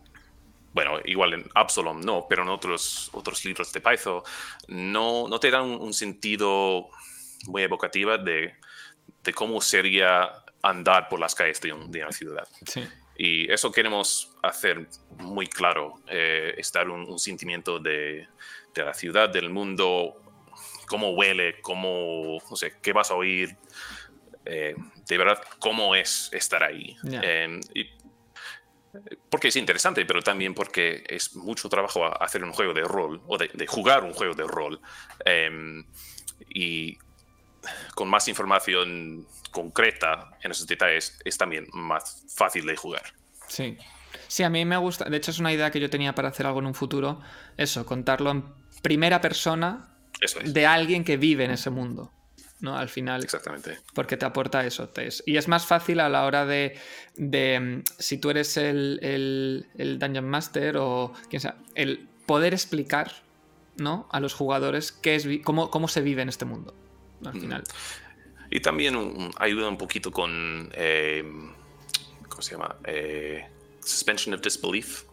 bueno, 0.72 0.98
igual 1.04 1.34
en 1.34 1.50
Absalom 1.54 2.00
no, 2.00 2.26
pero 2.28 2.42
en 2.42 2.48
otros, 2.48 3.10
otros 3.12 3.44
libros 3.44 3.72
de 3.72 3.80
Python 3.80 4.22
no, 4.68 5.28
no 5.28 5.38
te 5.38 5.50
dan 5.50 5.64
un, 5.64 5.92
sentido 5.92 6.88
muy 7.46 7.62
evocativo 7.62 8.16
de, 8.16 8.54
de, 9.22 9.32
cómo 9.34 9.60
sería 9.60 10.30
andar 10.62 11.08
por 11.08 11.20
las 11.20 11.34
calles 11.34 11.60
de, 11.60 11.72
una 11.72 12.12
ciudad. 12.12 12.48
Y 13.16 13.50
eso 13.52 13.70
queremos 13.70 14.34
hacer 14.42 14.88
muy 15.18 15.46
claro, 15.46 16.00
eh, 16.08 16.54
estar 16.56 16.88
un, 16.88 17.02
un 17.02 17.18
sentimiento 17.18 17.78
de, 17.78 18.26
de 18.74 18.84
la 18.84 18.94
ciudad, 18.94 19.28
del 19.28 19.50
mundo 19.50 20.21
cómo 20.92 21.12
huele, 21.12 21.58
cómo, 21.62 22.38
no 22.50 22.54
sé, 22.54 22.74
qué 22.82 22.92
vas 22.92 23.10
a 23.10 23.14
oír, 23.14 23.56
eh, 24.44 24.74
de 25.08 25.16
verdad, 25.16 25.42
cómo 25.58 25.94
es 25.94 26.28
estar 26.34 26.62
ahí. 26.62 26.94
Em, 27.02 27.60
porque 29.30 29.48
es 29.48 29.56
interesante, 29.56 30.04
pero 30.04 30.20
también 30.20 30.52
porque 30.52 31.02
es 31.08 31.34
mucho 31.34 31.70
trabajo 31.70 32.04
hacer 32.22 32.44
un 32.44 32.52
juego 32.52 32.74
de 32.74 32.82
rol, 32.82 33.22
o 33.26 33.38
de, 33.38 33.66
jugar 33.66 34.04
un 34.04 34.12
juego 34.12 34.34
de 34.34 34.46
rol. 34.46 34.82
Em, 35.24 35.82
y 36.50 36.98
con 37.94 38.10
más 38.10 38.28
información 38.28 39.26
concreta 39.50 40.36
en 40.42 40.50
esos 40.50 40.66
detalles 40.66 41.18
es 41.24 41.38
también 41.38 41.68
más 41.72 42.26
fácil 42.36 42.66
de 42.66 42.76
jugar. 42.76 43.14
Sí. 43.48 43.78
Sí, 44.28 44.42
a 44.42 44.50
mí 44.50 44.66
me 44.66 44.76
gusta. 44.76 45.06
De 45.06 45.16
hecho, 45.16 45.30
es 45.30 45.38
una 45.38 45.54
idea 45.54 45.70
que 45.70 45.80
yo 45.80 45.88
tenía 45.88 46.14
para 46.14 46.28
hacer 46.28 46.46
algo 46.46 46.58
en 46.58 46.66
un 46.66 46.74
futuro. 46.74 47.22
Eso, 47.56 47.86
contarlo 47.86 48.30
en 48.30 48.44
primera 48.82 49.22
persona 49.22 49.91
de 50.44 50.66
alguien 50.66 51.04
que 51.04 51.16
vive 51.16 51.44
en 51.44 51.50
ese 51.52 51.70
mundo. 51.70 52.12
¿no? 52.62 52.78
Al 52.78 52.88
final. 52.88 53.22
Exactamente. 53.22 53.78
Porque 53.92 54.16
te 54.16 54.24
aporta 54.24 54.64
eso. 54.64 54.88
y 55.26 55.36
es 55.36 55.48
más 55.48 55.66
fácil 55.66 56.00
a 56.00 56.08
la 56.08 56.24
hora 56.24 56.46
de. 56.46 56.78
Mm, 57.18 57.80
si 57.98 58.18
tú 58.18 58.30
eres 58.30 58.56
el, 58.56 59.66
el, 59.76 59.98
Dungeon 59.98 60.28
Master 60.28 60.76
o 60.78 61.12
quien 61.28 61.40
sea, 61.40 61.56
el 61.74 62.08
poder 62.24 62.54
explicar 62.54 63.12
¿no? 63.76 64.08
a 64.10 64.20
los 64.20 64.32
jugadores 64.32 64.92
qué 64.92 65.16
es, 65.16 65.26
cómo, 65.44 65.70
cómo 65.70 65.88
se 65.88 66.00
vive 66.00 66.22
en 66.22 66.28
este 66.28 66.44
mundo. 66.44 66.74
Al 67.24 67.32
final. 67.32 67.64
Y 68.50 68.60
también 68.60 68.96
ayuda 69.38 69.68
un 69.68 69.78
poquito 69.78 70.10
con. 70.10 70.70
Eh, 70.74 71.24
¿Cómo 72.28 72.42
se 72.42 72.52
llama? 72.52 72.76
Eh, 72.84 73.44
suspension 73.80 74.34
of 74.34 74.40
disbelief. 74.40 75.04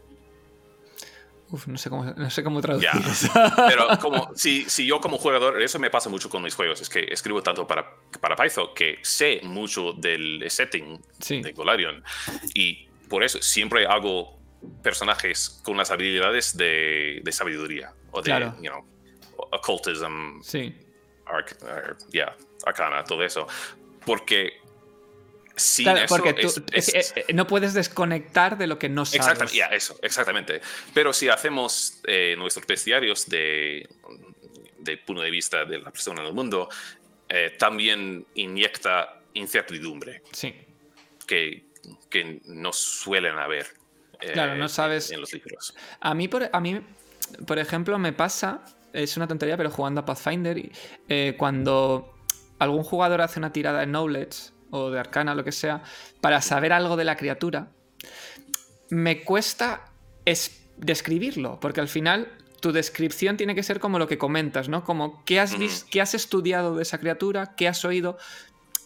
Uf, 1.51 1.67
no 1.67 1.77
sé 1.77 1.89
cómo, 1.89 2.03
no 2.03 2.29
sé 2.29 2.43
cómo 2.43 2.61
traducir 2.61 2.89
Pero 3.67 3.87
como, 4.01 4.31
si, 4.35 4.69
si, 4.69 4.85
yo 4.85 5.01
como 5.01 5.17
jugador, 5.17 5.61
eso 5.61 5.79
me 5.79 5.89
pasa 5.89 6.09
mucho 6.09 6.29
con 6.29 6.43
mis 6.43 6.53
juegos, 6.53 6.81
es 6.81 6.89
que 6.89 7.07
escribo 7.11 7.41
tanto 7.41 7.65
para, 7.65 7.95
para 8.19 8.35
Python 8.35 8.69
que 8.75 8.99
sé 9.01 9.39
mucho 9.43 9.93
del 9.93 10.43
setting 10.47 11.01
de 11.27 11.51
Golarion. 11.53 12.03
Y 12.53 12.87
por 13.07 13.23
eso 13.23 13.41
siempre 13.41 13.87
hago 13.87 14.37
personajes 14.83 15.61
con 15.63 15.77
las 15.77 15.89
habilidades 15.89 16.55
de, 16.55 17.21
de 17.23 17.31
sabiduría 17.31 17.93
o 18.11 18.21
de, 18.21 18.25
claro. 18.25 18.55
you 18.61 18.69
know, 18.69 18.85
occultism, 19.51 20.41
sí. 20.41 20.75
yeah, 22.11 22.35
arcana, 22.65 23.03
todo 23.03 23.23
eso. 23.23 23.47
Porque 24.05 24.61
porque 26.07 26.33
tú, 26.33 26.51
eh, 26.71 27.25
no 27.33 27.47
puedes 27.47 27.73
desconectar 27.73 28.57
de 28.57 28.67
lo 28.67 28.79
que 28.79 28.89
no 28.89 29.05
sabes. 29.05 29.27
Exactamente, 29.27 29.75
eso, 29.75 29.99
exactamente. 30.01 30.61
Pero 30.93 31.13
si 31.13 31.29
hacemos 31.29 31.99
eh, 32.05 32.35
nuestros 32.37 32.65
bestiarios 32.65 33.27
de, 33.27 33.87
de 34.77 34.97
punto 34.97 35.21
de 35.21 35.31
vista 35.31 35.65
de 35.65 35.79
la 35.79 35.91
persona 35.91 36.21
en 36.21 36.27
el 36.27 36.33
mundo, 36.33 36.69
eh, 37.27 37.55
también 37.57 38.25
inyecta 38.35 39.21
incertidumbre. 39.33 40.23
Sí. 40.31 40.53
Que, 41.27 41.65
que 42.09 42.41
no 42.45 42.73
suelen 42.73 43.37
haber. 43.37 43.67
claro, 44.33 44.55
no 44.55 44.67
sabes. 44.67 45.11
En 45.11 45.21
los 45.21 45.33
libros. 45.33 45.75
A 45.99 46.13
mí, 46.13 46.27
por, 46.27 46.49
a 46.51 46.59
mí, 46.59 46.81
por 47.45 47.59
ejemplo, 47.59 47.97
me 47.99 48.13
pasa, 48.13 48.65
es 48.93 49.15
una 49.17 49.27
tontería, 49.27 49.57
pero 49.57 49.69
jugando 49.69 50.01
a 50.01 50.05
Pathfinder, 50.05 50.71
cuando 51.37 52.15
algún 52.57 52.83
jugador 52.83 53.21
hace 53.21 53.39
una 53.39 53.53
tirada 53.53 53.79
de 53.79 53.85
Knowledge 53.85 54.51
o 54.71 54.89
de 54.91 54.99
arcana, 54.99 55.35
lo 55.35 55.43
que 55.43 55.51
sea, 55.51 55.83
para 56.21 56.41
saber 56.41 56.73
algo 56.73 56.95
de 56.95 57.05
la 57.05 57.15
criatura, 57.15 57.69
me 58.89 59.23
cuesta 59.23 59.91
describirlo, 60.77 61.59
porque 61.59 61.81
al 61.81 61.87
final 61.87 62.31
tu 62.59 62.71
descripción 62.71 63.37
tiene 63.37 63.55
que 63.55 63.63
ser 63.63 63.79
como 63.79 63.99
lo 63.99 64.07
que 64.07 64.17
comentas, 64.17 64.69
¿no? 64.69 64.83
Como 64.83 65.23
qué 65.25 65.39
has, 65.39 65.55
qué 65.89 66.01
has 66.01 66.13
estudiado 66.13 66.75
de 66.75 66.83
esa 66.83 66.97
criatura, 66.97 67.55
qué 67.55 67.67
has 67.67 67.83
oído, 67.85 68.17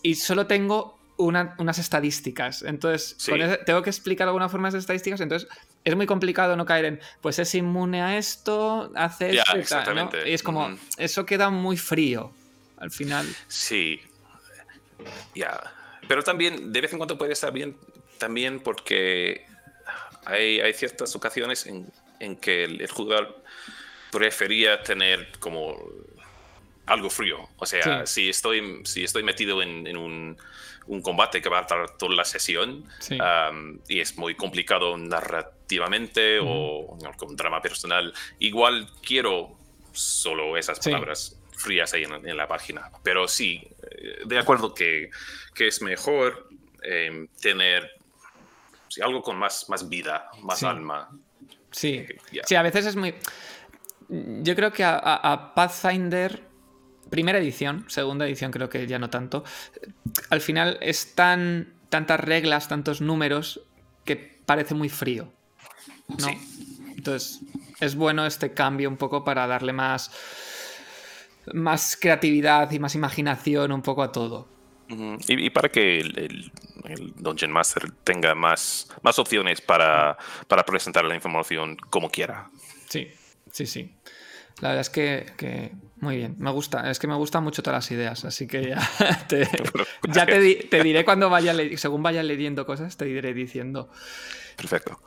y 0.01 0.15
solo 0.15 0.47
tengo 0.47 0.99
unas 1.17 1.77
estadísticas. 1.77 2.63
Entonces, 2.63 3.17
tengo 3.65 3.81
que 3.81 3.89
explicar 3.89 4.27
alguna 4.27 4.49
forma 4.49 4.69
de 4.69 4.77
estadísticas, 4.77 5.21
entonces 5.21 5.49
es 5.83 5.95
muy 5.95 6.05
complicado 6.05 6.55
no 6.55 6.65
caer 6.65 6.85
en, 6.85 6.99
pues 7.21 7.39
es 7.39 7.53
inmune 7.55 8.01
a 8.01 8.17
esto, 8.17 8.91
hace 8.95 9.37
esto, 9.37 9.57
y, 10.25 10.31
es 10.31 10.43
como, 10.43 10.77
eso 10.97 11.25
queda 11.25 11.49
muy 11.49 11.77
frío 11.77 12.31
al 12.77 12.91
final. 12.91 13.27
Sí, 13.47 14.01
ya. 15.35 15.61
Pero 16.07 16.23
también, 16.23 16.71
de 16.71 16.81
vez 16.81 16.91
en 16.91 16.99
cuando 16.99 17.17
puede 17.17 17.33
estar 17.33 17.51
bien, 17.51 17.77
también 18.17 18.59
porque 18.59 19.45
hay, 20.25 20.59
hay 20.59 20.73
ciertas 20.73 21.15
ocasiones 21.15 21.65
en, 21.65 21.91
en 22.19 22.35
que 22.35 22.63
el, 22.65 22.87
jugador 22.89 23.43
prefería 24.11 24.83
tener 24.83 25.31
como 25.39 25.77
algo 26.85 27.09
frío. 27.09 27.49
O 27.57 27.65
sea, 27.65 28.05
si, 28.05 28.29
estoy, 28.29 28.81
si 28.85 29.03
estoy 29.03 29.23
metido 29.23 29.61
en, 29.61 29.87
en 29.87 29.97
un, 29.97 30.37
un, 30.87 31.01
combate 31.01 31.41
que 31.41 31.49
va 31.49 31.59
a 31.59 31.67
tardar 31.67 31.97
toda 31.97 32.15
la 32.15 32.25
sesión 32.25 32.85
y 33.87 33.99
es 33.99 34.17
muy 34.17 34.35
complicado 34.35 34.97
narrativamente 34.97 36.39
o 36.41 36.97
con 37.17 37.35
drama 37.35 37.61
personal, 37.61 38.13
igual 38.39 38.89
quiero 39.01 39.57
solo 39.93 40.57
esas 40.57 40.79
palabras 40.79 41.39
frías 41.55 41.93
ahí 41.93 42.03
en, 42.03 42.37
la 42.37 42.47
página. 42.47 42.89
Pero 43.03 43.27
sí, 43.27 43.67
de 44.25 44.39
acuerdo 44.39 44.73
que, 44.73 45.09
que 45.53 45.67
es 45.67 45.81
mejor 45.81 46.49
em, 46.81 47.27
tener 47.41 47.89
algo 49.01 49.21
con 49.21 49.37
más, 49.37 49.69
más 49.69 49.87
vida, 49.89 50.29
más 50.41 50.63
alma. 50.63 51.09
Sí. 51.71 52.05
sí, 52.45 52.55
a 52.55 52.61
veces 52.61 52.85
es 52.85 52.95
muy... 52.95 53.15
Yo 54.09 54.55
creo 54.55 54.71
que 54.71 54.83
a, 54.85 55.53
Pathfinder, 55.55 56.43
primera 57.09 57.39
edición, 57.39 57.85
segunda 57.87 58.25
edición 58.27 58.51
creo 58.51 58.69
que 58.69 58.85
ya 58.85 58.99
no 58.99 59.09
tanto, 59.09 59.43
al 60.29 60.41
final 60.41 60.77
es 60.81 61.15
tan, 61.15 61.73
tantas 61.89 62.19
reglas, 62.19 62.67
tantos 62.67 63.01
números, 63.01 63.61
que 64.05 64.17
parece 64.45 64.75
muy 64.75 64.89
frío. 64.89 65.31
¿no? 66.09 66.27
Entonces, 66.95 67.39
es 67.79 67.95
bueno 67.95 68.25
este 68.25 68.53
cambio 68.53 68.89
un 68.89 68.97
poco 68.97 69.23
para 69.23 69.47
darle 69.47 69.73
más 69.73 70.11
más 71.53 71.97
creatividad 71.99 72.71
y 72.71 72.79
más 72.79 72.95
imaginación 72.95 73.71
un 73.71 73.81
poco 73.81 74.03
a 74.03 74.11
todo. 74.11 74.47
y, 75.27 75.49
para 75.49 75.69
que 75.69 75.99
el, 75.99 76.51
Dungeon 77.17 77.51
Master 77.51 77.91
tenga 78.03 78.35
más, 78.35 78.87
más 79.01 79.17
opciones 79.19 79.61
para, 79.61 80.17
para, 80.47 80.63
presentar 80.63 81.05
la 81.05 81.15
información 81.15 81.77
como 81.89 82.09
quiera. 82.09 82.49
Sí, 82.89 83.09
sí, 83.51 83.65
sí. 83.65 83.91
La 84.61 84.69
verdad 84.69 84.81
es 84.81 84.89
que, 84.89 85.71
muy 85.97 86.17
bien, 86.17 86.35
me 86.37 86.51
gusta, 86.51 86.89
es 86.89 86.99
que 86.99 87.07
me 87.07 87.15
gustan 87.15 87.43
mucho 87.43 87.63
todas 87.63 87.77
las 87.77 87.91
ideas, 87.91 88.23
así 88.23 88.47
que 88.47 88.69
ya 88.69 88.79
te, 89.27 89.47
ya 90.13 90.25
te, 90.25 90.83
diré 90.83 91.03
cuando 91.03 91.29
vaya, 91.29 91.55
según 91.77 92.03
vaya 92.03 92.23
leyendo 92.23 92.65
cosas, 92.65 92.95
te 92.95 93.09
iré 93.09 93.33
diciendo. 93.33 93.89
Perfecto. 94.55 94.99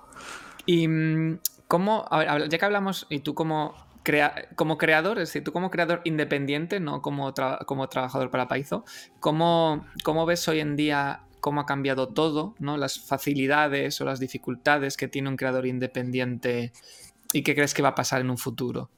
Y 0.67 0.89
mm, 0.89 1.39
cómo, 1.69 2.09
ya 2.11 2.59
que 2.59 2.65
hablamos, 2.65 3.07
y 3.09 3.21
tú 3.21 3.35
como, 3.35 3.86
crea, 4.07 4.49
como 4.55 4.79
creador, 4.79 5.19
es 5.19 5.31
decir, 5.31 5.43
tú 5.43 5.53
como 5.53 5.69
creador 5.69 6.01
independiente, 6.05 6.79
no 6.79 7.03
como, 7.03 7.35
como 7.67 7.89
trabajador 7.89 8.31
para 8.31 8.47
Paizo, 8.47 8.85
¿cómo, 9.19 9.85
¿cómo 10.05 10.25
ves 10.27 10.47
hoy 10.47 10.61
en 10.61 10.77
día 10.77 11.23
cómo 11.41 11.61
ha 11.61 11.67
cambiado 11.67 12.09
todo, 12.09 12.55
¿no? 12.61 12.77
las 12.77 13.01
facilidades 13.01 14.01
o 14.01 14.05
las 14.05 14.21
dificultades 14.21 14.97
que 14.97 15.09
tiene 15.09 15.29
un 15.29 15.37
creador 15.37 15.67
independiente 15.67 16.73
y 17.33 17.43
qué 17.43 17.57
crees 17.57 17.75
que 17.75 17.83
va 17.83 17.89
a 17.91 17.95
pasar 17.97 18.21
en 18.21 18.31
un 18.31 18.39
futuro? 18.39 18.91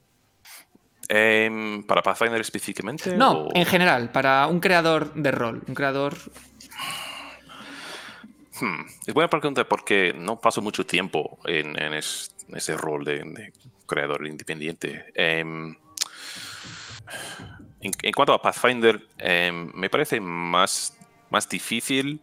Em, 1.07 1.83
¿Para 1.87 2.03
Pathfinder 2.03 2.39
específicamente? 2.39 3.17
No, 3.17 3.47
en 3.55 3.65
general, 3.65 4.11
para 4.11 4.45
un 4.45 4.59
creador 4.59 5.15
de 5.15 5.31
rol, 5.31 5.63
un 5.67 5.73
creador... 5.73 6.15
Hmm, 8.61 8.85
es 9.07 9.13
buena 9.15 9.27
pregunta 9.27 9.67
porque 9.67 10.13
no 10.15 10.39
paso 10.39 10.61
mucho 10.61 10.85
tiempo 10.85 11.39
en, 11.45 11.75
ese 11.95 12.77
rol 12.77 13.05
de, 13.05 13.53
creador 13.89 14.25
independiente. 14.25 15.11
Em, 15.15 15.75
en, 17.81 18.13
cuanto 18.13 18.33
a 18.33 18.41
Pathfinder, 18.41 19.05
em, 19.17 19.71
me 19.73 19.89
parece 19.89 20.21
más, 20.21 20.97
más 21.29 21.49
difícil 21.49 22.21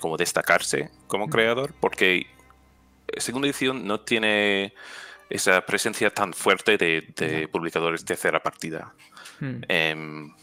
como 0.00 0.16
destacarse 0.16 0.90
como 1.08 1.28
creador 1.28 1.74
porque 1.78 2.26
segunda 3.18 3.48
edición 3.48 3.86
no 3.86 4.00
tiene 4.00 4.72
esa 5.30 5.60
presencia 5.64 6.10
tan 6.10 6.32
fuerte 6.32 6.78
de, 6.78 7.48
publicadores 7.52 8.00
de 8.00 8.06
tercera 8.06 8.42
partida. 8.42 8.94
Hmm. 9.40 9.60
Em, 9.68 10.34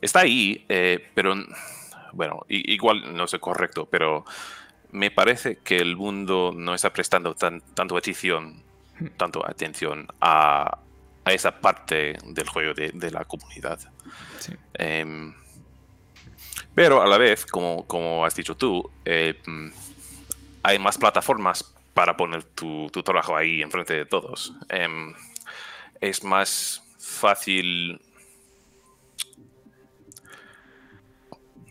está 0.00 0.20
ahí, 0.20 0.64
eh, 0.68 1.10
pero 1.14 1.34
bueno, 2.12 2.44
igual 2.48 3.14
no 3.14 3.24
es 3.24 3.36
correcto, 3.40 3.88
pero 3.90 4.24
me 4.90 5.10
parece 5.10 5.56
que 5.56 5.78
el 5.78 5.96
mundo 5.96 6.52
no 6.54 6.74
está 6.74 6.92
prestando 6.92 7.34
tan, 7.34 7.60
tanto 7.74 7.96
atención. 7.96 8.62
Tanto 9.10 9.46
atención 9.46 10.06
a, 10.20 10.78
esa 11.26 11.60
parte 11.60 12.18
del 12.24 12.48
juego 12.48 12.74
de, 12.74 13.10
la 13.10 13.24
comunidad. 13.24 13.78
Em, 14.74 15.32
pero 16.74 17.02
a 17.02 17.06
la 17.06 17.18
vez, 17.18 17.46
como, 17.46 17.86
como 17.86 18.24
has 18.24 18.34
dicho 18.34 18.56
tú, 18.56 18.90
eh, 19.04 19.40
mm, 19.46 19.68
hay 20.62 20.78
más 20.78 20.98
plataformas 20.98 21.74
para 21.94 22.16
poner 22.16 22.44
tu, 22.44 22.88
trabajo 23.04 23.36
ahí 23.36 23.62
enfrente 23.62 23.94
de 23.94 24.06
todos. 24.06 24.54
Em, 24.68 25.14
es 26.00 26.24
más 26.24 26.82
fácil. 26.98 28.00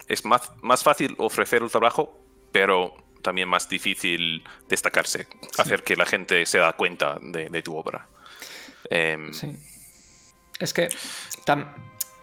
Es 0.07 0.25
más, 0.25 0.51
más 0.61 0.83
fácil 0.83 1.15
ofrecer 1.17 1.63
el 1.63 1.71
trabajo, 1.71 2.19
pero 2.51 3.00
también 3.21 3.47
más 3.47 3.69
difícil 3.69 4.43
destacarse, 4.67 5.27
hacer 5.57 5.83
que 5.83 5.95
la 5.95 6.05
gente 6.05 6.45
se 6.45 6.57
da 6.57 6.73
cuenta 6.73 7.17
de, 7.21 7.61
tu 7.61 7.75
obra. 7.75 8.07
Em, 8.89 9.33
sí. 9.33 9.55
Es 10.59 10.73
que 10.73 10.89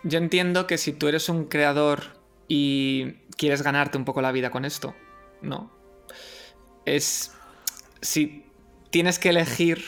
yo 0.05 0.19
entiendo 0.19 0.67
que 0.67 0.79
si 0.79 0.93
tú 0.93 1.09
eres 1.09 1.29
un 1.29 1.47
creador 1.47 2.19
y 2.47 3.13
quieres 3.37 3.63
ganarte 3.63 3.99
un 3.99 4.05
poco 4.05 4.23
la 4.23 4.33
vida 4.33 4.51
con 4.51 4.65
esto, 4.65 4.95
¿no? 5.43 5.73
Es 6.85 7.35
si 8.01 8.47
tienes 8.91 9.19
que 9.19 9.31
elegir, 9.31 9.85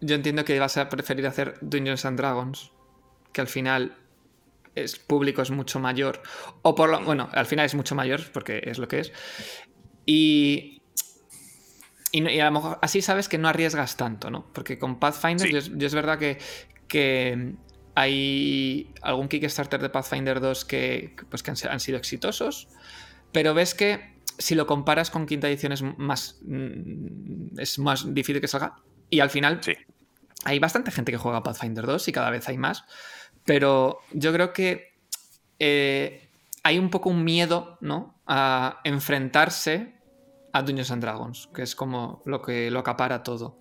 yo 0.00 0.14
entiendo 0.14 0.44
que 0.44 0.58
vas 0.58 0.76
a 0.76 0.88
preferir 0.88 1.26
hacer 1.26 1.56
Dungeons 1.60 2.04
and 2.04 2.18
Dragons, 2.18 2.72
que 3.32 3.40
al 3.40 3.48
final 3.48 3.96
es 4.74 4.98
público 4.98 5.42
es 5.42 5.50
mucho 5.50 5.78
mayor, 5.78 6.22
o 6.62 6.74
por 6.74 6.90
lo, 6.90 7.00
bueno, 7.04 7.28
al 7.32 7.46
final 7.46 7.66
es 7.66 7.74
mucho 7.74 7.94
mayor 7.94 8.20
porque 8.32 8.62
es 8.64 8.78
lo 8.78 8.88
que 8.88 9.00
es, 9.00 9.12
y, 10.06 10.82
y, 12.12 12.38
a 12.40 12.44
lo 12.46 12.52
mejor 12.52 12.78
así 12.82 13.02
sabes 13.02 13.28
que 13.28 13.38
no 13.38 13.48
arriesgas 13.48 13.96
tanto, 13.96 14.30
¿no? 14.30 14.46
Porque 14.52 14.78
con 14.78 14.98
Pathfinder 14.98 15.50
yo, 15.50 15.86
es 15.86 15.94
verdad 15.94 16.18
que, 16.18 16.38
que 16.88 17.54
hay 17.94 18.92
algún 19.02 19.28
Kickstarter 19.28 19.80
de 19.80 19.90
Pathfinder 19.90 20.40
2 20.40 20.64
que, 20.64 21.16
pues, 21.28 21.42
que 21.42 21.50
han 21.50 21.80
sido 21.80 21.98
exitosos, 21.98 22.68
pero 23.32 23.54
ves 23.54 23.74
que 23.74 24.12
si 24.38 24.54
lo 24.54 24.66
comparas 24.66 25.10
con 25.10 25.26
quinta 25.26 25.48
edición 25.48 25.72
es 25.72 25.82
más, 25.82 26.38
mm, 26.42 27.58
es 27.58 27.78
más 27.78 28.12
difícil 28.14 28.40
que 28.40 28.48
salga. 28.48 28.76
Y 29.10 29.20
al 29.20 29.30
final 29.30 29.60
hay 30.44 30.58
bastante 30.58 30.90
gente 30.90 31.12
que 31.12 31.18
juega 31.18 31.42
Pathfinder 31.42 31.86
2 31.86 32.08
y 32.08 32.12
cada 32.12 32.30
vez 32.30 32.48
hay 32.48 32.58
más. 32.58 32.84
Pero 33.44 33.98
yo 34.12 34.32
creo 34.32 34.52
que 34.52 34.94
eh, 35.58 36.21
hay 36.62 36.78
un 36.78 36.90
poco 36.90 37.10
un 37.10 37.24
miedo 37.24 37.78
¿no? 37.80 38.20
a 38.26 38.80
enfrentarse 38.84 39.94
a 40.52 40.62
Dungeons 40.62 40.90
and 40.90 41.02
Dragons, 41.02 41.48
que 41.54 41.62
es 41.62 41.74
como 41.74 42.22
lo 42.26 42.42
que 42.42 42.70
lo 42.70 42.80
acapara 42.80 43.22
todo. 43.22 43.58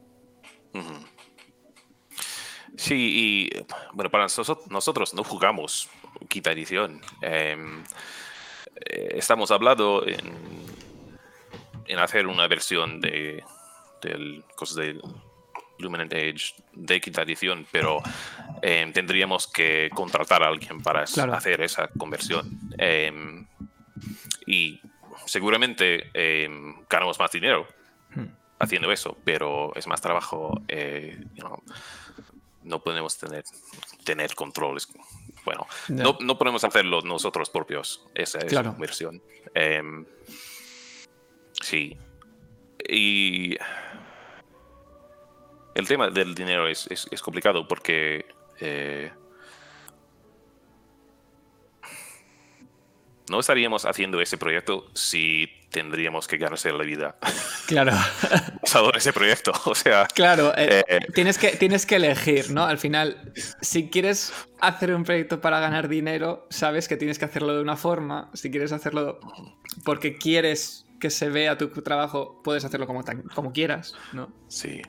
Sí, 2.76 2.96
y 2.96 3.50
bueno, 3.94 4.10
para 4.10 4.24
nosotros, 4.24 5.14
no 5.14 5.24
jugamos 5.24 5.90
quinta 6.28 6.52
edición. 6.52 7.02
Em, 7.22 7.84
eh, 8.76 9.14
estamos 9.16 9.52
hablando 9.52 10.06
en, 10.06 10.38
en, 11.86 12.00
hacer 12.00 12.28
una 12.28 12.48
versión 12.48 13.02
de 13.02 13.44
del 14.02 14.44
de 14.76 15.02
Luminant 15.82 16.14
Age 16.14 16.56
de 16.74 17.02
quinta 17.02 17.24
edición, 17.24 17.66
pero 17.72 18.02
em, 18.62 18.94
tendríamos 18.94 19.48
que 19.48 19.90
contratar 19.94 20.44
a 20.44 20.48
alguien 20.48 20.82
para 20.82 21.04
hacer 21.04 21.62
esa 21.62 21.88
conversión. 21.90 22.60
Em, 22.78 23.46
y 24.46 24.80
seguramente 25.26 26.10
em, 26.14 26.86
ganamos 26.90 27.20
más 27.20 27.32
dinero 27.32 27.68
hmm. 28.16 28.26
haciendo 28.60 28.92
eso, 28.92 29.18
pero 29.24 29.74
es 29.76 29.88
más 29.88 30.02
trabajo. 30.02 30.62
Eh, 30.68 31.18
no 32.64 32.84
podemos 32.84 33.18
tener, 33.18 33.44
tener 34.04 34.36
controles 34.36 34.88
bueno, 35.46 35.68
no, 35.90 36.18
no, 36.20 36.38
podemos 36.38 36.64
hacerlo 36.64 37.02
nosotros 37.02 37.50
propios. 37.50 38.06
Esa 38.14 38.40
es 38.40 38.54
la 38.54 38.62
versión. 38.72 39.22
Em, 39.54 40.06
sí. 41.62 41.98
Y 42.88 43.58
el 45.76 45.88
tema 45.88 46.10
del 46.10 46.36
dinero 46.36 46.68
es, 46.68 46.88
es, 46.90 47.22
complicado 47.22 47.68
porque 47.68 48.26
eh, 48.60 49.12
no 53.30 53.40
estaríamos 53.40 53.86
haciendo 53.86 54.20
ese 54.22 54.38
proyecto 54.38 54.90
si 54.94 55.50
tendríamos 55.72 56.28
que 56.28 56.38
ganarse 56.38 56.72
la 56.72 56.84
vida. 56.84 57.18
Claro. 57.68 57.94
Basado 58.62 58.92
ese 58.94 59.14
proyecto. 59.14 59.54
O 59.64 59.74
sea. 59.74 60.06
Claro, 60.14 60.52
eh, 60.58 60.84
eh, 60.86 61.00
tienes, 61.14 61.38
que, 61.38 61.52
tienes 61.52 61.86
que 61.86 61.96
elegir, 61.96 62.52
¿no? 62.52 62.66
Al 62.66 62.78
final, 62.78 63.32
si 63.62 63.90
quieres 63.90 64.34
hacer 64.60 64.94
un 64.94 65.06
proyecto 65.06 65.40
para 65.40 65.62
ganar 65.62 65.88
dinero, 65.88 66.48
sabes 66.50 66.90
que 66.90 66.98
tienes 66.98 67.18
que 67.18 67.24
hacerlo 67.24 67.56
de 67.56 67.62
una 67.62 67.78
forma. 67.78 68.30
Si 68.34 68.52
quieres 68.52 68.74
hacerlo 68.74 69.22
porque 69.86 70.18
quieres 70.18 70.86
que 71.00 71.10
se 71.10 71.30
vea 71.30 71.58
tu 71.58 71.70
trabajo, 71.70 72.42
puedes 72.44 72.66
hacerlo 72.66 72.88
como, 72.88 73.06
como 73.34 73.54
quieras, 73.54 73.96
¿no? 74.12 74.34
Sí. 74.50 74.82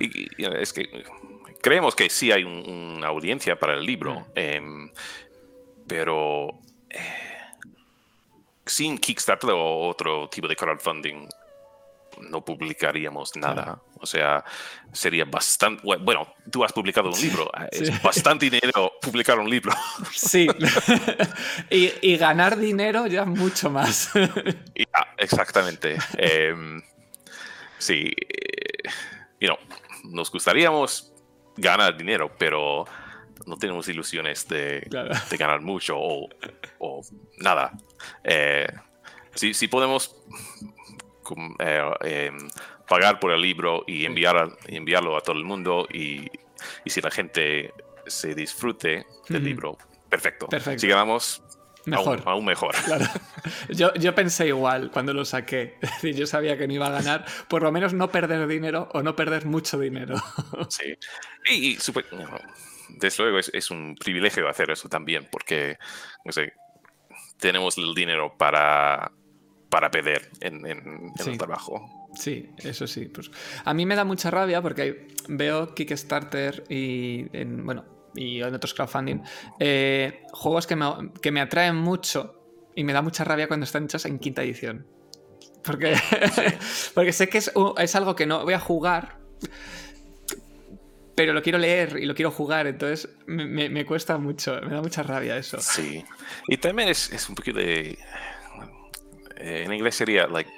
Y, 0.00 0.28
es 0.44 0.72
que 0.72 1.04
creemos 1.60 1.94
que 1.94 2.08
sí 2.10 2.32
hay 2.32 2.44
una 2.44 3.08
audiencia 3.08 3.58
para 3.58 3.74
el 3.74 3.84
libro, 3.84 4.20
mm. 4.20 4.24
em, 4.34 4.90
pero. 5.86 6.58
Eh, 6.90 6.98
sin 8.66 8.98
Kickstarter 8.98 9.50
o 9.50 9.88
otro 9.88 10.28
tipo 10.28 10.46
de 10.46 10.54
crowdfunding 10.54 11.26
no 12.30 12.44
publicaríamos 12.44 13.36
nada. 13.36 13.80
O 14.00 14.06
sea, 14.06 14.44
sería 14.92 15.24
bastante... 15.24 15.82
Bueno, 16.00 16.34
tú 16.50 16.64
has 16.64 16.72
publicado 16.72 17.10
un 17.10 17.20
libro. 17.20 17.50
Es 17.70 18.02
bastante 18.02 18.50
dinero 18.50 18.92
publicar 19.00 19.38
un 19.38 19.48
libro. 19.48 19.72
Sí. 20.14 20.48
y, 21.70 22.16
ganar 22.16 22.56
dinero 22.56 23.06
ya 23.06 23.24
mucho 23.24 23.70
más. 23.70 24.10
exactamente. 25.18 25.96
Em, 26.16 26.82
sí. 27.78 28.12
You 29.40 29.50
nos 30.04 30.30
gustaríamos 30.30 31.12
ganar 31.56 31.96
dinero, 31.96 32.30
pero 32.38 32.84
no 33.46 33.56
tenemos 33.56 33.88
ilusiones 33.88 34.46
de, 34.48 34.86
ganar 35.38 35.60
mucho 35.60 35.96
o, 35.98 36.28
nada. 37.38 37.72
Eh, 38.24 38.66
si, 39.34 39.68
podemos 39.68 40.16
eh, 41.60 41.90
em, 42.02 42.48
pagar 42.88 43.20
por 43.20 43.32
el 43.32 43.40
libro 43.40 43.84
y 43.86 44.04
enviar 44.04 44.50
enviarlo 44.66 45.16
a 45.16 45.20
todo 45.20 45.36
el 45.36 45.44
mundo 45.44 45.86
y, 45.92 46.30
si 46.86 47.00
la 47.00 47.10
gente 47.10 47.72
se 48.06 48.34
disfrute 48.34 49.06
del 49.28 49.44
libro, 49.44 49.78
perfecto. 50.08 50.48
Si 50.76 50.88
ganamos, 50.88 51.42
Mejor. 51.88 52.22
Aún, 52.24 52.44
mejor. 52.44 52.74
Yo, 53.70 53.94
yo, 53.94 54.14
pensé 54.14 54.48
igual 54.48 54.90
cuando 54.90 55.14
lo 55.14 55.24
saqué. 55.24 55.78
yo 56.02 56.26
sabía 56.26 56.58
que 56.58 56.66
no 56.66 56.74
iba 56.74 56.86
a 56.86 56.90
ganar, 56.90 57.24
por 57.48 57.62
lo 57.62 57.72
menos 57.72 57.94
no 57.94 58.10
perder 58.10 58.46
dinero 58.46 58.88
o 58.92 59.02
no 59.02 59.16
perder 59.16 59.46
mucho 59.46 59.78
dinero. 59.78 60.16
Sí. 60.68 60.96
Y, 61.50 61.76
super, 61.76 62.04
desde 62.90 63.22
luego 63.22 63.38
es, 63.38 63.70
un 63.70 63.96
privilegio 63.96 64.48
hacer 64.48 64.70
eso 64.70 64.88
también, 64.88 65.28
porque 65.30 65.78
no 66.24 66.32
sé, 66.32 66.52
tenemos 67.38 67.78
el 67.78 67.94
dinero 67.94 68.36
para, 68.36 69.12
para 69.70 69.90
pedir 69.90 70.30
en, 70.40 70.66
el 70.66 71.38
trabajo. 71.38 72.08
Sí, 72.14 72.50
eso 72.58 72.86
sí. 72.86 73.06
Pues, 73.06 73.30
a 73.64 73.72
mí 73.72 73.86
me 73.86 73.96
da 73.96 74.04
mucha 74.04 74.30
rabia 74.30 74.60
porque 74.60 75.08
veo 75.28 75.74
Kickstarter 75.74 76.64
y 76.68 77.26
en, 77.36 77.64
bueno, 77.64 77.97
y 78.14 78.40
en 78.42 78.54
otros 78.54 78.74
crowdfunding 78.74 79.22
eh, 79.58 80.22
juegos 80.32 80.66
que 80.66 80.76
me, 80.76 81.12
que 81.20 81.30
me 81.30 81.40
atraen 81.40 81.76
mucho 81.76 82.38
y 82.74 82.84
me 82.84 82.92
da 82.92 83.02
mucha 83.02 83.24
rabia 83.24 83.48
cuando 83.48 83.64
están 83.64 83.84
hechos 83.84 84.06
en 84.06 84.18
quinta 84.18 84.42
edición. 84.42 84.86
Porque, 85.64 85.96
porque 86.94 87.12
sé 87.12 87.28
que 87.28 87.38
es, 87.38 87.52
es 87.78 87.94
algo 87.96 88.14
que 88.14 88.26
no 88.26 88.44
voy 88.44 88.54
a 88.54 88.60
jugar, 88.60 89.18
pero 91.14 91.32
lo 91.32 91.42
quiero 91.42 91.58
leer 91.58 91.98
y 91.98 92.06
lo 92.06 92.14
quiero 92.14 92.30
jugar, 92.30 92.68
entonces 92.68 93.10
me, 93.26 93.68
me, 93.68 93.84
cuesta 93.84 94.18
mucho, 94.18 94.60
me 94.62 94.70
da 94.70 94.80
mucha 94.80 95.02
rabia 95.02 95.36
eso. 95.36 95.58
Sí, 95.60 96.04
y 96.46 96.56
también 96.58 96.88
es, 96.88 97.12
es 97.12 97.28
un 97.28 97.34
poquito 97.34 97.58
de... 97.58 97.98
Eh, 99.36 99.64
en 99.64 99.72
inglés 99.72 99.96
sería, 99.96 100.28
like, 100.28 100.48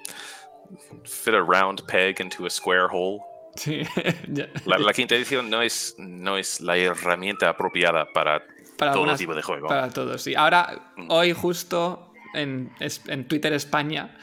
fit 1.05 1.35
a 1.35 1.41
round 1.41 1.87
peg 1.87 2.21
into 2.21 2.45
a 2.45 2.51
square 2.51 2.89
hole. 2.91 3.21
Sí. 3.57 3.83
la, 4.65 4.93
quinta 4.93 5.15
edición 5.15 5.51
no 5.51 5.63
es, 5.63 5.95
no 5.99 6.39
es 6.39 6.61
la 6.61 6.77
herramienta 6.77 7.49
apropiada 7.51 8.07
para, 8.13 8.43
todo 8.77 9.17
tipo 9.17 9.35
de 9.35 9.43
juego. 9.43 9.69
Para 9.69 9.91
todos, 9.91 10.23
sí. 10.23 10.35
Ahora, 10.35 10.93
mm. 10.97 11.11
hoy 11.11 11.33
justo 11.33 12.13
en, 12.35 12.73
en 13.07 13.29
Twitter 13.29 13.53
España, 13.53 14.17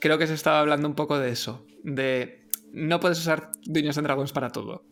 creo 0.00 0.18
que 0.18 0.26
se 0.26 0.34
estaba 0.34 0.60
hablando 0.60 0.88
un 0.88 0.94
poco 0.94 1.18
de 1.18 1.30
eso. 1.30 1.66
De 1.82 2.44
no 2.72 3.00
puedes 3.00 3.18
usar 3.18 3.52
Dungeons 3.64 3.98
and 3.98 4.06
Dragons 4.06 4.32
para 4.32 4.50
todo. 4.50 4.84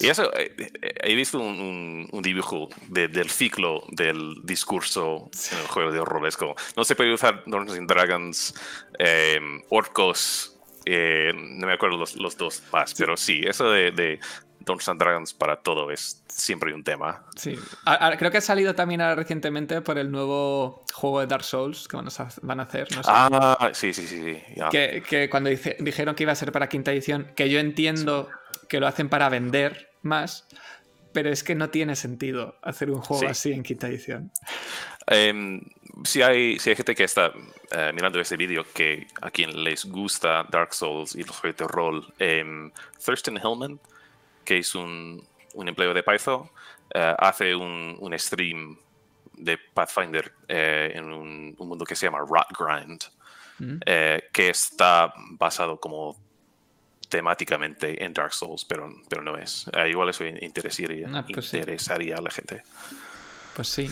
Y 0.00 0.08
eso, 0.08 0.32
eh, 0.34 0.54
eh, 0.58 0.94
he 1.02 1.14
visto 1.14 1.38
un, 1.38 2.08
un, 2.10 2.22
dibujo 2.22 2.68
del 2.88 3.30
ciclo 3.30 3.84
del 3.88 4.34
discurso 4.44 5.30
en 5.52 5.58
el 5.58 5.66
juego 5.66 5.90
de 5.90 6.00
horror. 6.00 6.28
no 6.76 6.84
se 6.84 6.94
puede 6.94 7.12
usar 7.12 7.42
Dungeons 7.46 7.78
and 7.78 7.88
Dragons, 7.88 8.54
eh, 8.98 9.40
orcos, 9.70 10.57
no 11.34 11.66
me 11.66 11.72
acuerdo 11.72 11.96
los, 11.96 12.16
los, 12.16 12.36
dos 12.36 12.62
más, 12.72 12.94
pero 12.94 13.16
sí, 13.16 13.42
eso 13.44 13.70
de, 13.70 13.90
de 13.90 14.20
Dungeons 14.60 14.88
and 14.88 15.00
Dragons 15.00 15.34
para 15.34 15.56
todo 15.56 15.90
es 15.90 16.22
siempre 16.28 16.72
un 16.72 16.84
tema. 16.84 17.24
Sí. 17.36 17.56
creo 18.18 18.30
que 18.30 18.38
ha 18.38 18.42
salido 18.42 18.74
también 18.74 19.00
ahora 19.00 19.16
recientemente 19.16 19.80
por 19.80 19.98
el 19.98 20.10
nuevo 20.10 20.84
juego 20.92 21.20
de 21.20 21.26
Dark 21.26 21.44
Souls 21.44 21.88
que 21.88 21.96
van 21.96 22.06
a, 22.06 22.28
van 22.42 22.60
a 22.60 22.62
hacer. 22.64 22.88
Ah, 23.06 23.70
sí, 23.72 23.92
sí, 23.92 24.06
sí. 24.06 24.42
Que, 24.70 25.02
que, 25.08 25.28
cuando 25.28 25.50
dijeron 25.50 26.14
que 26.14 26.22
iba 26.22 26.32
a 26.32 26.36
ser 26.36 26.52
para 26.52 26.68
quinta 26.68 26.92
edición, 26.92 27.32
que 27.34 27.48
yo 27.48 27.58
entiendo 27.58 28.28
que 28.68 28.80
lo 28.80 28.86
hacen 28.86 29.08
para 29.08 29.28
vender 29.28 29.90
más, 30.02 30.46
pero 31.18 31.30
es 31.30 31.42
que 31.42 31.56
no 31.56 31.68
tiene 31.68 31.96
sentido 31.96 32.60
hacer 32.62 32.92
un 32.92 33.00
juego 33.00 33.26
así 33.26 33.50
en 33.50 33.64
quinta 33.64 33.88
edición. 33.88 34.30
Em, 35.04 35.60
si, 36.04 36.22
hay, 36.22 36.60
si 36.60 36.70
hay 36.70 36.76
gente 36.76 36.94
que 36.94 37.02
está 37.02 37.32
eh, 37.72 37.90
mirando 37.92 38.20
este 38.20 38.36
vídeo 38.36 38.64
que 38.72 39.08
a 39.20 39.28
quien 39.28 39.64
les 39.64 39.84
gusta 39.84 40.46
Dark 40.48 40.72
Souls 40.72 41.16
y 41.16 41.24
los 41.24 41.36
juegos 41.36 41.58
de 41.58 41.66
rol, 41.66 42.14
eh, 42.20 42.70
Thurston 43.04 43.36
Hillman, 43.36 43.80
que 44.44 44.58
es 44.58 44.76
un, 44.76 45.20
un 45.54 45.68
empleo 45.68 45.92
de 45.92 46.04
Python, 46.04 46.48
eh, 46.94 47.16
hace 47.18 47.52
un, 47.52 47.96
un, 47.98 48.16
stream 48.16 48.78
de 49.32 49.58
Pathfinder 49.74 50.32
eh, 50.46 50.92
en 50.94 51.06
un, 51.06 51.56
un, 51.58 51.68
mundo 51.68 51.84
que 51.84 51.96
se 51.96 52.06
llama 52.06 52.20
Rot 52.20 52.46
Grind, 52.56 53.02
mm. 53.58 53.80
que 54.32 54.50
está 54.50 55.12
basado 55.32 55.80
como 55.80 56.16
temáticamente 57.08 58.04
en 58.04 58.12
Dark 58.12 58.32
Souls, 58.32 58.64
pero, 58.64 58.90
pero 59.08 59.22
no 59.22 59.36
es. 59.36 59.66
Ah, 59.72 59.86
igual 59.86 60.10
eso 60.10 60.24
interesaría, 60.24 61.08
ah, 61.12 61.24
pues 61.32 61.52
interesaría 61.54 62.16
a 62.16 62.20
la 62.20 62.30
gente. 62.30 62.62
Pues 63.54 63.68
sí. 63.68 63.90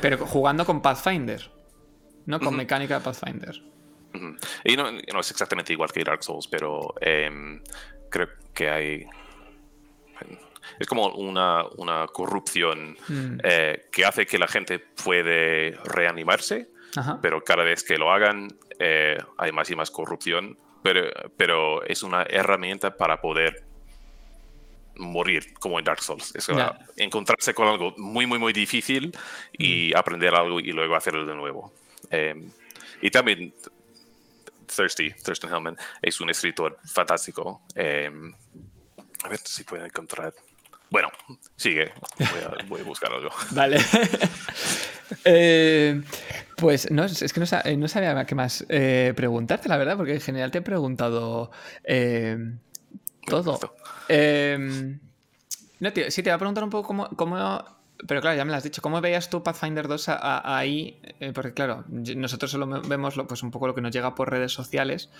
Pero 0.00 0.18
jugando 0.26 0.64
con 0.64 0.80
Pathfinder, 0.80 1.50
no 2.26 2.40
con 2.40 2.56
mecánica 2.56 2.98
de 2.98 3.04
Pathfinder. 3.04 3.62
Y 4.64 4.76
no, 4.76 4.90
no, 4.90 5.20
es 5.20 5.30
exactamente 5.30 5.72
igual 5.72 5.92
que 5.92 6.02
Dark 6.02 6.24
Souls, 6.24 6.48
pero 6.48 6.94
em, 7.00 7.62
creo 8.08 8.28
que 8.54 8.70
hay. 8.70 9.06
Es 10.78 10.86
como 10.86 11.08
una, 11.08 11.64
una 11.76 12.06
corrupción 12.06 12.96
mm. 13.08 13.38
eh, 13.42 13.88
que 13.92 14.04
hace 14.04 14.26
que 14.26 14.38
la 14.38 14.48
gente 14.48 14.78
puede 14.78 15.72
reanimarse, 15.84 16.70
pero 17.20 17.44
cada 17.44 17.64
vez 17.64 17.84
que 17.84 17.96
lo 17.96 18.10
hagan 18.10 18.48
eh, 18.78 19.18
hay 19.36 19.52
más 19.52 19.70
y 19.70 19.76
más 19.76 19.90
corrupción 19.90 20.56
pero, 21.36 21.84
es 21.84 22.02
una 22.02 22.22
herramienta 22.22 22.96
para 22.96 23.20
poder 23.20 23.64
morir 24.96 25.54
como 25.54 25.78
en 25.78 25.84
Dark 25.84 26.02
Souls. 26.02 26.34
Es 26.34 26.48
encontrarse 26.96 27.54
con 27.54 27.68
algo 27.68 27.94
muy, 27.96 28.26
muy, 28.26 28.38
muy 28.38 28.52
difícil 28.52 29.16
y 29.52 29.92
mm. 29.92 29.96
aprender 29.96 30.34
algo 30.34 30.60
y 30.60 30.72
luego 30.72 30.96
hacerlo 30.96 31.24
de 31.24 31.34
nuevo. 31.34 31.72
Em, 32.10 32.50
y 33.00 33.10
también 33.10 33.54
Thirsty, 34.66 35.10
Thurston 35.10 35.52
Hellman, 35.52 35.76
es 36.02 36.20
un 36.20 36.30
escritor 36.30 36.78
fantástico. 36.84 37.62
Em, 37.74 38.34
a 39.24 39.28
ver 39.28 39.38
si 39.38 39.64
puedo 39.64 39.84
encontrar. 39.84 40.34
Bueno, 40.90 41.10
sigue. 41.56 41.92
Voy 42.18 42.28
a, 42.42 42.64
voy 42.66 42.80
a 42.80 42.84
buscar 42.84 43.12
algo. 43.12 43.30
Vale. 43.50 43.78
eh, 45.24 46.02
pues 46.58 46.90
no, 46.90 47.04
es 47.04 47.32
que 47.32 47.40
no, 47.40 47.46
no 47.78 47.88
sabía 47.88 48.26
qué 48.26 48.34
más 48.34 48.66
eh, 48.68 49.12
preguntarte, 49.14 49.68
la 49.68 49.76
verdad, 49.76 49.96
porque 49.96 50.14
en 50.14 50.20
general 50.20 50.50
te 50.50 50.58
he 50.58 50.62
preguntado 50.62 51.52
eh, 51.84 52.36
todo. 53.26 53.76
Eh, 54.08 54.98
no, 55.78 55.92
tío, 55.92 56.10
sí, 56.10 56.22
te 56.22 56.30
voy 56.30 56.34
a 56.34 56.38
preguntar 56.38 56.64
un 56.64 56.70
poco 56.70 56.88
cómo, 57.14 57.64
Pero 58.08 58.20
claro, 58.20 58.36
ya 58.36 58.44
me 58.44 58.50
lo 58.50 58.56
has 58.56 58.64
dicho. 58.64 58.82
¿Cómo 58.82 59.00
veías 59.00 59.30
tú 59.30 59.44
Pathfinder 59.44 59.86
2 59.86 60.06
ahí? 60.20 61.00
porque 61.32 61.54
claro, 61.54 61.84
nosotros 61.88 62.50
solo 62.50 62.66
vemos 62.82 63.14
pues, 63.28 63.44
un 63.44 63.52
poco 63.52 63.68
lo 63.68 63.74
que 63.76 63.80
nos 63.80 63.92
llega 63.92 64.16
por 64.16 64.28
redes 64.28 64.52
sociales, 64.52 65.10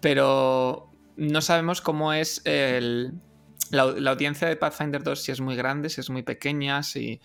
pero 0.00 0.92
no 1.16 1.40
sabemos 1.40 1.80
cómo 1.80 2.12
es 2.12 2.42
la, 2.44 3.86
la, 3.86 4.10
audiencia 4.12 4.46
de 4.46 4.54
Pathfinder 4.54 5.02
2, 5.02 5.20
si 5.20 5.32
es 5.32 5.40
muy 5.40 5.56
grande, 5.56 5.88
si 5.88 6.00
es 6.00 6.10
muy 6.10 6.22
pequeña, 6.22 6.84
si... 6.84 7.20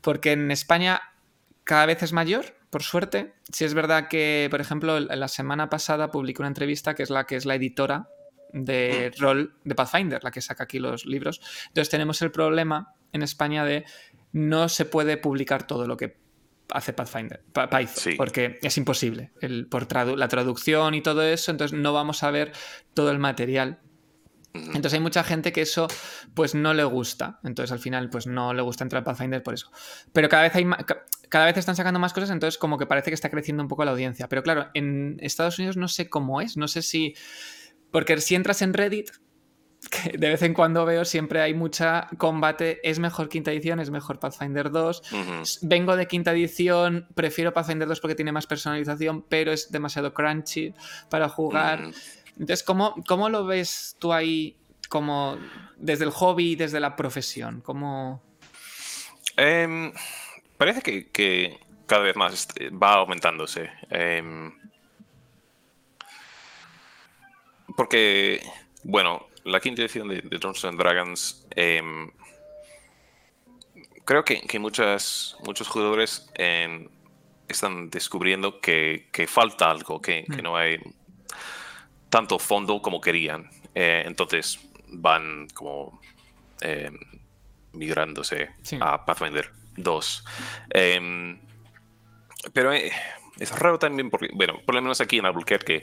Porque 0.00 0.32
en 0.32 0.50
España 0.50 1.00
cada 1.68 1.84
vez 1.84 2.02
es 2.02 2.14
mayor, 2.14 2.56
por 2.70 2.82
suerte. 2.82 3.34
Si 3.52 3.66
es 3.66 3.74
verdad 3.74 4.08
que, 4.08 4.48
por 4.50 4.58
ejemplo, 4.58 4.98
la 4.98 5.28
semana 5.28 5.68
pasada 5.68 6.10
publiqué 6.10 6.40
una 6.40 6.48
entrevista 6.48 6.94
que 6.94 7.02
es 7.02 7.10
la 7.10 7.26
que 7.26 7.36
es 7.36 7.44
la 7.44 7.56
editora 7.56 8.08
de 8.54 9.12
mm. 9.14 9.20
rol 9.20 9.54
de 9.64 9.74
Pathfinder, 9.74 10.24
la 10.24 10.30
que 10.30 10.40
saca 10.40 10.64
aquí 10.64 10.78
los 10.78 11.04
libros. 11.04 11.42
Entonces 11.66 11.90
tenemos 11.90 12.22
el 12.22 12.30
problema 12.30 12.94
en 13.12 13.22
España 13.22 13.66
de 13.66 13.84
no 14.32 14.70
se 14.70 14.86
puede 14.86 15.18
publicar 15.18 15.66
todo 15.66 15.86
lo 15.86 15.98
que 15.98 16.16
hace 16.70 16.94
Pathfinder, 16.94 17.42
Python, 17.52 18.14
porque 18.16 18.58
es 18.62 18.78
imposible 18.78 19.32
el, 19.42 19.66
por 19.66 19.92
la 20.16 20.28
traducción 20.28 20.94
y 20.94 21.02
todo 21.02 21.22
eso, 21.22 21.50
entonces 21.50 21.78
no 21.78 21.92
vamos 21.92 22.22
a 22.22 22.30
ver 22.30 22.52
todo 22.94 23.10
el 23.10 23.18
material 23.18 23.78
entonces 24.54 24.94
hay 24.94 25.00
mucha 25.00 25.22
gente 25.24 25.52
que 25.52 25.62
eso 25.62 25.88
pues 26.34 26.54
no 26.54 26.74
le 26.74 26.84
gusta. 26.84 27.38
Entonces 27.44 27.72
al 27.72 27.78
final 27.78 28.10
pues 28.10 28.26
no 28.26 28.54
le 28.54 28.62
gusta 28.62 28.84
entrar 28.84 29.02
a 29.02 29.04
Pathfinder 29.04 29.42
por 29.42 29.54
eso. 29.54 29.70
Pero 30.12 30.28
cada 30.28 30.44
vez 30.44 30.54
hay 30.54 30.66
cada 31.28 31.46
vez 31.46 31.56
están 31.56 31.76
sacando 31.76 32.00
más 32.00 32.12
cosas, 32.12 32.30
entonces 32.30 32.58
como 32.58 32.78
que 32.78 32.86
parece 32.86 33.10
que 33.10 33.14
está 33.14 33.30
creciendo 33.30 33.62
un 33.62 33.68
poco 33.68 33.84
la 33.84 33.90
audiencia. 33.90 34.28
Pero 34.28 34.42
claro, 34.42 34.68
en 34.74 35.18
Estados 35.20 35.58
Unidos 35.58 35.76
no 35.76 35.88
sé 35.88 36.08
cómo 36.08 36.40
es, 36.40 36.56
no 36.56 36.68
sé 36.68 36.82
si 36.82 37.14
porque 37.90 38.18
si 38.20 38.34
entras 38.34 38.62
en 38.62 38.74
Reddit 38.74 39.10
que 39.90 40.18
de 40.18 40.28
vez 40.28 40.42
en 40.42 40.54
cuando 40.54 40.84
veo 40.84 41.04
siempre 41.04 41.40
hay 41.40 41.54
mucha 41.54 42.08
combate, 42.18 42.80
es 42.82 42.98
mejor 42.98 43.28
quinta 43.28 43.52
edición, 43.52 43.78
es 43.80 43.90
mejor 43.90 44.18
Pathfinder 44.18 44.70
2. 44.70 45.02
Vengo 45.62 45.96
de 45.96 46.06
quinta 46.06 46.32
edición, 46.32 47.06
prefiero 47.14 47.52
Pathfinder 47.52 47.86
2 47.86 48.00
porque 48.00 48.14
tiene 48.14 48.32
más 48.32 48.46
personalización, 48.46 49.24
pero 49.28 49.52
es 49.52 49.70
demasiado 49.70 50.12
crunchy 50.12 50.74
para 51.08 51.28
jugar. 51.28 51.90
Entonces, 52.38 52.62
¿cómo, 52.62 52.94
¿cómo, 53.06 53.28
lo 53.28 53.44
ves 53.44 53.96
tú 53.98 54.12
ahí 54.12 54.56
como 54.88 55.38
desde 55.76 56.04
el 56.04 56.10
hobby 56.10 56.52
y 56.52 56.56
desde 56.56 56.80
la 56.80 56.96
profesión? 56.96 57.60
¿Cómo... 57.60 58.22
Em, 59.36 59.92
parece 60.56 60.82
que, 60.82 61.60
cada 61.86 62.02
vez 62.02 62.16
más 62.16 62.32
este, 62.32 62.70
va 62.70 62.94
aumentándose. 62.94 63.70
Em, 63.90 64.52
porque, 67.76 68.42
bueno, 68.84 69.26
la 69.44 69.60
quinta 69.60 69.82
edición 69.82 70.08
de, 70.08 70.20
de 70.22 70.38
Dungeons 70.38 70.64
and 70.64 70.78
Dragons 70.78 71.46
em, 71.50 72.10
creo 74.08 74.24
que, 74.24 74.40
que 74.40 74.58
muchos 74.58 75.36
jugadores 75.68 76.30
están 77.46 77.90
descubriendo 77.90 78.60
que, 78.60 79.06
falta 79.28 79.70
algo, 79.70 80.00
que, 80.00 80.24
que, 80.24 80.40
mm. 80.40 80.42
no 80.42 80.56
hay 80.56 80.78
tanto 82.08 82.38
fondo 82.38 82.80
como 82.80 83.00
querían. 83.00 83.50
Eh, 83.74 84.02
entonces 84.06 84.58
van 84.88 85.48
como 85.54 86.00
eh, 86.60 86.90
migrándose 87.72 88.50
a 88.80 89.04
Pathfinder 89.04 89.50
2. 89.76 90.24
Em, 90.70 91.38
pero 92.52 92.72
eh, 92.72 92.90
es 93.38 93.56
raro 93.58 93.78
también 93.78 94.10
porque, 94.10 94.28
bueno, 94.32 94.60
por 94.64 94.74
lo 94.74 94.82
menos 94.82 95.00
aquí 95.00 95.18
en 95.18 95.26
Albuquerque 95.26 95.82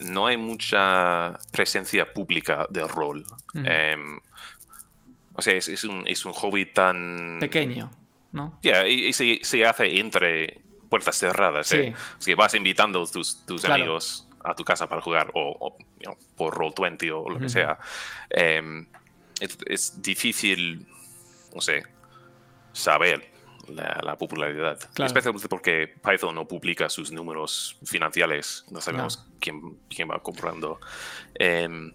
no 0.00 0.26
hay 0.26 0.36
mucha 0.36 1.38
presencia 1.52 2.12
pública 2.12 2.66
de 2.70 2.86
rol. 2.86 3.24
Em, 3.54 4.18
o 5.34 5.42
sea, 5.42 5.54
es, 5.54 5.84
un, 5.84 6.04
es, 6.06 6.24
un, 6.24 6.32
hobby 6.32 6.66
tan... 6.66 7.38
Pequeño, 7.38 7.90
¿no? 8.32 8.58
Ya, 8.62 8.86
y, 8.88 9.12
se, 9.12 9.38
se, 9.42 9.64
hace 9.64 10.00
entre 10.00 10.60
puertas 10.88 11.16
cerradas. 11.16 11.68
Sí. 11.68 11.94
¿eh? 12.26 12.34
vas 12.34 12.54
invitando 12.54 13.02
a 13.02 13.06
tus, 13.06 13.46
tus 13.46 13.64
amigos 13.64 14.27
a 14.44 14.54
tu 14.54 14.64
casa 14.64 14.88
para 14.88 15.00
jugar 15.00 15.30
o, 15.34 15.76
por 16.36 16.56
Roll20 16.56 17.12
o 17.12 17.28
lo 17.28 17.38
que 17.38 17.48
sea, 17.48 17.78
em, 18.30 18.86
es, 19.40 20.02
difícil, 20.02 20.86
no 21.54 21.60
sé, 21.60 21.84
saber 22.72 23.30
la, 23.68 24.16
popularidad. 24.16 24.78
Especialmente 24.96 25.48
porque 25.48 25.94
Python 26.02 26.34
no 26.34 26.46
publica 26.46 26.88
sus 26.88 27.12
números 27.12 27.78
financieros, 27.84 28.64
no 28.70 28.80
sabemos 28.80 29.26
Quién, 29.40 29.78
quién, 29.88 30.10
va 30.10 30.20
comprando. 30.22 30.80
Em, 31.34 31.92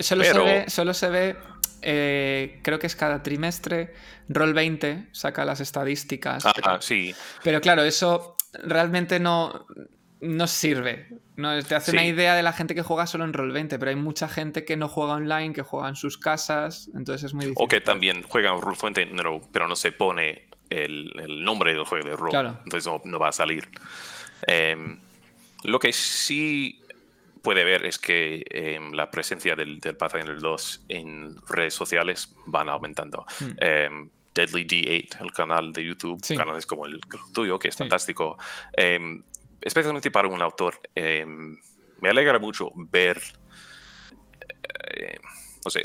solo, 0.00 0.24
se 0.24 0.38
ve, 0.38 0.64
solo 0.68 0.94
se 0.94 1.10
ve 1.10 1.36
eh, 1.82 2.60
creo 2.62 2.78
que 2.78 2.86
es 2.86 2.94
cada 2.94 3.22
trimestre, 3.22 3.92
Roll20 4.28 5.08
saca 5.12 5.44
las 5.44 5.60
estadísticas. 5.60 6.44
Ah, 6.46 6.78
sí. 6.80 7.14
Pero 7.42 7.60
claro, 7.60 7.82
eso 7.82 8.36
realmente 8.52 9.18
no, 9.18 9.66
no 10.20 10.46
sirve. 10.46 11.08
No, 11.36 11.62
te 11.62 11.74
hace 11.74 11.92
una 11.92 12.04
idea 12.04 12.34
de 12.34 12.42
la 12.42 12.52
gente 12.52 12.74
que 12.74 12.82
juega 12.82 13.06
solo 13.06 13.24
en 13.24 13.32
Roll20, 13.32 13.78
pero 13.78 13.88
hay 13.88 13.96
mucha 13.96 14.28
gente 14.28 14.64
que 14.64 14.76
no 14.76 14.88
juega 14.88 15.14
online, 15.14 15.54
que 15.54 15.62
juega 15.62 15.88
en 15.88 15.96
sus 15.96 16.18
casas, 16.18 16.90
entonces 16.94 17.24
es 17.24 17.34
muy 17.34 17.46
difícil. 17.46 17.64
O 17.64 17.68
que 17.68 17.80
también 17.80 18.22
juega 18.22 18.50
en 18.50 18.60
Roll20, 18.60 19.48
pero 19.50 19.66
no 19.66 19.76
se 19.76 19.92
pone 19.92 20.48
el, 20.68 21.44
nombre 21.44 21.72
del 21.72 21.84
juego 21.84 22.08
de 22.08 22.16
Roll, 22.16 22.58
entonces 22.64 22.92
no, 23.04 23.18
va 23.18 23.28
a 23.28 23.32
salir. 23.32 23.68
Em, 24.46 24.98
lo 25.64 25.78
que 25.78 25.92
sí 25.92 26.82
puede 27.42 27.64
ver 27.64 27.86
es 27.86 27.98
que 27.98 28.44
em, 28.50 28.92
la 28.92 29.10
presencia 29.10 29.56
del, 29.56 29.80
del, 29.80 29.96
Pathfinder 29.96 30.38
2 30.38 30.84
en 30.88 31.36
redes 31.48 31.74
sociales 31.74 32.34
van 32.46 32.68
aumentando. 32.68 33.24
Hmm. 33.40 33.50
Em, 33.58 34.10
Deadly 34.34 34.64
D8, 34.64 35.20
el 35.20 35.32
canal 35.32 35.72
de 35.72 35.84
YouTube, 35.84 36.20
canales 36.36 36.66
como 36.66 36.86
el 36.86 37.00
tuyo, 37.34 37.58
que 37.58 37.68
es 37.68 37.76
fantástico, 37.76 38.38
especialmente 39.62 40.10
para 40.10 40.28
un 40.28 40.42
autor, 40.42 40.80
me 40.94 42.08
alegra 42.08 42.38
mucho 42.38 42.72
ver 42.74 43.20
eh, 44.94 45.18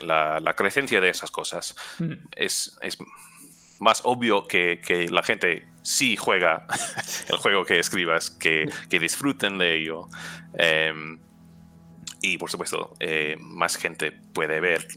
la, 0.02 0.40
la, 0.40 0.54
crecencia 0.56 1.00
de 1.00 1.10
esas 1.10 1.32
cosas. 1.32 1.76
Hmm. 2.00 2.14
Es, 2.36 2.78
es 2.82 2.98
más 3.80 4.02
obvio 4.04 4.48
que, 4.48 4.82
que, 4.86 5.08
la 5.10 5.22
gente 5.24 5.68
sí 5.84 6.18
juega 6.18 6.66
el 7.30 7.38
juego 7.38 7.64
que 7.66 7.80
escribas, 7.80 8.32
que, 8.32 8.70
que 8.90 9.00
disfruten 9.00 9.58
de 9.58 9.76
ello. 9.76 10.08
Y 12.22 12.38
por 12.38 12.50
supuesto, 12.50 12.96
eh, 13.00 13.38
más 13.40 13.78
gente 13.78 14.12
puede 14.12 14.60
ver 14.60 14.88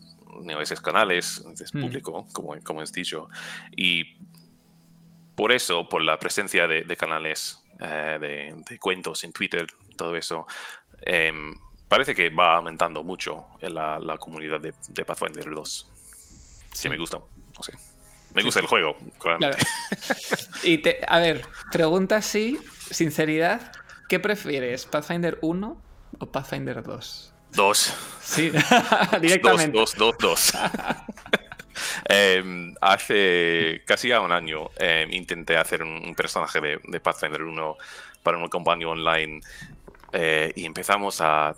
esos 0.61 0.81
canales, 0.81 1.45
es 1.61 1.75
mm. 1.75 1.81
público, 1.81 2.27
como, 2.33 2.59
como 2.63 2.81
has 2.81 2.93
dicho. 2.93 3.29
Y 3.77 4.17
por 5.35 5.53
eso, 5.53 5.89
por 5.89 6.03
la 6.03 6.19
presencia 6.19 6.67
de, 6.67 6.97
canales 6.97 7.60
eh, 7.81 8.63
de, 8.69 8.79
cuentos 8.79 9.25
en 9.25 9.33
Twitter, 9.33 9.67
todo 9.97 10.17
eso, 10.17 10.47
em, 11.03 11.55
parece 11.89 12.15
que 12.15 12.31
va 12.31 12.57
aumentando 12.57 13.03
mucho 13.03 13.47
en 13.61 13.75
la, 13.75 14.17
comunidad 14.19 14.61
de, 14.61 14.75
de, 14.89 15.05
Pathfinder 15.05 15.51
2. 15.51 15.91
Sí, 16.73 16.89
me 16.89 16.97
gusta. 16.97 17.19
Me 18.35 18.43
gusta 18.43 18.61
el 18.61 18.67
juego, 18.67 18.97
Y 20.63 20.79
te, 20.79 21.01
a 21.07 21.19
ver, 21.19 21.43
pregunta 21.73 22.17
así, 22.17 22.59
sinceridad, 22.91 23.73
¿qué 24.09 24.21
prefieres? 24.21 24.87
¿Pathfinder 24.87 25.39
1 25.43 25.83
o 26.19 26.27
Pathfinder 26.27 26.83
2? 26.83 27.35
Dos. 27.53 27.95
Sí, 28.23 28.53
directamente. 29.21 29.77
Dos, 29.77 29.95
dos, 29.97 30.15
dos, 30.19 30.53
em, 32.05 32.75
hace 32.81 33.83
casi 33.87 34.13
un 34.13 34.33
año 34.33 34.71
em, 34.77 35.13
intenté 35.13 35.57
hacer 35.57 35.83
un, 35.83 36.15
personaje 36.15 36.61
de, 36.61 37.01
Pathfinder 37.01 37.43
1 37.43 37.77
para 38.23 38.37
una 38.39 38.49
compañía 38.49 38.89
online 38.89 39.41
eh, 40.13 40.53
y 40.55 40.65
empezamos 40.65 41.21
a 41.21 41.55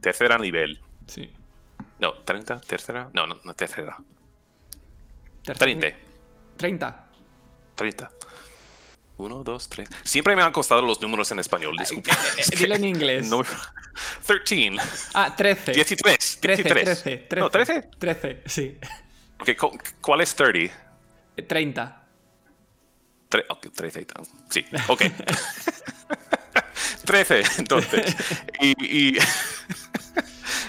tercera 0.00 0.38
nivel. 0.38 0.80
Sí. 1.06 1.32
No, 1.98 2.24
¿30? 2.24 2.60
¿Tercera? 2.66 3.10
No, 3.12 3.26
no, 3.26 3.38
no 3.44 3.54
tercera. 3.54 3.96
30. 5.44 5.96
30. 6.56 7.06
30. 7.74 8.10
Uno, 9.22 9.44
dos, 9.44 9.68
tres. 9.68 9.88
Siempre 10.02 10.34
me 10.34 10.42
han 10.42 10.50
costado 10.50 10.82
los 10.82 11.00
números 11.00 11.30
en 11.30 11.38
español, 11.38 11.76
disculpe. 11.78 12.10
Eh, 12.38 12.56
dile 12.56 12.74
en 12.74 12.84
inglés. 12.84 13.30
13. 14.26 14.72
Ah, 15.14 15.34
13. 15.36 15.72
13. 15.72 15.96
13, 16.40 16.64
13. 16.64 17.28
No, 17.36 17.50
13. 17.50 17.82
13, 17.98 18.42
sí. 18.46 18.78
Okay, 19.38 19.54
¿Cuál 20.00 20.22
es 20.22 20.34
30? 20.34 20.74
30. 21.36 22.02
13, 23.74 24.06
sí, 24.50 24.66
ok. 24.88 25.02
13, 27.04 27.42
entonces. 27.58 28.16
y, 28.60 29.16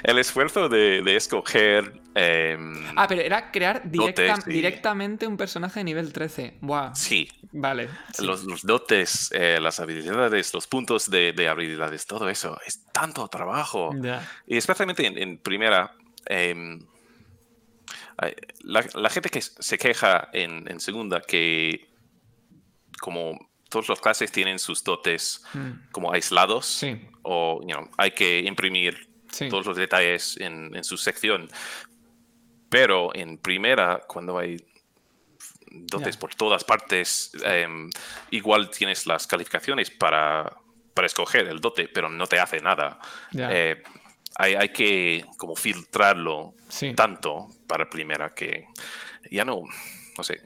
el 0.04 0.20
esfuerzo 0.20 0.70
de, 0.70 1.02
de 1.02 1.16
escoger. 1.16 2.02
Em, 2.14 2.86
ah, 2.96 3.08
pero 3.08 3.22
era 3.22 3.52
crear 3.52 3.82
directamente 3.90 5.26
un 5.26 5.38
personaje 5.38 5.80
de 5.80 5.84
nivel 5.86 6.12
13. 6.12 6.58
Buah. 6.62 6.94
Sí. 6.94 7.30
Vale. 7.52 7.90
Los, 8.20 8.44
los, 8.44 8.64
dotes, 8.64 9.32
eh, 9.32 9.60
las 9.62 9.80
habilidades, 9.80 10.54
los 10.54 10.68
puntos 10.68 11.10
de, 11.10 11.34
de, 11.34 11.48
habilidades, 11.48 12.06
todo 12.06 12.30
eso. 12.30 12.58
Es 12.66 12.84
tanto 12.92 13.28
trabajo. 13.28 13.92
Y 14.48 14.58
especialmente 14.58 15.06
en, 15.06 15.38
primera. 15.38 15.96
Em, 16.26 16.80
la, 18.62 18.86
la, 18.94 19.10
gente 19.10 19.30
que 19.30 19.42
se 19.42 19.78
queja 19.78 20.30
en, 20.34 20.70
en 20.70 20.80
segunda 20.80 21.20
que 21.22 21.90
como 23.00 23.38
todas 23.70 23.90
las 23.90 24.00
clases 24.00 24.32
tienen 24.32 24.60
sus 24.60 24.84
dotes 24.84 25.44
hmm. 25.54 25.90
como 25.92 26.14
aislados 26.14 26.66
sí. 26.66 27.02
o 27.24 27.60
hay 27.98 28.12
que 28.12 28.40
imprimir 28.42 29.13
todos 29.50 29.66
los 29.66 29.78
detalles 29.78 30.38
en, 30.40 30.84
su 30.84 30.98
sección. 30.98 31.50
Pero 32.70 33.14
en 33.16 33.38
primera, 33.38 34.02
cuando 34.08 34.38
hay 34.38 34.58
dotes 35.70 36.18
por 36.18 36.36
todas 36.36 36.64
partes, 36.64 37.32
em, 37.44 37.90
igual 38.32 38.70
tienes 38.70 39.06
las 39.06 39.28
calificaciones 39.28 39.92
para, 39.92 40.52
para, 40.94 41.08
escoger 41.08 41.48
el 41.48 41.60
dote, 41.60 41.88
pero 41.88 42.10
no 42.10 42.28
te 42.28 42.40
hace 42.40 42.60
nada. 42.60 43.00
Eh, 43.38 43.82
hay, 44.36 44.56
hay, 44.56 44.70
que 44.70 45.26
como 45.38 45.56
filtrarlo 45.56 46.56
tanto 46.96 47.50
para 47.68 47.90
primera 47.90 48.34
que 48.34 48.68
ya 49.30 49.46
no, 49.46 49.62
no 50.18 50.24
sé, 50.24 50.42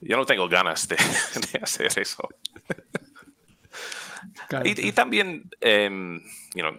ya 0.00 0.16
no 0.16 0.24
tengo 0.24 0.48
ganas 0.48 0.88
de, 0.88 0.96
hacer 1.62 1.98
eso. 1.98 2.28
Y, 4.64 4.92
también, 4.92 5.50
em, 5.60 6.22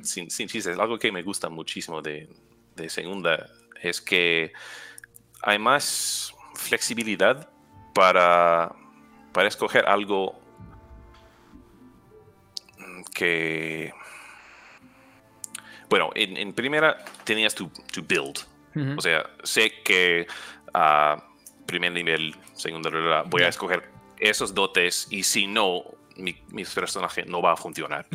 sin, 0.02 0.30
sin 0.30 0.48
chistes, 0.48 0.78
algo 0.78 0.98
que 0.98 1.12
me 1.12 1.22
gusta 1.24 1.50
muchísimo 1.50 2.02
de, 2.02 2.30
segunda 2.88 3.50
es 3.82 4.00
que 4.00 4.54
hay 5.42 5.60
más 5.60 6.34
flexibilidad 6.56 7.50
para, 7.94 8.74
para 9.34 9.48
escoger 9.48 9.86
algo 9.86 10.40
que... 13.14 13.92
Bueno, 15.90 16.12
en, 16.16 16.54
primera 16.54 17.04
tenías 17.24 17.56
tu, 17.56 17.70
build. 18.08 18.40
O 18.98 19.02
sea, 19.02 19.30
sé 19.44 19.74
que 19.84 20.28
a 20.74 21.22
primer 21.66 21.92
nivel, 21.92 22.36
segundo 22.54 22.90
nivel, 22.90 23.24
voy 23.26 23.42
a 23.42 23.50
escoger 23.50 23.90
esos 24.20 24.54
dotes 24.54 25.08
y 25.10 25.24
si 25.24 25.48
no, 25.48 25.84
mi, 26.22 26.66
personaje 26.66 27.26
no 27.26 27.42
va 27.42 27.54
a 27.54 27.58
funcionar. 27.58 28.06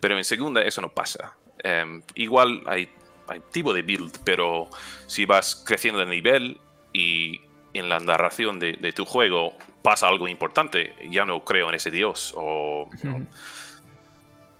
Pero 0.00 0.16
en 0.16 0.24
segunda 0.24 0.62
eso 0.62 0.80
no 0.80 0.88
pasa. 0.90 1.36
Em, 1.62 2.02
igual 2.14 2.62
hay, 2.66 2.88
hay, 3.28 3.40
tipo 3.52 3.72
de 3.72 3.82
build, 3.82 4.18
pero 4.24 4.68
si 5.06 5.24
vas 5.26 5.54
creciendo 5.66 6.00
de 6.00 6.06
nivel 6.06 6.60
y 6.92 7.40
en 7.74 7.88
la 7.88 8.00
narración 8.00 8.58
de, 8.58 8.74
de, 8.74 8.92
tu 8.92 9.04
juego 9.04 9.56
pasa 9.82 10.08
algo 10.08 10.28
importante, 10.28 10.94
ya 11.10 11.24
no 11.24 11.44
creo 11.44 11.68
en 11.68 11.74
ese 11.74 11.90
dios 11.90 12.32
o 12.36 12.88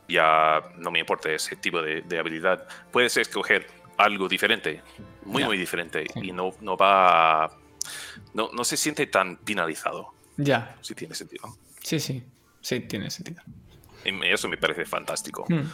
ya 0.08 0.62
no 0.78 0.90
me 0.90 0.98
importa 0.98 1.30
ese 1.30 1.56
tipo 1.56 1.80
de, 1.82 2.02
de, 2.02 2.18
habilidad, 2.18 2.66
puedes 2.90 3.16
escoger 3.16 3.66
algo 3.96 4.28
diferente, 4.28 4.82
muy, 5.24 5.44
muy 5.44 5.56
diferente 5.56 6.06
y 6.16 6.32
no, 6.32 6.52
no 6.60 6.76
va... 6.76 7.50
no, 8.34 8.50
no 8.52 8.64
se 8.64 8.76
siente 8.76 9.06
tan 9.06 9.38
finalizado. 9.44 10.12
Ya. 10.36 10.76
Si 10.80 10.94
tiene 10.94 11.14
sentido. 11.14 11.56
Sí, 11.82 12.00
sí. 12.00 12.22
Sí, 12.62 12.80
tiene 12.80 13.10
sentido. 13.10 13.42
Y 14.04 14.26
eso 14.26 14.48
me 14.48 14.56
parece 14.56 14.84
fantástico. 14.84 15.44
Hmm. 15.48 15.68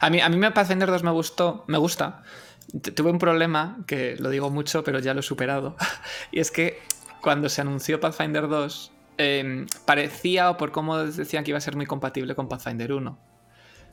A 0.00 0.10
mí, 0.10 0.20
a 0.20 0.28
mí 0.28 0.50
Pathfinder 0.50 0.90
2 0.90 1.02
me 1.02 1.10
gustó, 1.10 1.64
me 1.68 1.78
gusta. 1.78 2.22
Tuve 2.94 3.10
un 3.10 3.18
problema, 3.18 3.78
que 3.86 4.16
lo 4.18 4.30
digo 4.30 4.50
mucho, 4.50 4.82
pero 4.82 4.98
ya 4.98 5.14
lo 5.14 5.20
he 5.20 5.22
superado. 5.22 5.76
y 6.32 6.40
es 6.40 6.50
que 6.50 6.80
cuando 7.20 7.48
se 7.48 7.60
anunció 7.60 8.00
Pathfinder 8.00 8.48
2, 8.48 8.92
em, 9.18 9.66
parecía, 9.84 10.50
o 10.50 10.56
por 10.56 10.72
cómo 10.72 10.98
decían 10.98 11.44
que 11.44 11.50
iba 11.50 11.58
a 11.58 11.62
ser 11.62 11.76
muy 11.76 11.86
compatible 11.86 12.34
con 12.34 12.48
Pathfinder 12.48 12.92
1. 12.92 13.18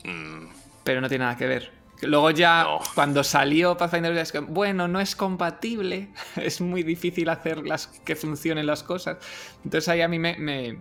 Mm. 0.04 0.46
Pero 0.84 1.00
no 1.00 1.08
tiene 1.08 1.24
nada 1.24 1.36
que 1.36 1.46
ver. 1.46 1.72
Luego 2.02 2.30
ya, 2.30 2.64
cuando 2.94 3.24
salió 3.24 3.76
Pathfinder 3.76 4.14
2, 4.14 4.22
es 4.22 4.32
que, 4.32 4.38
bueno, 4.38 4.86
no 4.86 5.00
es 5.00 5.16
compatible. 5.16 6.10
es 6.36 6.60
muy 6.60 6.82
difícil 6.84 7.28
hacer 7.28 7.66
las, 7.66 7.88
que 7.88 8.14
funcionen 8.14 8.66
las 8.66 8.82
cosas. 8.82 9.18
Entonces 9.64 9.88
ahí 9.88 10.00
a 10.00 10.08
mí 10.08 10.18
me 10.18 10.36
me, 10.38 10.78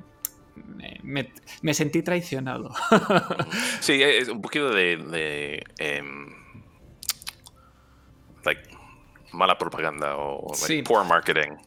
sentí 1.73 2.01
traicionado. 2.03 2.73
sí, 3.79 4.01
es 4.01 4.29
un 4.29 4.41
poquito 4.41 4.69
de, 4.69 5.63
em, 5.77 6.27
mala 9.33 9.57
propaganda 9.57 10.15
o 10.17 10.51
poor 10.85 11.05
marketing. 11.05 11.57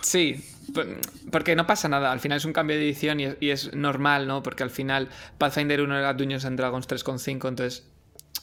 Sí, 0.00 0.42
porque 1.30 1.56
no 1.56 1.66
pasa 1.66 1.88
nada, 1.88 2.10
al 2.10 2.20
final 2.20 2.38
es 2.38 2.44
un 2.44 2.52
cambio 2.52 2.76
de 2.76 2.84
edición 2.84 3.20
y 3.20 3.50
es, 3.50 3.74
normal, 3.74 4.26
¿no? 4.26 4.42
Porque 4.42 4.62
al 4.62 4.70
final 4.70 5.08
Pathfinder 5.38 5.80
1 5.82 5.98
era 5.98 6.14
Dungeons 6.14 6.44
and 6.44 6.58
Dragons 6.58 6.88
3.5, 6.88 7.48
entonces 7.48 7.90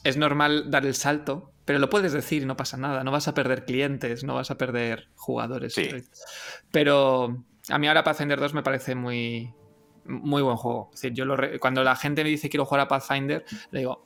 es 0.04 0.18
normal 0.18 0.72
dar 0.72 0.86
el 0.86 0.96
salto, 0.96 1.52
pero 1.66 1.80
lo 1.80 1.90
puedes 1.90 2.14
decir 2.14 2.44
y 2.44 2.46
no 2.46 2.56
pasa 2.56 2.78
nada, 2.78 3.04
no 3.04 3.12
vas 3.12 3.28
a 3.28 3.34
perder 3.34 3.66
clientes, 3.66 4.24
no 4.24 4.36
vas 4.36 4.52
a 4.52 4.58
perder 4.58 5.10
jugadores. 5.16 5.74
Sí. 5.74 5.90
Pero 6.72 7.44
a 7.70 7.78
mí 7.78 7.88
ahora 7.88 8.04
Pathfinder 8.04 8.40
2 8.40 8.54
me 8.54 8.64
parece 8.64 8.96
muy, 8.96 9.54
muy 10.12 10.42
buen 10.42 10.58
juego. 10.58 10.90
Es 10.94 11.02
decir, 11.02 11.14
yo 11.14 11.26
cuando 11.60 11.84
la 11.84 11.96
gente 11.96 12.24
me 12.24 12.30
dice 12.30 12.50
quiero 12.50 12.66
jugar 12.66 12.82
a 12.82 12.88
Pathfinder, 12.88 13.46
le 13.72 13.80
digo, 13.80 14.04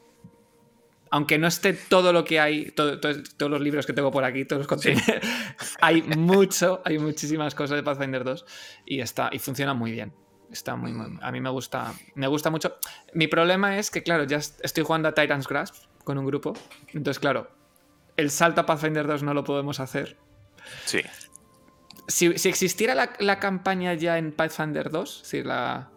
aunque 1.12 1.38
no 1.38 1.48
esté 1.48 1.74
todo 1.74 2.12
lo 2.12 2.24
que 2.24 2.40
hay, 2.40 2.72
todos 2.72 3.00
los 3.40 3.62
libros 3.62 3.86
que 3.86 3.94
tengo 3.94 4.12
por 4.12 4.24
aquí, 4.24 4.46
todos 4.46 4.60
los 4.62 4.68
contenidos, 4.68 5.06
hay 5.82 6.02
mucho, 6.02 6.82
hay 6.84 7.00
muchísimas 7.00 7.56
cosas 7.56 7.78
de 7.78 7.84
Pathfinder 7.84 8.24
2 8.24 8.46
y 8.86 9.00
está 9.00 9.30
y 9.32 9.40
funciona 9.40 9.74
muy 9.74 9.92
bien. 9.92 10.14
Está 10.52 10.76
muy, 10.76 10.94
a 11.22 11.32
mí 11.32 11.42
me 11.42 11.50
gusta, 11.50 11.94
me 12.14 12.28
gusta 12.28 12.50
mucho. 12.50 12.78
Mi 13.14 13.28
problema 13.28 13.78
es 13.78 13.90
que 13.90 14.04
claro, 14.04 14.26
ya 14.26 14.38
estoy 14.38 14.84
jugando 14.84 15.10
a 15.10 15.14
Titans 15.14 15.48
Grasp 15.48 15.76
con 16.04 16.18
un 16.18 16.26
grupo, 16.26 16.54
entonces 16.94 17.20
claro, 17.20 17.50
el 18.18 18.30
salto 18.30 18.62
a 18.62 18.66
Pathfinder 18.66 19.08
2 19.08 19.24
no 19.24 19.34
lo 19.34 19.44
podemos 19.44 19.80
hacer. 19.80 20.18
Sí. 20.86 21.02
Si, 22.08 22.28
existiera 22.28 23.10
la, 23.20 23.40
campaña 23.40 23.94
ya 23.96 24.18
en 24.18 24.32
Pathfinder 24.32 24.92
2, 24.92 25.22
si 25.24 25.44
la 25.44 25.92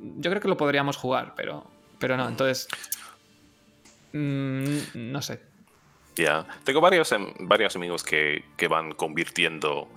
yo 0.00 0.30
creo 0.30 0.40
que 0.40 0.48
lo 0.48 0.56
podríamos 0.56 0.96
jugar, 0.96 1.34
pero 1.36 1.66
pero 1.98 2.16
no, 2.16 2.28
entonces 2.28 2.68
Mm, 4.12 4.78
no 4.94 5.22
sé. 5.22 5.40
Ya, 6.16 6.46
tengo 6.64 6.80
varios, 6.80 7.12
em, 7.12 7.32
varios 7.40 7.76
amigos 7.76 8.02
que, 8.02 8.42
van 8.68 8.92
convirtiendo 8.92 9.88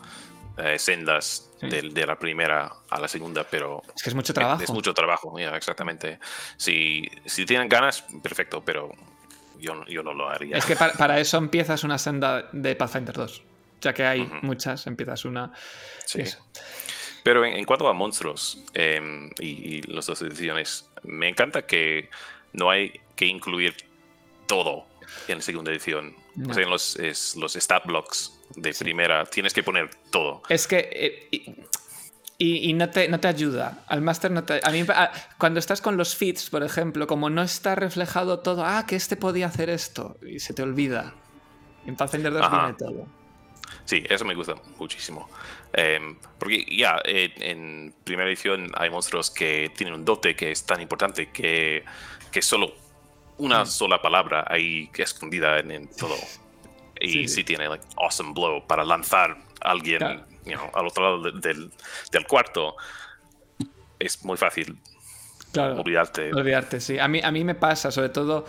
eh, 0.57 0.77
sendas 0.77 1.49
de, 1.61 2.05
la 2.05 2.19
primera 2.19 2.71
a 2.89 2.99
la 2.99 3.07
segunda, 3.07 3.43
pero... 3.43 3.81
Es 3.95 4.03
que 4.03 4.09
es 4.09 4.15
mucho 4.15 4.33
trabajo. 4.33 4.61
Es, 4.61 4.69
mucho 4.69 4.93
trabajo, 4.93 5.39
ya, 5.39 5.55
exactamente. 5.55 6.19
Si, 6.57 7.09
si 7.25 7.45
tienen 7.45 7.67
ganas, 7.69 8.03
perfecto, 8.21 8.61
pero 8.63 8.91
yo, 9.59 9.83
yo 9.85 10.03
no 10.03 10.13
lo 10.13 10.29
haría. 10.29 10.57
Es 10.57 10.65
que 10.65 10.75
para, 10.75 11.19
eso 11.19 11.37
empiezas 11.37 11.83
una 11.83 11.97
senda 11.97 12.49
de 12.51 12.75
Pathfinder 12.75 13.15
2. 13.15 13.43
Ya 13.81 13.93
que 13.93 14.05
hay 14.05 14.29
muchas, 14.43 14.85
empiezas 14.85 15.25
una... 15.25 15.51
Sí. 16.05 16.23
Pero 17.23 17.45
en, 17.45 17.63
cuanto 17.65 17.87
a 17.87 17.93
monstruos 17.93 18.63
em, 18.73 19.29
y, 19.39 19.47
y 19.47 19.81
las 19.83 20.07
dos 20.07 20.21
ediciones, 20.21 20.89
me 21.03 21.29
encanta 21.29 21.65
que 21.65 22.09
no 22.53 22.69
hay 22.69 22.99
que 23.15 23.25
incluir 23.25 23.75
todo 24.47 24.85
en 25.27 25.37
la 25.37 25.41
segunda 25.41 25.71
edición. 25.71 26.15
O 26.49 26.53
sea, 26.53 26.63
en 26.63 26.69
los, 26.69 26.97
los 27.35 27.55
stat 27.55 27.85
blocks 27.85 28.39
de 28.55 28.73
primera 28.73 29.25
tienes 29.25 29.53
que 29.53 29.63
poner 29.63 29.89
todo. 30.09 30.41
Es 30.49 30.67
que... 30.67 31.29
Eh, 31.31 31.55
y, 32.43 32.73
no, 32.73 32.89
te, 32.89 33.07
no, 33.07 33.19
te, 33.19 33.27
ayuda. 33.27 33.83
Al 33.87 34.01
máster 34.01 34.31
no 34.31 34.43
te... 34.43 34.61
A 34.63 34.71
mí, 34.71 34.83
cuando 35.37 35.59
estás 35.59 35.79
con 35.79 35.95
los 35.95 36.15
feeds, 36.15 36.49
por 36.49 36.63
ejemplo, 36.63 37.05
como 37.05 37.29
no 37.29 37.43
está 37.43 37.75
reflejado 37.75 38.39
todo, 38.39 38.65
ah, 38.65 38.85
que 38.87 38.95
este 38.95 39.15
podía 39.15 39.45
hacer 39.45 39.69
esto, 39.69 40.17
y 40.25 40.39
se 40.39 40.55
te 40.55 40.63
olvida. 40.63 41.13
En 41.85 41.95
Pathfinder 41.95 42.33
2 42.33 42.51
viene 42.51 42.73
todo. 42.73 43.05
Sí, 43.85 44.03
eso 44.09 44.25
me 44.25 44.33
gusta 44.33 44.55
muchísimo. 44.79 45.29
Em, 45.73 46.17
porque 46.37 46.65
ya, 46.69 46.99
en 47.05 47.93
primera 48.03 48.27
edición 48.27 48.71
hay 48.75 48.89
monstruos 48.89 49.31
que 49.31 49.71
tienen 49.75 49.93
un 49.93 50.05
dote 50.05 50.35
que 50.35 50.51
es 50.51 50.65
tan 50.65 50.81
importante 50.81 51.31
que, 51.31 51.85
que 52.31 52.41
solo 52.41 52.73
una 53.37 53.63
mm. 53.63 53.67
sola 53.67 54.01
palabra 54.01 54.45
ahí 54.47 54.89
escondida 54.97 55.59
en, 55.59 55.87
todo. 55.87 56.15
Y 56.99 57.27
si 57.27 57.43
tiene 57.43 57.67
like, 57.67 57.85
awesome 57.97 58.33
blow 58.33 58.65
para 58.67 58.83
lanzar 58.83 59.37
a 59.61 59.71
alguien 59.71 60.03
al 60.03 60.87
otro 60.87 61.03
lado 61.03 61.31
del, 61.39 61.71
del, 62.11 62.27
cuarto, 62.27 62.75
es 63.97 64.23
muy 64.23 64.37
fácil 64.37 64.77
claro, 65.51 65.79
olvidarte. 65.79 66.33
Olvidarte, 66.33 66.79
sí. 66.79 66.99
A 66.99 67.07
mí, 67.07 67.21
a 67.23 67.31
mí 67.31 67.43
me 67.43 67.55
pasa, 67.55 67.91
sobre 67.91 68.09
todo 68.09 68.45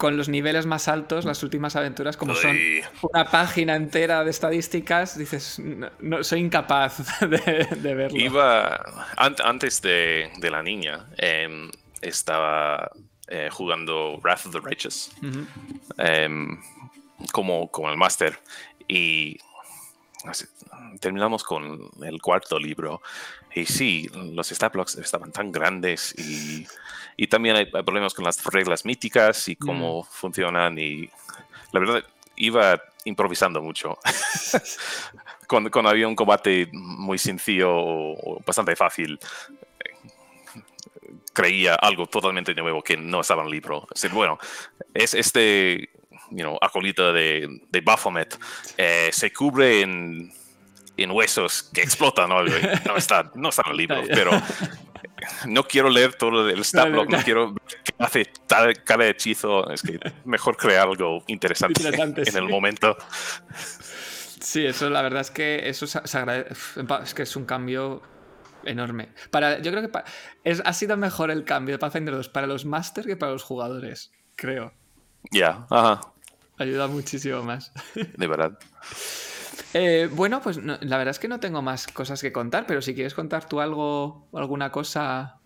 con 0.00 0.16
los 0.16 0.30
niveles 0.30 0.64
más 0.64 0.88
altos, 0.88 1.26
las 1.26 1.42
últimas 1.42 1.76
aventuras, 1.76 2.16
como 2.16 2.34
son 2.34 2.56
una 3.02 3.26
página 3.26 3.76
entera 3.76 4.24
de 4.24 4.30
estadísticas, 4.30 5.18
dices, 5.18 5.60
no, 5.98 6.24
soy 6.24 6.40
incapaz 6.40 7.20
de, 7.28 7.94
verlo. 7.94 8.18
Iba, 8.18 8.82
antes 9.18 9.82
de, 9.82 10.32
de 10.38 10.50
la 10.50 10.62
niña, 10.62 11.06
em, 11.18 11.70
estaba 12.00 12.90
eh, 13.28 13.50
jugando 13.52 14.18
Wrath 14.22 14.46
of 14.46 14.52
the 14.52 14.60
Righteous 14.60 15.10
em, 15.98 16.58
como, 17.30 17.70
como 17.70 17.90
el 17.90 17.98
máster. 17.98 18.38
Y 18.88 19.36
terminamos 21.00 21.44
con 21.44 21.90
el 22.02 22.20
cuarto 22.20 22.58
libro. 22.58 23.02
Y 23.54 23.66
sí, 23.66 24.08
los 24.14 24.48
stat 24.50 24.72
blocks 24.72 24.96
estaban 24.96 25.32
tan 25.32 25.50
grandes 25.50 26.14
y, 26.18 26.66
y 27.16 27.26
también 27.26 27.56
hay, 27.56 27.66
problemas 27.66 28.14
con 28.14 28.24
las 28.24 28.42
reglas 28.44 28.84
míticas 28.84 29.48
y 29.48 29.56
cómo 29.56 30.02
mm. 30.02 30.06
funcionan. 30.10 30.78
Y 30.78 31.10
la 31.72 31.80
verdad, 31.80 32.04
iba 32.36 32.80
improvisando 33.04 33.62
mucho. 33.62 33.98
cuando, 35.48 35.70
cuando, 35.70 35.90
había 35.90 36.08
un 36.08 36.16
combate 36.16 36.68
muy 36.72 37.18
sencillo 37.18 37.70
o 37.72 38.40
bastante 38.44 38.76
fácil, 38.76 39.18
creía 41.32 41.74
algo 41.74 42.06
totalmente 42.06 42.54
nuevo 42.54 42.82
que 42.82 42.96
no 42.96 43.20
estaba 43.20 43.42
en 43.42 43.46
el 43.46 43.52
libro. 43.52 43.86
bueno, 44.12 44.38
es 44.94 45.14
este 45.14 45.90
you 46.30 46.38
know, 46.38 46.58
acolita 46.60 47.12
de, 47.12 47.60
de 47.70 47.80
Baphomet 47.80 48.38
eh, 48.76 49.10
se 49.12 49.32
cubre 49.32 49.82
en, 49.82 50.32
en, 50.96 51.10
huesos 51.10 51.70
que 51.72 51.82
explotan 51.82 52.28
¿no? 52.28 52.42
no, 52.42 52.96
está, 52.96 53.30
no 53.34 53.48
está 53.48 53.62
en 53.66 53.70
el 53.70 53.76
libro, 53.76 54.02
pero 54.08 54.30
no 55.46 55.64
quiero 55.64 55.88
leer 55.88 56.14
todo 56.14 56.48
el 56.48 56.64
stat 56.64 56.88
no, 56.88 57.06
quiero 57.06 57.54
que 57.84 57.94
hace 57.98 58.26
cada 58.84 59.06
hechizo. 59.06 59.70
Es 59.70 59.82
que 59.82 59.98
mejor 60.24 60.56
crear 60.56 60.88
algo 60.88 61.22
interesante, 61.26 61.82
en 61.88 62.36
el 62.36 62.48
momento. 62.48 62.96
Sí, 64.40 64.64
eso 64.64 64.88
la 64.88 65.02
verdad 65.02 65.20
es 65.20 65.30
que 65.30 65.68
eso 65.68 65.86
se 65.86 66.18
agradece. 66.18 66.54
Es 67.02 67.14
que 67.14 67.22
es 67.22 67.36
un 67.36 67.44
cambio 67.44 68.02
enorme. 68.64 69.08
Para, 69.30 69.58
yo 69.60 69.70
creo 69.70 69.90
que 69.90 69.98
es, 70.44 70.62
ha 70.64 70.72
sido 70.72 70.96
mejor 70.96 71.30
el 71.30 71.44
cambio 71.44 71.74
de 71.74 71.78
Pathfinder 71.78 72.14
2 72.14 72.28
para 72.28 72.46
los 72.46 72.64
Masters 72.64 73.06
que 73.06 73.16
para 73.16 73.32
los 73.32 73.42
jugadores, 73.42 74.12
creo. 74.36 74.72
Ya, 75.30 75.66
ajá. 75.70 76.00
Ayuda 76.60 76.88
muchísimo 76.88 77.42
más. 77.42 77.72
De 77.94 78.26
verdad. 78.26 78.58
Eh, 79.72 80.10
bueno, 80.12 80.42
pues 80.42 80.58
la 80.58 80.98
verdad 80.98 81.08
es 81.08 81.18
que 81.18 81.26
no 81.26 81.40
tengo 81.40 81.62
más 81.62 81.86
cosas 81.86 82.20
que 82.20 82.32
contar, 82.32 82.66
pero 82.66 82.82
si 82.82 82.94
quieres 82.94 83.14
contar 83.14 83.48
tú 83.48 83.60
algo, 83.60 84.28
alguna 84.34 84.70
cosa 84.70 85.38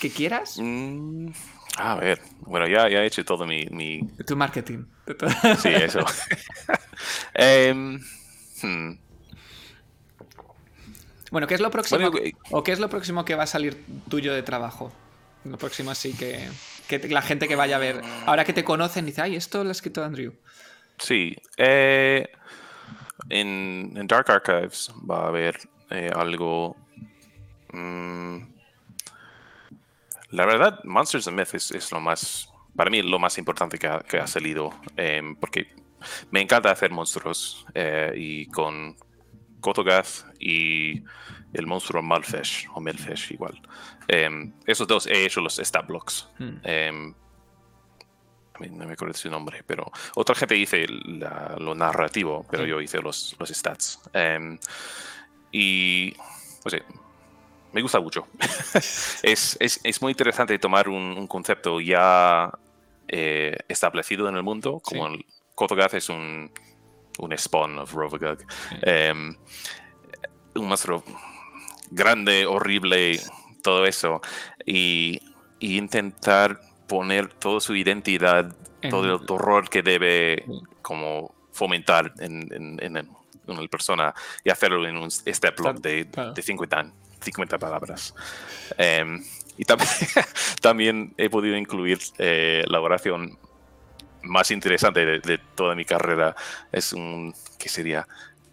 que 0.00 0.10
quieras. 0.10 0.56
Mm, 0.58 1.28
a 1.76 1.96
ver, 1.96 2.22
bueno, 2.40 2.66
ya, 2.66 2.88
ya 2.88 3.02
he 3.02 3.06
hecho 3.06 3.26
todo 3.26 3.46
mi... 3.46 3.66
mi... 3.66 4.00
Tu 4.26 4.34
marketing. 4.34 4.86
Sí, 5.58 5.68
eso. 5.68 6.00
eh, 7.34 7.98
bueno, 11.30 11.46
¿qué 11.46 11.54
es 11.54 11.60
lo 11.60 11.70
próximo? 11.70 12.10
¿O 12.52 12.64
qué 12.64 12.72
es 12.72 12.78
lo 12.78 12.88
próximo 12.88 13.26
que 13.26 13.34
va 13.34 13.42
a 13.42 13.46
salir 13.46 13.84
tuyo 14.08 14.32
de 14.32 14.42
trabajo? 14.42 14.90
Lo 15.44 15.58
próximo 15.58 15.90
así 15.90 16.14
que, 16.14 16.48
la 17.08 17.22
gente 17.22 17.48
que 17.48 17.56
vaya 17.56 17.76
a 17.76 17.78
ver, 17.78 18.00
ahora 18.26 18.44
que 18.44 18.52
te 18.52 18.64
conocen, 18.64 19.06
dice, 19.06 19.22
ay, 19.22 19.36
esto 19.36 19.62
lo 19.62 19.70
ha 19.70 19.72
escrito 19.72 20.04
Andrew. 20.04 20.32
Sí. 20.98 21.36
Eh, 21.56 22.28
en, 23.28 24.06
Dark 24.06 24.30
Archives 24.30 24.92
va 25.08 25.24
a 25.24 25.28
haber 25.28 25.58
eh, 25.90 26.10
algo... 26.14 26.76
Mm, 27.72 28.38
la 30.30 30.44
verdad, 30.44 30.80
Monsters 30.84 31.28
and 31.28 31.38
Myths 31.38 31.70
es, 31.70 31.92
lo 31.92 32.00
más, 32.00 32.48
para 32.74 32.90
mí, 32.90 33.02
lo 33.02 33.18
más 33.18 33.38
importante 33.38 33.78
que 33.78 34.18
ha, 34.18 34.26
salido, 34.26 34.70
em, 34.96 35.36
porque 35.36 35.68
me 36.30 36.40
encanta 36.40 36.70
hacer 36.70 36.90
monstruos 36.90 37.64
eh, 37.74 38.12
y 38.16 38.46
con 38.46 38.96
Kotogath 39.60 40.24
y 40.38 41.02
el 41.52 41.66
monstruo 41.66 42.02
Malfesh 42.02 42.68
o 42.74 42.80
Melfesh 42.80 43.32
igual. 43.32 43.60
Em, 44.08 44.52
esos 44.66 44.86
dos 44.86 45.06
he 45.06 45.24
hecho 45.24 45.40
los 45.40 45.58
stat 45.58 45.86
blocks. 45.86 46.28
Hmm. 46.38 46.58
Em, 46.62 47.14
no 48.70 48.86
me 48.86 48.94
acuerdo 48.94 49.14
su 49.14 49.30
nombre, 49.30 49.62
pero 49.66 49.90
otra 50.14 50.34
gente 50.34 50.54
dice 50.54 50.86
lo 50.88 51.74
narrativo, 51.74 52.46
pero 52.50 52.64
hmm. 52.64 52.66
yo 52.66 52.80
hice 52.80 53.00
los, 53.00 53.36
los 53.38 53.48
stats. 53.50 54.00
Em, 54.12 54.58
y, 55.52 56.12
pues, 56.62 56.76
me 57.72 57.82
gusta 57.82 58.00
mucho. 58.00 58.26
es, 59.22 59.56
es, 59.60 59.80
es, 59.82 60.02
muy 60.02 60.12
interesante 60.12 60.58
tomar 60.58 60.88
un, 60.88 61.26
concepto 61.26 61.80
ya 61.80 62.50
eh, 63.08 63.56
establecido 63.68 64.28
en 64.28 64.36
el 64.36 64.42
mundo, 64.42 64.80
como 64.82 65.06
el 65.08 65.24
Kotogath 65.54 65.94
es 65.94 66.08
un 66.08 66.50
un 67.18 67.36
spawn 67.36 67.78
of 67.78 67.92
Rovagug. 67.92 68.38
Un 70.54 70.68
monstruo 70.68 71.04
grande, 71.90 72.46
horrible, 72.46 73.20
todo 73.62 73.86
eso. 73.86 74.20
Y, 74.64 75.20
intentar 75.58 76.60
poner 76.86 77.28
toda 77.28 77.60
su 77.60 77.74
identidad, 77.74 78.54
todo 78.90 79.04
el 79.04 79.20
horror 79.26 79.70
que 79.70 79.82
debe 79.82 80.44
como 80.82 81.34
fomentar 81.50 82.12
en, 82.18 82.78
en, 82.80 83.08
una 83.46 83.66
persona 83.68 84.14
y 84.44 84.50
hacerlo 84.50 84.86
en 84.86 84.98
un 84.98 85.10
step 85.10 85.58
log 85.60 85.80
de, 85.80 86.04
de 86.04 86.42
50, 86.42 86.92
50 87.20 87.58
palabras. 87.58 88.14
Em, 88.76 89.24
y 89.56 89.64
también, 89.64 89.90
también 90.60 91.14
he 91.16 91.30
podido 91.30 91.56
incluir 91.56 91.98
eh, 92.18 92.64
la 92.68 92.80
oración 92.80 93.38
más 94.22 94.50
interesante 94.50 95.20
de, 95.20 95.38
toda 95.54 95.74
mi 95.74 95.84
carrera. 95.84 96.34
Es 96.72 96.92
un, 96.92 97.34
¿qué 97.58 97.68
sería? 97.68 98.06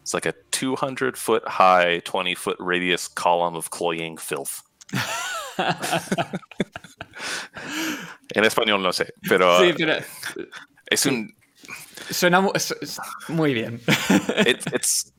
It's 0.03 0.13
like 0.13 0.25
a 0.25 0.33
200 0.51 1.17
foot 1.17 1.47
high, 1.47 2.01
20 2.03 2.35
foot 2.35 2.57
radius 2.59 3.07
column 3.07 3.55
of 3.55 3.69
cloying 3.69 4.17
filth. 4.17 4.61
en 8.35 8.43
español 8.43 8.81
no 8.81 8.91
sé, 8.91 9.11
pero, 9.29 9.61
sí, 9.61 9.73
pero 9.77 9.93
eh, 9.93 10.03
es 10.91 11.05
un... 11.05 11.33
Suena 12.11 12.41
muy 13.29 13.53
bien. 13.53 13.79
it's, 14.45 15.13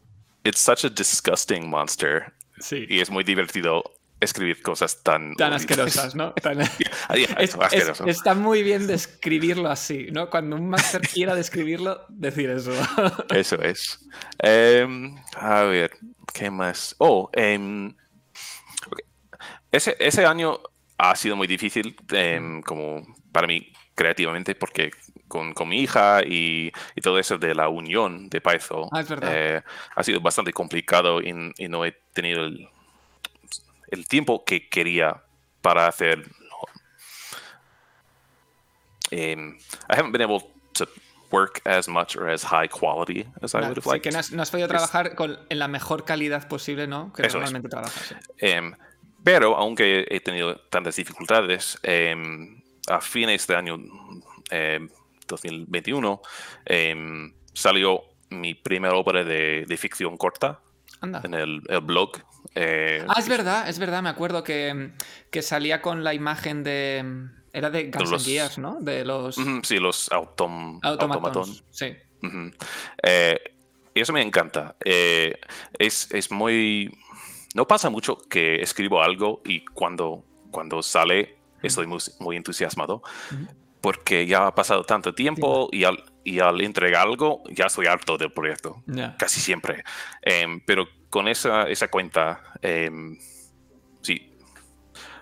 it's 0.45 0.61
such 0.61 0.85
a 0.85 0.91
disgusting 0.91 1.70
monster. 1.70 2.30
Sí. 2.61 2.87
Y 2.91 3.01
es 3.01 3.09
muy 3.09 3.24
divertido 3.24 3.85
escribir 4.25 4.62
cosas 4.62 5.03
tan... 5.03 5.35
Tan 5.35 5.53
asquerosas, 5.53 6.14
¿no? 6.14 6.35
está 8.07 8.35
muy 8.35 8.62
bien 8.62 8.87
describirlo 8.87 9.68
así, 9.70 10.09
¿no? 10.12 10.31
Cuando 10.31 10.57
un 10.57 10.68
máster 10.68 11.03
quiera 11.03 11.35
describirlo, 11.35 12.05
decir 12.09 12.51
eso. 12.51 12.72
eso 13.35 13.61
es. 13.62 14.01
Em, 14.39 15.14
a 15.37 15.62
ver, 15.62 15.93
¿qué 16.33 16.51
más? 16.51 16.95
Oh, 16.99 17.31
em, 17.33 17.95
ese, 19.70 19.97
ese, 19.99 20.25
año 20.25 20.61
ha 20.99 21.16
sido 21.16 21.37
muy 21.37 21.47
difícil 21.47 21.97
em, 22.12 22.62
como 22.62 23.03
para 23.33 23.47
mí 23.47 23.72
creativamente 23.95 24.55
porque 24.55 24.91
con, 25.29 25.53
con 25.53 25.68
mi 25.68 25.81
hija 25.81 26.22
y, 26.25 26.70
y, 26.95 27.01
todo 27.01 27.18
eso 27.18 27.39
de 27.39 27.55
la 27.55 27.68
unión 27.68 28.29
de 28.29 28.41
Python 28.41 28.89
ah, 28.93 29.03
eh, 29.22 29.62
ha 29.97 30.03
sido 30.03 30.20
bastante 30.20 30.53
complicado 30.53 31.20
y, 31.20 31.35
y 31.59 31.68
no 31.68 31.85
he 31.85 31.93
tenido 32.12 32.45
el, 32.45 32.68
el 33.95 34.07
tiempo 34.07 34.45
que 34.45 34.68
quería 34.68 35.22
para 35.62 35.86
hacer. 35.86 36.24
Um, 39.12 39.57
I 39.88 39.97
haven't 39.97 40.12
been 40.12 40.22
able 40.22 40.51
to 40.74 40.86
work 41.30 41.61
as 41.64 41.88
much 41.88 42.16
or 42.16 42.28
as 42.28 42.42
high 42.42 42.68
quality 42.68 43.26
as 43.42 43.55
I 43.55 43.61
would 43.61 43.76
have 43.76 43.86
liked. 43.86 44.03
que 44.03 44.11
no 44.11 44.18
has, 44.18 44.51
podido 44.51 44.68
trabajar 44.68 45.14
con, 45.14 45.38
en 45.49 45.59
la 45.59 45.68
mejor 45.68 46.05
calidad 46.05 46.49
posible, 46.49 46.86
¿no? 46.86 47.12
Que 47.12 47.22
normalmente 47.28 47.68
trabajas. 47.68 48.14
Um, 48.42 48.74
pero, 49.22 49.57
aunque 49.57 50.07
he 50.11 50.20
tenido 50.20 50.57
tantas 50.70 50.97
dificultades, 50.97 51.78
um, 51.86 52.61
a 52.88 53.01
fines 53.01 53.47
de 53.47 53.57
año 53.57 53.78
2021 55.26 56.20
salió 57.55 58.03
mi 58.30 58.55
primera 58.55 58.95
obra 58.95 59.24
de, 59.24 59.64
de 59.66 59.76
ficción 59.76 60.16
corta 60.16 60.61
en 61.03 61.34
el, 61.34 61.62
el 61.68 61.80
blog 61.80 62.18
eh, 62.55 63.05
ah, 63.09 63.16
es 63.18 63.28
verdad, 63.28 63.68
es 63.68 63.78
verdad, 63.78 64.03
me 64.03 64.09
acuerdo 64.09 64.42
que, 64.45 64.92
salía 65.42 65.80
con 65.80 66.05
la 66.05 66.14
imagen 66.14 66.62
de. 66.62 67.28
Era 67.53 67.70
de 67.70 67.90
Guns 67.90 68.24
Gears, 68.24 68.59
¿no? 68.59 68.78
De 68.80 69.05
los. 69.05 69.36
sí, 69.62 69.78
los 69.78 70.11
autom 70.11 70.80
automatons. 70.82 71.64
Sí. 71.70 71.95
Eh, 73.03 73.38
y 73.95 74.01
eso 74.01 74.12
me 74.12 74.22
encanta. 74.22 74.76
Eh, 74.84 75.38
es, 75.78 76.30
muy. 76.30 76.97
No 77.55 77.66
pasa 77.66 77.90
mucho 77.90 78.18
que 78.28 78.61
escribo 78.61 79.03
algo 79.03 79.40
y 79.45 79.64
cuando, 79.64 80.24
cuando 80.51 80.82
sale 80.82 81.36
estoy 81.62 81.86
muy, 81.86 82.36
entusiasmado. 82.36 83.03
Porque 83.85 84.26
ya 84.26 84.47
ha 84.47 84.55
pasado 84.55 84.82
tanto 84.85 85.14
tiempo 85.14 85.68
y 85.70 85.85
al, 85.85 86.03
y 86.24 86.39
al 86.39 86.59
entregar 86.62 87.07
algo 87.07 87.43
ya 87.51 87.66
estoy 87.66 87.85
harto 87.85 88.16
del 88.16 88.32
proyecto. 88.32 88.82
Casi 89.18 89.41
siempre. 89.41 89.85
Em, 90.22 90.59
pero 90.64 90.89
con 91.11 91.28
esa, 91.28 91.68
esa 91.68 91.89
cuenta, 91.89 92.43
em, 92.62 93.18
sí, 94.01 94.32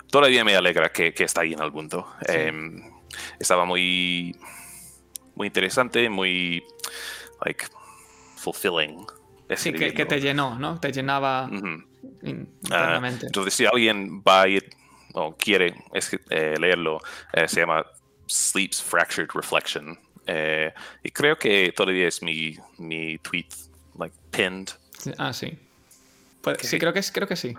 todavía 0.08 0.44
me 0.44 0.54
alegra 0.54 0.92
que, 0.92 1.12
que, 1.12 1.24
está 1.24 1.40
ahí 1.40 1.54
en 1.54 1.60
el 1.60 1.72
punto. 1.72 2.06
Em, 2.28 2.80
estaba 3.40 3.64
muy, 3.64 4.36
muy 5.34 5.48
interesante, 5.48 6.08
muy, 6.08 6.62
like, 7.44 7.64
fulfilling. 8.36 9.04
Sí, 9.56 9.72
que, 9.72 9.92
que, 9.92 10.06
te 10.06 10.20
llenó, 10.20 10.56
¿no? 10.56 10.78
Te 10.78 10.92
llenaba 10.92 11.50
ah, 12.70 13.10
entonces, 13.20 13.54
si 13.54 13.66
alguien 13.66 14.22
va 14.22 14.42
a 14.42 14.48
ir 14.48 14.70
o 15.14 15.36
quiere 15.36 15.74
eh, 16.30 16.54
leerlo, 16.60 17.00
eh, 17.32 17.48
se 17.48 17.58
llama 17.58 17.84
Sleep's 18.32 18.82
Fractured 18.82 19.28
Reflection. 19.34 19.98
Eh, 20.26 20.72
y 21.02 21.10
creo 21.10 21.36
que 21.36 21.72
todavía 21.72 22.08
es 22.08 22.22
mi, 22.22 22.56
mi 22.78 23.18
tweet, 23.18 23.48
like, 23.98 24.14
pinned. 24.30 24.70
Ah, 25.18 25.32
sí. 25.32 25.58
Pues, 26.40 26.58
sí, 26.62 26.78
creo 26.78 26.92
que, 26.92 27.00
es, 27.00 27.12
creo 27.12 27.28
que 27.28 27.36
sí. 27.36 27.54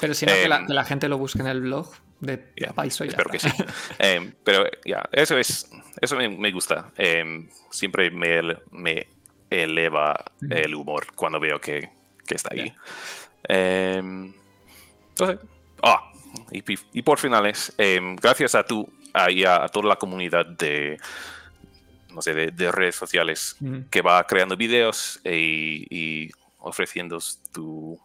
Pero 0.00 0.14
si 0.14 0.24
no, 0.24 0.32
que, 0.32 0.48
la, 0.48 0.58
em, 0.58 0.84
gente 0.84 1.08
lo 1.08 1.18
busque 1.18 1.40
en 1.40 1.48
el 1.48 1.60
blog 1.60 1.90
de 2.20 2.52
yeah, 2.56 2.72
Paiso 2.72 3.04
Espero 3.04 3.28
que 3.28 3.38
sí. 3.38 3.50
Em, 3.98 4.32
pero 4.44 4.64
ya, 4.84 5.08
eso 5.12 5.36
es, 5.36 5.70
eso 6.00 6.16
me, 6.16 6.52
gusta. 6.52 6.90
Em, 6.96 7.48
siempre 7.70 8.10
me, 8.10 8.40
me 8.70 9.06
eleva 9.50 10.24
el 10.48 10.74
humor 10.74 11.08
cuando 11.14 11.38
veo 11.38 11.60
que, 11.60 11.90
que 12.26 12.34
está 12.34 12.50
ahí. 12.52 12.74
entonces, 13.48 15.38
ah, 15.82 16.12
y, 16.50 16.62
y, 16.92 17.02
por 17.02 17.18
finales, 17.18 17.74
gracias 18.20 18.54
a 18.54 18.64
tú 18.64 18.88
y 19.30 19.44
a, 19.44 19.68
toda 19.68 19.88
la 19.88 19.96
comunidad 19.96 20.46
de, 20.46 20.98
no 22.14 22.22
sé, 22.22 22.34
de, 22.34 22.72
redes 22.72 22.96
sociales 22.96 23.56
que 23.90 24.02
va 24.02 24.24
creando 24.26 24.56
videos 24.56 25.20
y 25.24 26.30
ofreciendo 26.58 27.18
tu 27.52 27.98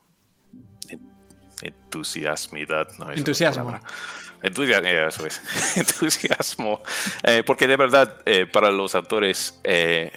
entusiasmidad. 1.61 2.87
No, 2.99 3.11
Entusiasmo. 3.11 3.79
Entusiasmo, 4.41 4.89
eso 4.89 5.25
es. 5.25 5.41
Entusiasmo. 5.77 6.81
Eh, 7.23 7.43
porque 7.45 7.67
de 7.67 7.77
verdad, 7.77 8.21
eh, 8.25 8.45
para 8.45 8.71
los 8.71 8.95
autores, 8.95 9.59
eh, 9.63 10.11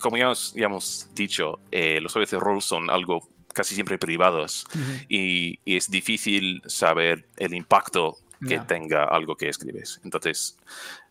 como 0.00 0.16
ya 0.16 0.32
hemos, 0.56 1.08
dicho, 1.14 1.60
los 1.72 2.12
juegos 2.12 2.30
de 2.30 2.38
rol 2.38 2.62
son 2.62 2.90
algo 2.90 3.28
casi 3.52 3.74
siempre 3.74 3.98
privados 3.98 4.64
y, 5.08 5.58
es 5.64 5.90
difícil 5.90 6.62
saber 6.66 7.26
el 7.36 7.54
impacto 7.54 8.16
que 8.46 8.58
tenga 8.60 9.04
algo 9.04 9.36
que 9.36 9.48
escribes. 9.48 10.00
Entonces, 10.04 10.56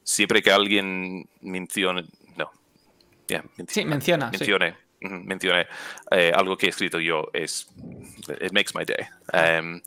siempre 0.04 0.42
que 0.42 0.52
alguien 0.52 1.28
mencione, 1.42 2.06
no, 2.36 2.52
sí, 3.68 3.86
menciona, 3.86 4.32
mencione, 4.32 4.76
mencioné 5.02 5.68
eh, 6.12 6.32
algo 6.34 6.58
que 6.58 6.68
he 6.68 6.70
escrito 6.70 7.00
yo, 7.00 7.30
es 7.34 7.70
it 8.42 8.52
makes 8.52 8.72
my 8.74 8.84
day. 8.86 9.06
Um, 9.60 9.82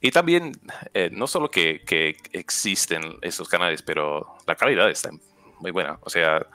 y 0.00 0.10
también, 0.10 0.52
eh, 0.94 1.10
no 1.12 1.26
solo 1.26 1.50
que, 1.50 1.82
que, 1.84 2.16
existen 2.32 3.18
esos 3.22 3.48
canales, 3.48 3.82
pero 3.82 4.36
la 4.46 4.54
calidad 4.54 4.90
está 4.90 5.10
muy 5.60 5.70
buena. 5.70 5.98
O 6.02 6.10
sea, 6.10 6.46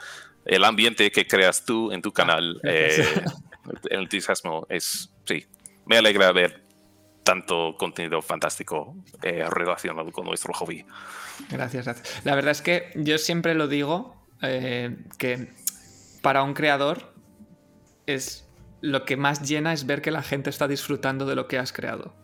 el 0.46 0.64
ambiente 0.64 1.12
que 1.12 1.28
creas 1.28 1.66
tú 1.66 1.92
en 1.92 2.02
tu 2.02 2.12
canal, 2.12 2.60
ah, 2.64 2.68
eh, 2.70 3.24
el 3.90 4.02
entusiasmo 4.02 4.66
es, 4.70 5.12
sí, 5.26 5.46
me 5.86 5.98
alegra 5.98 6.32
ver 6.32 6.64
tanto 7.24 7.76
contenido 7.78 8.22
fantástico 8.22 8.96
relacionado 9.22 10.12
con 10.12 10.26
nuestro 10.26 10.54
hobby. 10.54 10.86
Gracias, 11.50 11.86
gracias. 11.86 12.26
La 12.26 12.36
verdad 12.36 12.52
es 12.52 12.62
que 12.62 12.92
yo 12.96 13.18
siempre 13.18 13.54
lo 13.54 13.68
digo, 13.68 14.16
que 14.40 15.54
para 16.22 16.44
un 16.44 16.54
creador 16.54 17.14
es 18.06 18.48
lo 18.82 19.06
que 19.06 19.18
más 19.18 19.48
llena 19.48 19.74
es 19.74 19.86
ver 19.86 20.02
que 20.02 20.12
la 20.12 20.24
gente 20.24 20.50
está 20.50 20.68
disfrutando 20.68 21.26
de 21.26 21.36
lo 21.36 21.48
que 21.48 21.58
has 21.58 21.72
creado. 21.72 22.16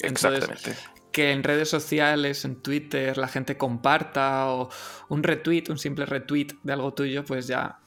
Exactamente. 0.00 0.74
que 1.12 1.30
en 1.30 1.42
redes 1.42 1.68
sociales, 1.68 2.44
en 2.44 2.56
Twitter, 2.56 3.18
la 3.18 3.28
gente 3.28 3.56
comparta 3.56 4.48
o 4.48 4.70
un 5.08 5.22
retweet, 5.22 5.64
un 5.68 5.78
simple 5.78 6.06
retweet 6.06 6.48
de 6.62 6.72
algo 6.72 6.94
tuyo, 6.94 7.24
pues 7.24 7.46
ya 7.46 7.78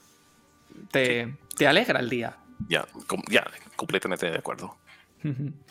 te, 0.90 1.36
alegra 1.66 2.00
el 2.00 2.08
día. 2.08 2.38
Ya, 2.68 2.86
ya, 3.28 3.44
completamente 3.74 4.30
de 4.30 4.38
acuerdo. 4.38 4.76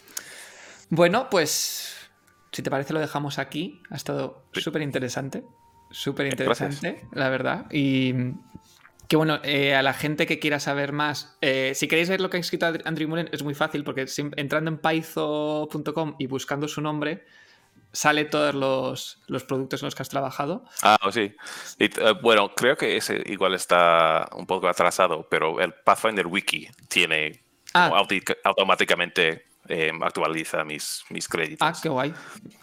Bueno, 0.90 1.30
pues 1.30 1.96
si 2.56 2.64
te 2.64 2.72
parece 2.72 2.94
lo 2.94 3.02
dejamos 3.02 3.38
aquí. 3.38 3.82
Ha 3.90 3.96
estado 3.96 4.46
súper 4.54 4.82
interesante. 4.82 5.44
Súper 5.92 6.28
interesante, 6.28 7.06
la 7.12 7.30
verdad. 7.30 7.66
Y 7.70 8.14
que 9.10 9.18
bueno, 9.18 9.40
eh, 9.44 9.76
a 9.76 9.84
la 9.84 9.94
gente 9.94 10.26
que 10.26 10.40
quiera 10.40 10.60
saber 10.60 10.94
más, 10.94 11.38
eh, 11.42 11.74
si 11.76 11.88
queréis 11.88 12.10
ver 12.10 12.22
lo 12.22 12.30
que 12.30 12.38
ha 12.38 12.40
escrito 12.40 12.66
Andrew 12.86 13.10
Mullen, 13.10 13.30
es 13.34 13.44
muy 13.44 13.56
fácil 13.56 13.84
porque 13.84 14.06
entrando 14.38 14.72
en 14.72 14.78
python.com 14.78 16.16
y 16.18 16.28
buscando 16.28 16.68
su 16.70 16.82
nombre, 16.82 17.26
sale 17.92 18.24
todos 18.24 18.56
los, 18.56 19.44
productos 19.44 19.82
en 19.82 19.88
los 19.88 19.96
que 19.96 20.02
has 20.04 20.10
trabajado. 20.10 20.64
Ah, 20.82 20.98
sí. 21.12 21.36
Eh, 21.80 21.90
bueno, 22.22 22.56
creo 22.56 22.78
que 22.78 22.98
ese 22.98 23.22
igual 23.26 23.54
está 23.54 24.30
un 24.34 24.48
poco 24.48 24.70
atrasado, 24.70 25.28
pero 25.30 25.60
el 25.60 25.74
Pathfinder 25.74 26.26
Wiki 26.26 26.70
tiene 26.88 27.44
ah. 27.74 27.92
automáticamente 28.44 29.46
em, 29.68 30.02
actualiza 30.04 30.64
mis, 30.64 31.04
mis 31.10 31.28
créditos. 31.28 31.68
Ah, 31.68 31.74
qué 31.82 31.90
guay. 31.90 32.14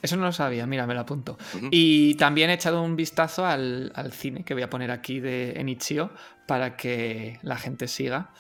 Eso 0.01 0.17
no 0.17 0.25
lo 0.25 0.33
sabía, 0.33 0.67
mira, 0.67 0.87
me 0.87 0.95
lo 0.95 1.01
apunto. 1.01 1.39
Y 1.71 2.15
también 2.15 2.51
he 2.51 2.55
echado 2.55 2.83
un 2.83 2.97
vistazo 2.97 3.47
al, 3.47 3.93
cine 4.13 4.45
que 4.45 4.55
voy 4.55 4.63
a 4.63 4.71
poner 4.71 4.91
aquí 4.91 5.21
de 5.21 5.53
Enichio 5.53 6.11
para 6.47 6.77
que 6.77 7.39
la 7.43 7.57
gente 7.57 7.89
siga 7.89 8.31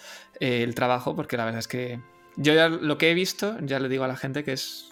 eh, 0.40 0.62
el 0.62 0.74
trabajo, 0.74 1.16
porque 1.16 1.36
la 1.36 1.44
verdad 1.44 1.60
es 1.60 1.68
que 1.68 2.00
yo 2.36 2.54
ya 2.54 2.68
lo 2.68 2.98
que 2.98 3.10
he 3.10 3.14
visto, 3.14 3.56
ya 3.60 3.78
le 3.78 3.88
digo 3.88 4.04
a 4.04 4.08
la 4.08 4.16
gente 4.16 4.44
que 4.44 4.52
es. 4.52 4.88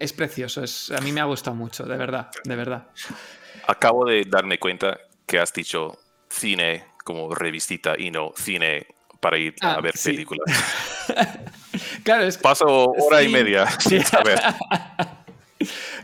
Es 0.00 0.12
precioso, 0.12 0.64
es, 0.64 0.90
a 0.90 1.00
mí 1.00 1.12
me 1.12 1.20
ha 1.20 1.24
gustado 1.24 1.54
mucho, 1.54 1.84
de 1.84 1.96
verdad, 1.96 2.30
de 2.42 2.56
verdad. 2.56 2.88
Acabo 3.68 4.04
de 4.04 4.24
darme 4.24 4.58
cuenta 4.58 4.98
que 5.24 5.38
has 5.38 5.52
dicho 5.52 5.98
cine 6.28 6.84
como 7.04 7.32
revistita 7.32 7.94
y 7.96 8.10
no 8.10 8.32
cine 8.34 8.88
para 9.20 9.38
ir 9.38 9.54
a 9.60 9.74
ah, 9.74 9.80
ver 9.80 9.94
películas. 10.02 10.44
claro, 12.02 12.24
es 12.24 12.38
Paso 12.38 12.66
hora 12.66 13.22
y 13.22 13.28
media 13.28 13.68
sin 13.80 14.04
saber. 14.04 14.40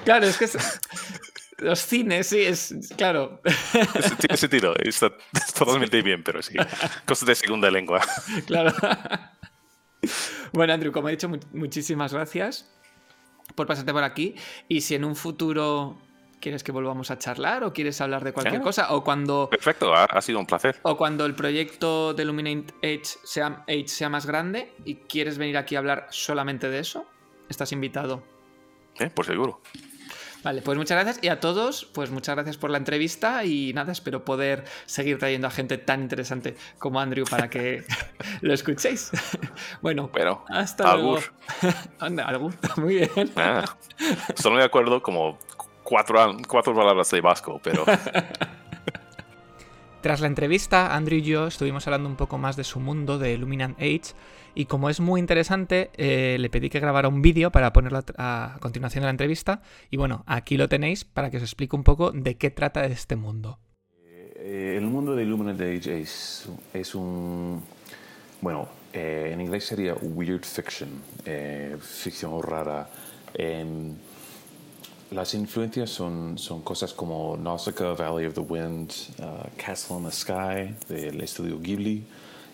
claro, 0.05 0.27
es 0.27 0.37
que 0.37 0.49
los 1.59 1.81
cines, 1.81 2.27
sí, 2.27 2.41
es 2.41 2.75
claro. 2.97 3.41
Tiene 4.19 4.37
sentido, 4.37 4.75
está 4.77 5.13
totalmente 5.57 6.03
bien, 6.03 6.23
pero 6.23 6.43
sí. 6.43 6.55
Cosas 7.05 7.27
de 7.27 7.35
segunda 7.35 7.71
lengua. 7.71 8.01
Claro. 8.47 8.75
Bueno, 10.53 10.73
Andrew, 10.73 10.93
como 10.93 11.09
he 11.09 11.13
dicho, 11.13 11.31
muchísimas 11.53 12.13
gracias 12.13 12.69
por 13.55 13.67
pasarte 13.67 13.93
por 13.93 14.03
aquí. 14.03 14.35
Y 14.69 14.81
si 14.81 14.95
en 14.95 15.05
un 15.05 15.17
futuro 15.17 15.99
¿Quieres 16.41 16.65
que 16.65 16.73
volvamos 16.73 17.11
a 17.11 17.19
charlar 17.19 17.65
o 17.65 17.73
quieres 17.73 18.01
hablar 18.01 18.25
de 18.25 18.33
cualquier 18.33 18.63
cosa? 18.63 18.95
O 18.95 19.05
cuando. 19.05 19.49
Perfecto, 19.51 19.95
ha, 19.95 20.23
sido 20.23 20.39
un 20.39 20.47
placer. 20.47 20.81
O 20.83 20.97
cuando 20.97 21.27
el 21.27 21.35
proyecto 21.35 22.15
de 22.15 22.23
Illuminate 22.23 22.73
Edge 22.81 23.19
sea, 23.23 23.65
sea 23.87 24.09
más 24.09 24.25
grande 24.25 24.73
y 24.87 24.97
quieres 24.97 25.37
venir 25.37 25.59
aquí 25.59 25.77
a 25.77 25.81
hablar 25.81 26.07
solamente 26.11 26.71
de 26.71 26.79
eso, 26.79 27.05
estás 27.51 27.73
invitado. 27.73 28.23
Eh, 28.99 29.11
por 29.11 29.27
seguro. 29.27 29.61
Vale, 30.43 30.63
pues 30.63 30.79
muchas 30.79 30.97
gracias 30.97 31.23
y 31.23 31.29
a 31.29 31.39
todos, 31.39 31.85
pues 31.85 32.11
muchas 32.11 32.35
gracias 32.35 32.57
por 32.57 32.71
la 32.71 32.79
entrevista 32.79 33.45
y 33.45 33.75
nada, 33.75 33.93
espero 33.93 34.25
poder 34.25 34.65
seguir 34.87 35.19
trayendo 35.19 35.47
a 35.47 35.51
gente 35.51 35.77
tan 35.77 36.01
interesante 36.01 36.57
como 36.79 36.99
Andrew 36.99 37.27
para 37.29 37.51
que 37.51 37.85
lo 38.41 38.55
escuchéis. 38.55 39.11
bueno, 39.83 40.11
Pero, 40.13 40.45
hasta 40.49 40.97
luego. 40.97 41.19
Anda, 41.99 42.27
muy 42.77 42.95
bien. 42.95 43.31
Ah, 43.37 43.65
solo 44.35 44.57
de 44.57 44.65
acuerdo 44.65 45.03
como 45.03 45.39
cuatro, 45.91 46.37
cuatro 46.47 46.75
palabras 46.75 47.11
de 47.11 47.21
vasco, 47.21 47.61
pero... 47.63 47.85
Tras 50.01 50.21
la 50.21 50.29
entrevista, 50.29 50.95
Andrew 50.95 51.19
y 51.19 51.23
yo 51.23 51.49
estuvimos 51.49 51.87
hablando 51.87 52.09
un 52.09 52.17
poco 52.17 52.39
más 52.39 52.57
de 52.57 52.65
su 52.65 52.81
mundo, 52.81 53.19
de 53.19 53.37
Luminant 53.37 53.79
Age, 53.79 54.15
y 54.55 54.65
como 54.65 54.89
es 54.89 55.01
muy 55.01 55.21
interesante, 55.21 55.91
eh, 55.95 56.39
le 56.39 56.49
pedí 56.49 56.71
que 56.71 56.81
grabara 56.81 57.09
un 57.09 57.21
vídeo 57.21 57.51
para 57.51 57.75
ponerlo 57.75 58.03
a, 58.17 58.57
continuación 58.61 59.03
de 59.03 59.07
la 59.07 59.11
entrevista, 59.11 59.61
y 59.91 59.99
bueno, 59.99 60.25
aquí 60.27 60.57
lo 60.57 60.69
tenéis 60.69 61.05
para 61.05 61.31
que 61.31 61.37
os 61.37 61.43
explique 61.43 61.77
un 61.77 61.83
poco 61.83 62.13
de 62.13 62.37
qué 62.37 62.51
trata 62.51 62.87
este 62.87 63.17
mundo. 63.17 63.59
Eh, 64.37 64.77
el 64.79 64.87
mundo 64.87 65.15
de 65.15 65.27
Luminant 65.27 65.61
Age 65.61 66.01
es, 66.01 66.49
es 66.73 66.95
un... 66.95 67.63
Bueno, 68.41 68.69
eh, 68.95 69.31
en 69.35 69.41
inglés 69.41 69.67
sería 69.67 69.95
weird 70.01 70.45
fiction, 70.45 70.89
ficción 71.79 72.43
rara. 72.43 72.89
Em, 73.35 73.95
las 75.11 75.35
influencias 75.35 75.91
son, 75.91 76.39
son 76.39 76.63
cosas 76.63 76.93
como 76.93 77.37
Nausicaa, 77.37 77.95
Valley 77.95 78.27
of 78.27 78.35
the 78.35 78.41
Wind, 78.41 78.93
uh, 79.19 79.49
Castle 79.57 79.97
in 79.97 80.05
the 80.05 80.13
Sky 80.13 80.75
del 80.89 81.21
estudio 81.21 81.59
Ghibli, 81.59 82.05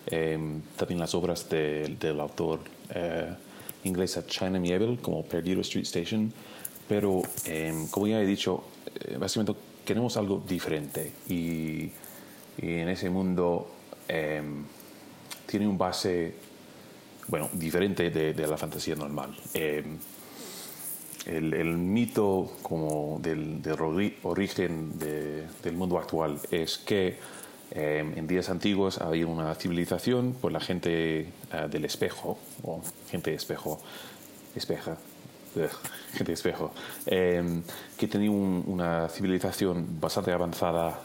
em, 0.07 0.61
también 0.75 0.99
las 0.99 1.13
obras 1.13 1.47
del 1.49 2.19
autor 2.19 2.59
eh, 2.89 3.33
inglés 3.83 4.19
China 4.27 4.59
Mieville 4.59 4.97
como 4.97 5.23
Perdido 5.23 5.61
Street 5.61 5.85
Station, 5.85 6.33
pero 6.87 7.21
em, 7.45 7.87
como 7.89 8.07
ya 8.07 8.19
he 8.21 8.25
dicho, 8.25 8.63
eh, 9.05 9.17
básicamente 9.19 9.59
queremos 9.85 10.17
algo 10.17 10.43
diferente 10.47 11.11
y, 11.29 11.91
en 12.59 12.89
ese 12.89 13.07
mundo 13.11 13.69
em, 14.07 14.65
tiene 15.45 15.67
un 15.67 15.77
base, 15.77 16.33
bueno, 17.27 17.49
diferente 17.53 18.09
de, 18.09 18.33
de 18.33 18.47
la 18.47 18.57
fantasía 18.57 18.95
normal 18.95 19.37
el, 21.27 21.77
mito 21.77 22.51
como 22.61 23.19
del, 23.21 23.61
origen 24.23 24.97
del 24.97 25.73
mundo 25.73 25.97
actual 25.97 26.39
es 26.51 26.77
que 26.77 27.17
eh, 27.71 28.13
en 28.15 28.27
días 28.27 28.49
antiguos 28.49 28.99
había 29.01 29.27
una 29.27 29.53
civilización, 29.55 30.35
pues 30.39 30.53
la 30.53 30.61
gente 30.61 31.19
eh, 31.19 31.67
del 31.69 31.83
espejo, 31.83 32.39
o 32.63 32.81
gente 33.09 33.33
espejo, 33.33 33.81
espeja, 34.55 34.97
gente 36.13 36.31
de 36.31 36.33
espejo, 36.33 36.71
eh, 37.05 37.61
que 37.97 38.07
tenía 38.07 38.31
una 38.31 39.09
civilización 39.09 39.99
bastante 39.99 40.31
avanzada, 40.31 41.01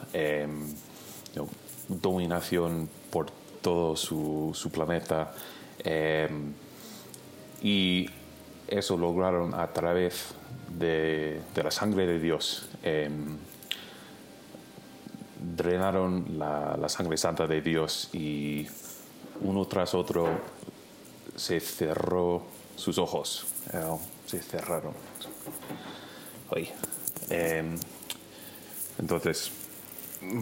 dominación 1.89 2.89
por 3.11 3.29
todo 3.61 3.97
su, 3.97 4.51
su 4.53 4.71
planeta, 4.71 5.33
y 7.61 8.09
eso 8.77 8.97
lograron 8.97 9.53
a 9.53 9.67
través 9.67 10.33
de, 10.77 11.41
la 11.55 11.71
sangre 11.71 12.05
de 12.07 12.19
Dios. 12.19 12.69
Em, 12.81 13.37
drenaron 15.55 16.39
la, 16.39 16.89
sangre 16.89 17.17
santa 17.17 17.45
de 17.47 17.61
Dios 17.61 18.09
y 18.13 18.67
uno 19.41 19.65
tras 19.65 19.93
otro 19.93 20.27
se 21.35 21.59
cerró 21.59 22.43
sus 22.75 22.97
ojos. 22.97 23.45
Eh, 23.73 23.97
se 24.25 24.41
cerraron. 24.41 24.93
Em, 27.29 27.77
entonces, 28.99 29.51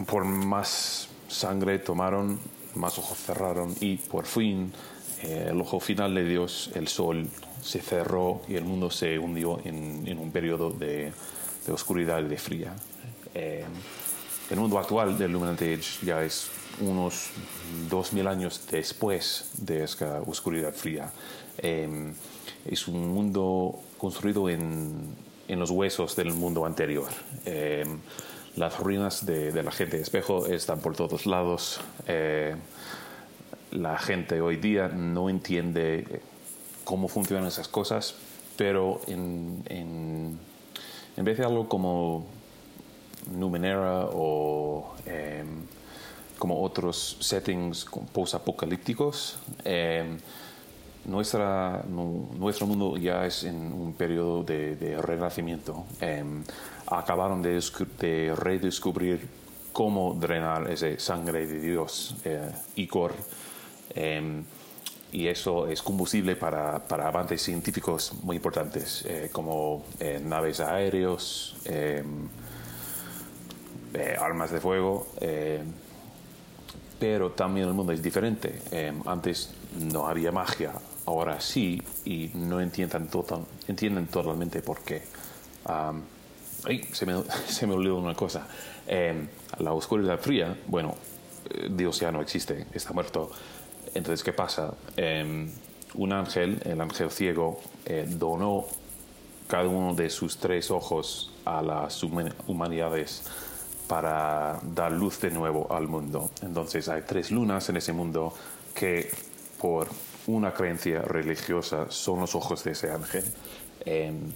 por 0.06 0.24
más 0.24 1.08
sangre 1.28 1.78
tomaron, 1.78 2.38
más 2.74 2.98
ojos 2.98 3.18
cerraron 3.18 3.74
y 3.80 3.96
por 3.96 4.26
fin 4.26 4.72
el 5.22 5.60
ojo 5.60 5.80
final 5.80 6.14
de 6.14 6.24
Dios, 6.24 6.70
el 6.74 6.88
sol, 6.88 7.28
se 7.62 7.80
cerró 7.80 8.42
y 8.48 8.56
el 8.56 8.64
mundo 8.64 8.90
se 8.90 9.18
hundió 9.18 9.60
en, 9.64 10.18
un 10.18 10.30
periodo 10.32 10.70
de, 10.70 11.12
oscuridad 11.68 12.20
y 12.24 12.28
de 12.28 12.36
fría. 12.36 12.74
Eh, 13.34 13.64
el 14.50 14.58
mundo 14.58 14.78
actual 14.78 15.16
del 15.16 15.32
Luminant 15.32 15.62
Age 15.62 16.04
ya 16.04 16.22
es 16.22 16.50
unos 16.80 17.30
2000 17.88 18.26
años 18.26 18.60
después 18.70 19.50
de 19.58 19.84
esa 19.84 20.20
oscuridad 20.22 20.74
fría. 20.74 21.10
Eh, 21.58 22.12
es 22.66 22.88
un 22.88 23.08
mundo 23.08 23.78
construido 23.98 24.48
en, 24.48 25.16
los 25.48 25.70
huesos 25.70 26.16
del 26.16 26.32
mundo 26.32 26.66
anterior. 26.66 27.08
Eh, 27.44 27.84
las 28.56 28.78
ruinas 28.78 29.24
de, 29.24 29.62
la 29.62 29.70
gente 29.70 29.98
de 29.98 30.02
espejo 30.02 30.46
están 30.46 30.80
por 30.80 30.96
todos 30.96 31.26
lados. 31.26 31.80
La 33.72 33.98
gente 33.98 34.40
hoy 34.40 34.56
día 34.56 34.88
no 34.88 35.28
entiende 35.28 36.20
cómo 36.84 37.08
funcionan 37.08 37.46
esas 37.46 37.68
cosas, 37.68 38.14
pero 38.56 39.00
en, 39.06 40.38
vez 41.16 41.38
de 41.38 41.44
algo 41.44 41.68
como 41.68 42.26
Numenera 43.30 44.08
o 44.12 44.94
em, 45.06 45.62
como 46.38 46.62
otros 46.62 47.16
settings 47.20 47.86
post-apocalípticos, 48.12 49.38
em, 49.64 50.18
nuestro 51.04 52.66
mundo 52.66 52.96
ya 52.96 53.24
es 53.26 53.44
en 53.44 53.72
un 53.72 53.94
periodo 53.94 54.42
de, 54.42 54.98
renacimiento. 55.00 55.84
Em, 56.00 56.42
acabaron 56.86 57.42
de, 57.42 57.62
de, 58.00 58.34
redescubrir 58.36 59.28
cómo 59.72 60.14
drenar 60.14 60.70
esa 60.70 60.98
sangre 60.98 61.46
de 61.46 61.60
Dios, 61.60 62.16
eh, 62.24 62.50
Icor 63.94 64.44
y 65.12 65.28
eso 65.28 65.68
es 65.68 65.82
combustible 65.82 66.36
para, 66.36 66.78
para 66.78 67.06
avances 67.06 67.42
científicos 67.42 68.14
muy 68.22 68.36
importantes, 68.36 69.04
eh, 69.06 69.28
como 69.30 69.84
eh, 70.00 70.20
naves 70.24 70.60
aéreos, 70.60 71.54
em, 71.66 72.28
eh, 73.92 74.16
armas 74.18 74.50
de 74.50 74.58
fuego, 74.58 75.06
pero 76.98 77.32
también 77.32 77.68
el 77.68 77.74
mundo 77.74 77.92
es 77.92 78.02
diferente. 78.02 78.62
Em, 78.70 79.02
antes 79.06 79.50
no 79.78 80.06
había 80.06 80.32
magia, 80.32 80.72
ahora 81.04 81.40
sí, 81.40 81.82
y 82.06 82.30
no 82.34 82.60
entienden, 82.60 83.08
total, 83.08 83.44
entienden 83.68 84.06
totalmente 84.06 84.62
por 84.62 84.80
qué. 84.80 85.02
se, 86.92 87.06
me, 87.06 87.22
se 87.48 87.66
me 87.66 87.74
olvidó 87.74 87.96
una 87.96 88.14
cosa. 88.14 88.46
Em, 88.86 89.28
la 89.58 89.74
oscuridad 89.74 90.18
fría, 90.18 90.56
bueno, 90.68 90.94
Dios 91.70 92.00
ya 92.00 92.10
no 92.10 92.22
existe, 92.22 92.66
está 92.72 92.94
muerto 92.94 93.30
entonces, 93.94 94.22
¿qué 94.22 94.32
pasa? 94.32 94.74
Em, 94.96 95.50
un 95.94 96.12
ángel, 96.12 96.60
el 96.64 96.80
ángel 96.80 97.10
ciego, 97.10 97.60
eh, 97.84 98.06
donó 98.08 98.66
cada 99.46 99.68
uno 99.68 99.94
de 99.94 100.08
sus 100.08 100.38
tres 100.38 100.70
ojos 100.70 101.32
a 101.44 101.60
las 101.62 102.02
humanidades 102.02 103.24
para 103.86 104.58
dar 104.62 104.92
luz 104.92 105.20
de 105.20 105.30
nuevo 105.30 105.70
al 105.70 105.86
mundo. 105.88 106.30
Entonces 106.42 106.88
hay 106.88 107.02
tres 107.02 107.30
lunas 107.30 107.68
en 107.68 107.76
ese 107.76 107.92
mundo 107.92 108.32
que 108.74 109.10
por 109.60 109.88
una 110.26 110.52
creencia 110.52 111.02
religiosa 111.02 111.90
son 111.90 112.20
los 112.20 112.34
ojos 112.34 112.64
de 112.64 112.72
ese 112.72 112.90
ángel. 112.90 113.24
Em, 113.84 114.32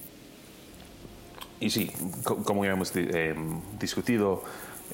y 1.60 1.70
sí, 1.70 1.90
como 2.44 2.64
ya 2.64 2.72
hemos 2.72 2.94
em, 2.94 3.60
discutido, 3.78 4.42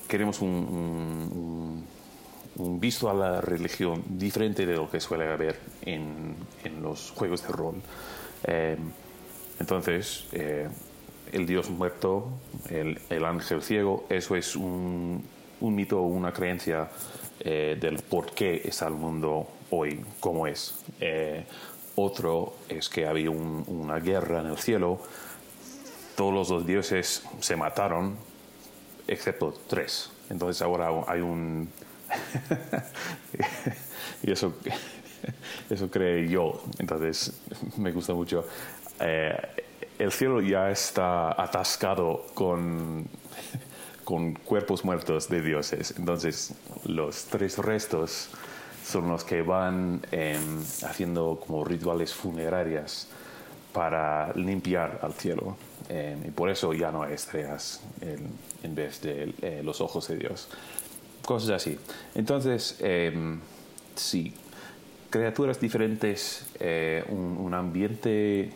queremos 0.07 0.41
un, 0.41 0.49
un, 0.49 1.87
visto 2.57 3.09
a 3.11 3.15
la 3.15 3.41
religión 3.41 4.03
diferente 4.09 4.66
de 4.66 4.77
lo 4.77 4.91
que 4.91 5.01
suele 5.01 5.31
haber 5.31 5.59
en, 5.83 6.37
en 6.65 6.83
los 6.83 7.11
juegos 7.11 7.43
de 7.43 7.49
rol. 7.49 7.74
Em, 8.45 8.79
entonces, 9.59 10.27
eh, 10.33 10.69
el 11.33 11.47
dios 11.47 11.70
muerto, 11.70 12.29
el, 12.69 13.01
el, 13.09 13.24
ángel 13.24 13.62
ciego, 13.62 14.05
eso 14.09 14.37
es 14.37 14.57
un, 14.57 15.24
un 15.61 15.74
mito 15.74 16.01
o 16.01 16.07
una 16.07 16.33
creencia 16.33 16.89
eh, 17.41 17.77
del 17.81 17.99
por 18.03 18.33
qué 18.33 18.62
está 18.65 18.89
el 18.89 18.95
mundo 18.95 19.49
hoy 19.70 20.05
como 20.20 20.47
es. 20.47 20.74
Eh, 21.01 21.45
otro 21.97 22.55
es 22.69 22.89
que 22.89 23.07
había 23.07 23.31
una 23.31 23.99
guerra 23.99 24.41
en 24.41 24.47
el 24.47 24.59
cielo, 24.59 25.01
todos 26.16 26.51
los 26.51 26.66
dioses 26.66 27.23
se 27.41 27.57
mataron, 27.57 28.16
excepto 29.09 29.55
tres. 29.66 30.11
Entonces 30.31 30.62
ahora 30.62 30.91
hay 31.07 31.20
un... 31.20 31.69
y 34.23 34.31
eso, 34.31 34.55
eso 35.71 35.91
creo 35.91 36.25
yo, 36.25 36.63
entonces 36.79 37.33
me 37.77 37.93
gusta 37.93 38.15
mucho. 38.15 38.47
Eh, 39.01 39.37
el 39.99 40.13
cielo 40.13 40.41
ya 40.41 40.71
está 40.71 41.41
atascado 41.41 42.27
con, 42.35 43.07
con 44.05 44.35
cuerpos 44.35 44.85
muertos 44.85 45.29
de 45.29 45.41
dioses. 45.41 45.95
Entonces 45.97 46.55
los 46.85 47.25
tres 47.27 47.59
restos 47.59 48.31
son 48.85 49.09
los 49.09 49.25
que 49.25 49.43
van 49.43 50.01
em, 50.11 50.61
haciendo 50.85 51.41
como 51.47 51.65
rituales 51.65 52.13
funerarias 52.13 53.09
para 53.73 54.33
limpiar 54.35 54.99
al 55.03 55.15
cielo. 55.15 55.57
Em, 55.89 56.27
y 56.27 56.31
por 56.31 56.51
eso 56.51 56.73
ya 56.73 56.91
no 56.91 57.03
hay 57.03 57.15
estrellas 57.15 57.81
en, 58.01 58.75
vez 58.75 59.01
de 59.03 59.35
eh, 59.43 59.61
los 59.63 59.81
ojos 59.81 60.09
de 60.09 60.17
Dios. 60.17 60.49
Cosas 61.24 61.51
así. 61.51 61.78
Entonces, 62.15 62.77
eh, 62.81 63.39
sí, 63.94 64.35
criaturas 65.11 65.61
diferentes, 65.61 66.47
eh, 66.59 67.05
un, 67.09 67.55
ambiente 67.55 68.51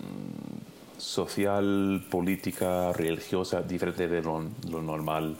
mm, 0.00 0.98
social, 1.00 2.04
política, 2.10 2.92
religiosa 2.92 3.62
diferente 3.62 4.08
de 4.08 4.22
lo, 4.22 4.42
normal. 4.80 5.36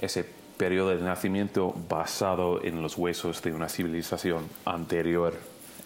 ese 0.00 0.24
periodo 0.60 0.90
de 0.90 1.02
nacimiento 1.02 1.74
basado 1.88 2.62
en 2.62 2.82
los 2.82 2.98
huesos 2.98 3.40
de 3.40 3.54
una 3.54 3.66
civilización 3.70 4.44
anterior. 4.66 5.32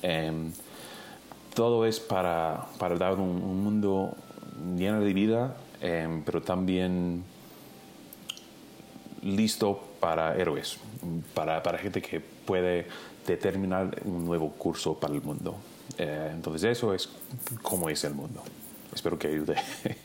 Em, 0.02 0.50
todo 1.54 1.86
es 1.86 2.00
para, 2.00 2.66
para 2.76 2.96
dar 2.96 3.14
un, 3.20 3.62
mundo 3.62 4.16
lleno 4.76 4.98
de 5.00 5.12
vida, 5.14 5.56
em, 5.80 6.24
pero 6.24 6.42
también 6.42 7.22
listo 9.24 9.80
para 10.00 10.36
héroes, 10.36 10.76
para, 11.32 11.62
para, 11.62 11.78
gente 11.78 12.00
que 12.02 12.20
puede 12.20 12.86
determinar 13.26 14.00
un 14.04 14.24
nuevo 14.24 14.50
curso 14.50 14.94
para 14.94 15.14
el 15.14 15.22
mundo. 15.22 15.56
Eh, 15.98 16.30
entonces 16.32 16.64
eso 16.64 16.92
es 16.94 17.08
cómo 17.62 17.88
es 17.88 18.04
el 18.04 18.14
mundo. 18.14 18.42
Espero 18.94 19.18
que 19.18 19.28
ayude. 19.28 19.56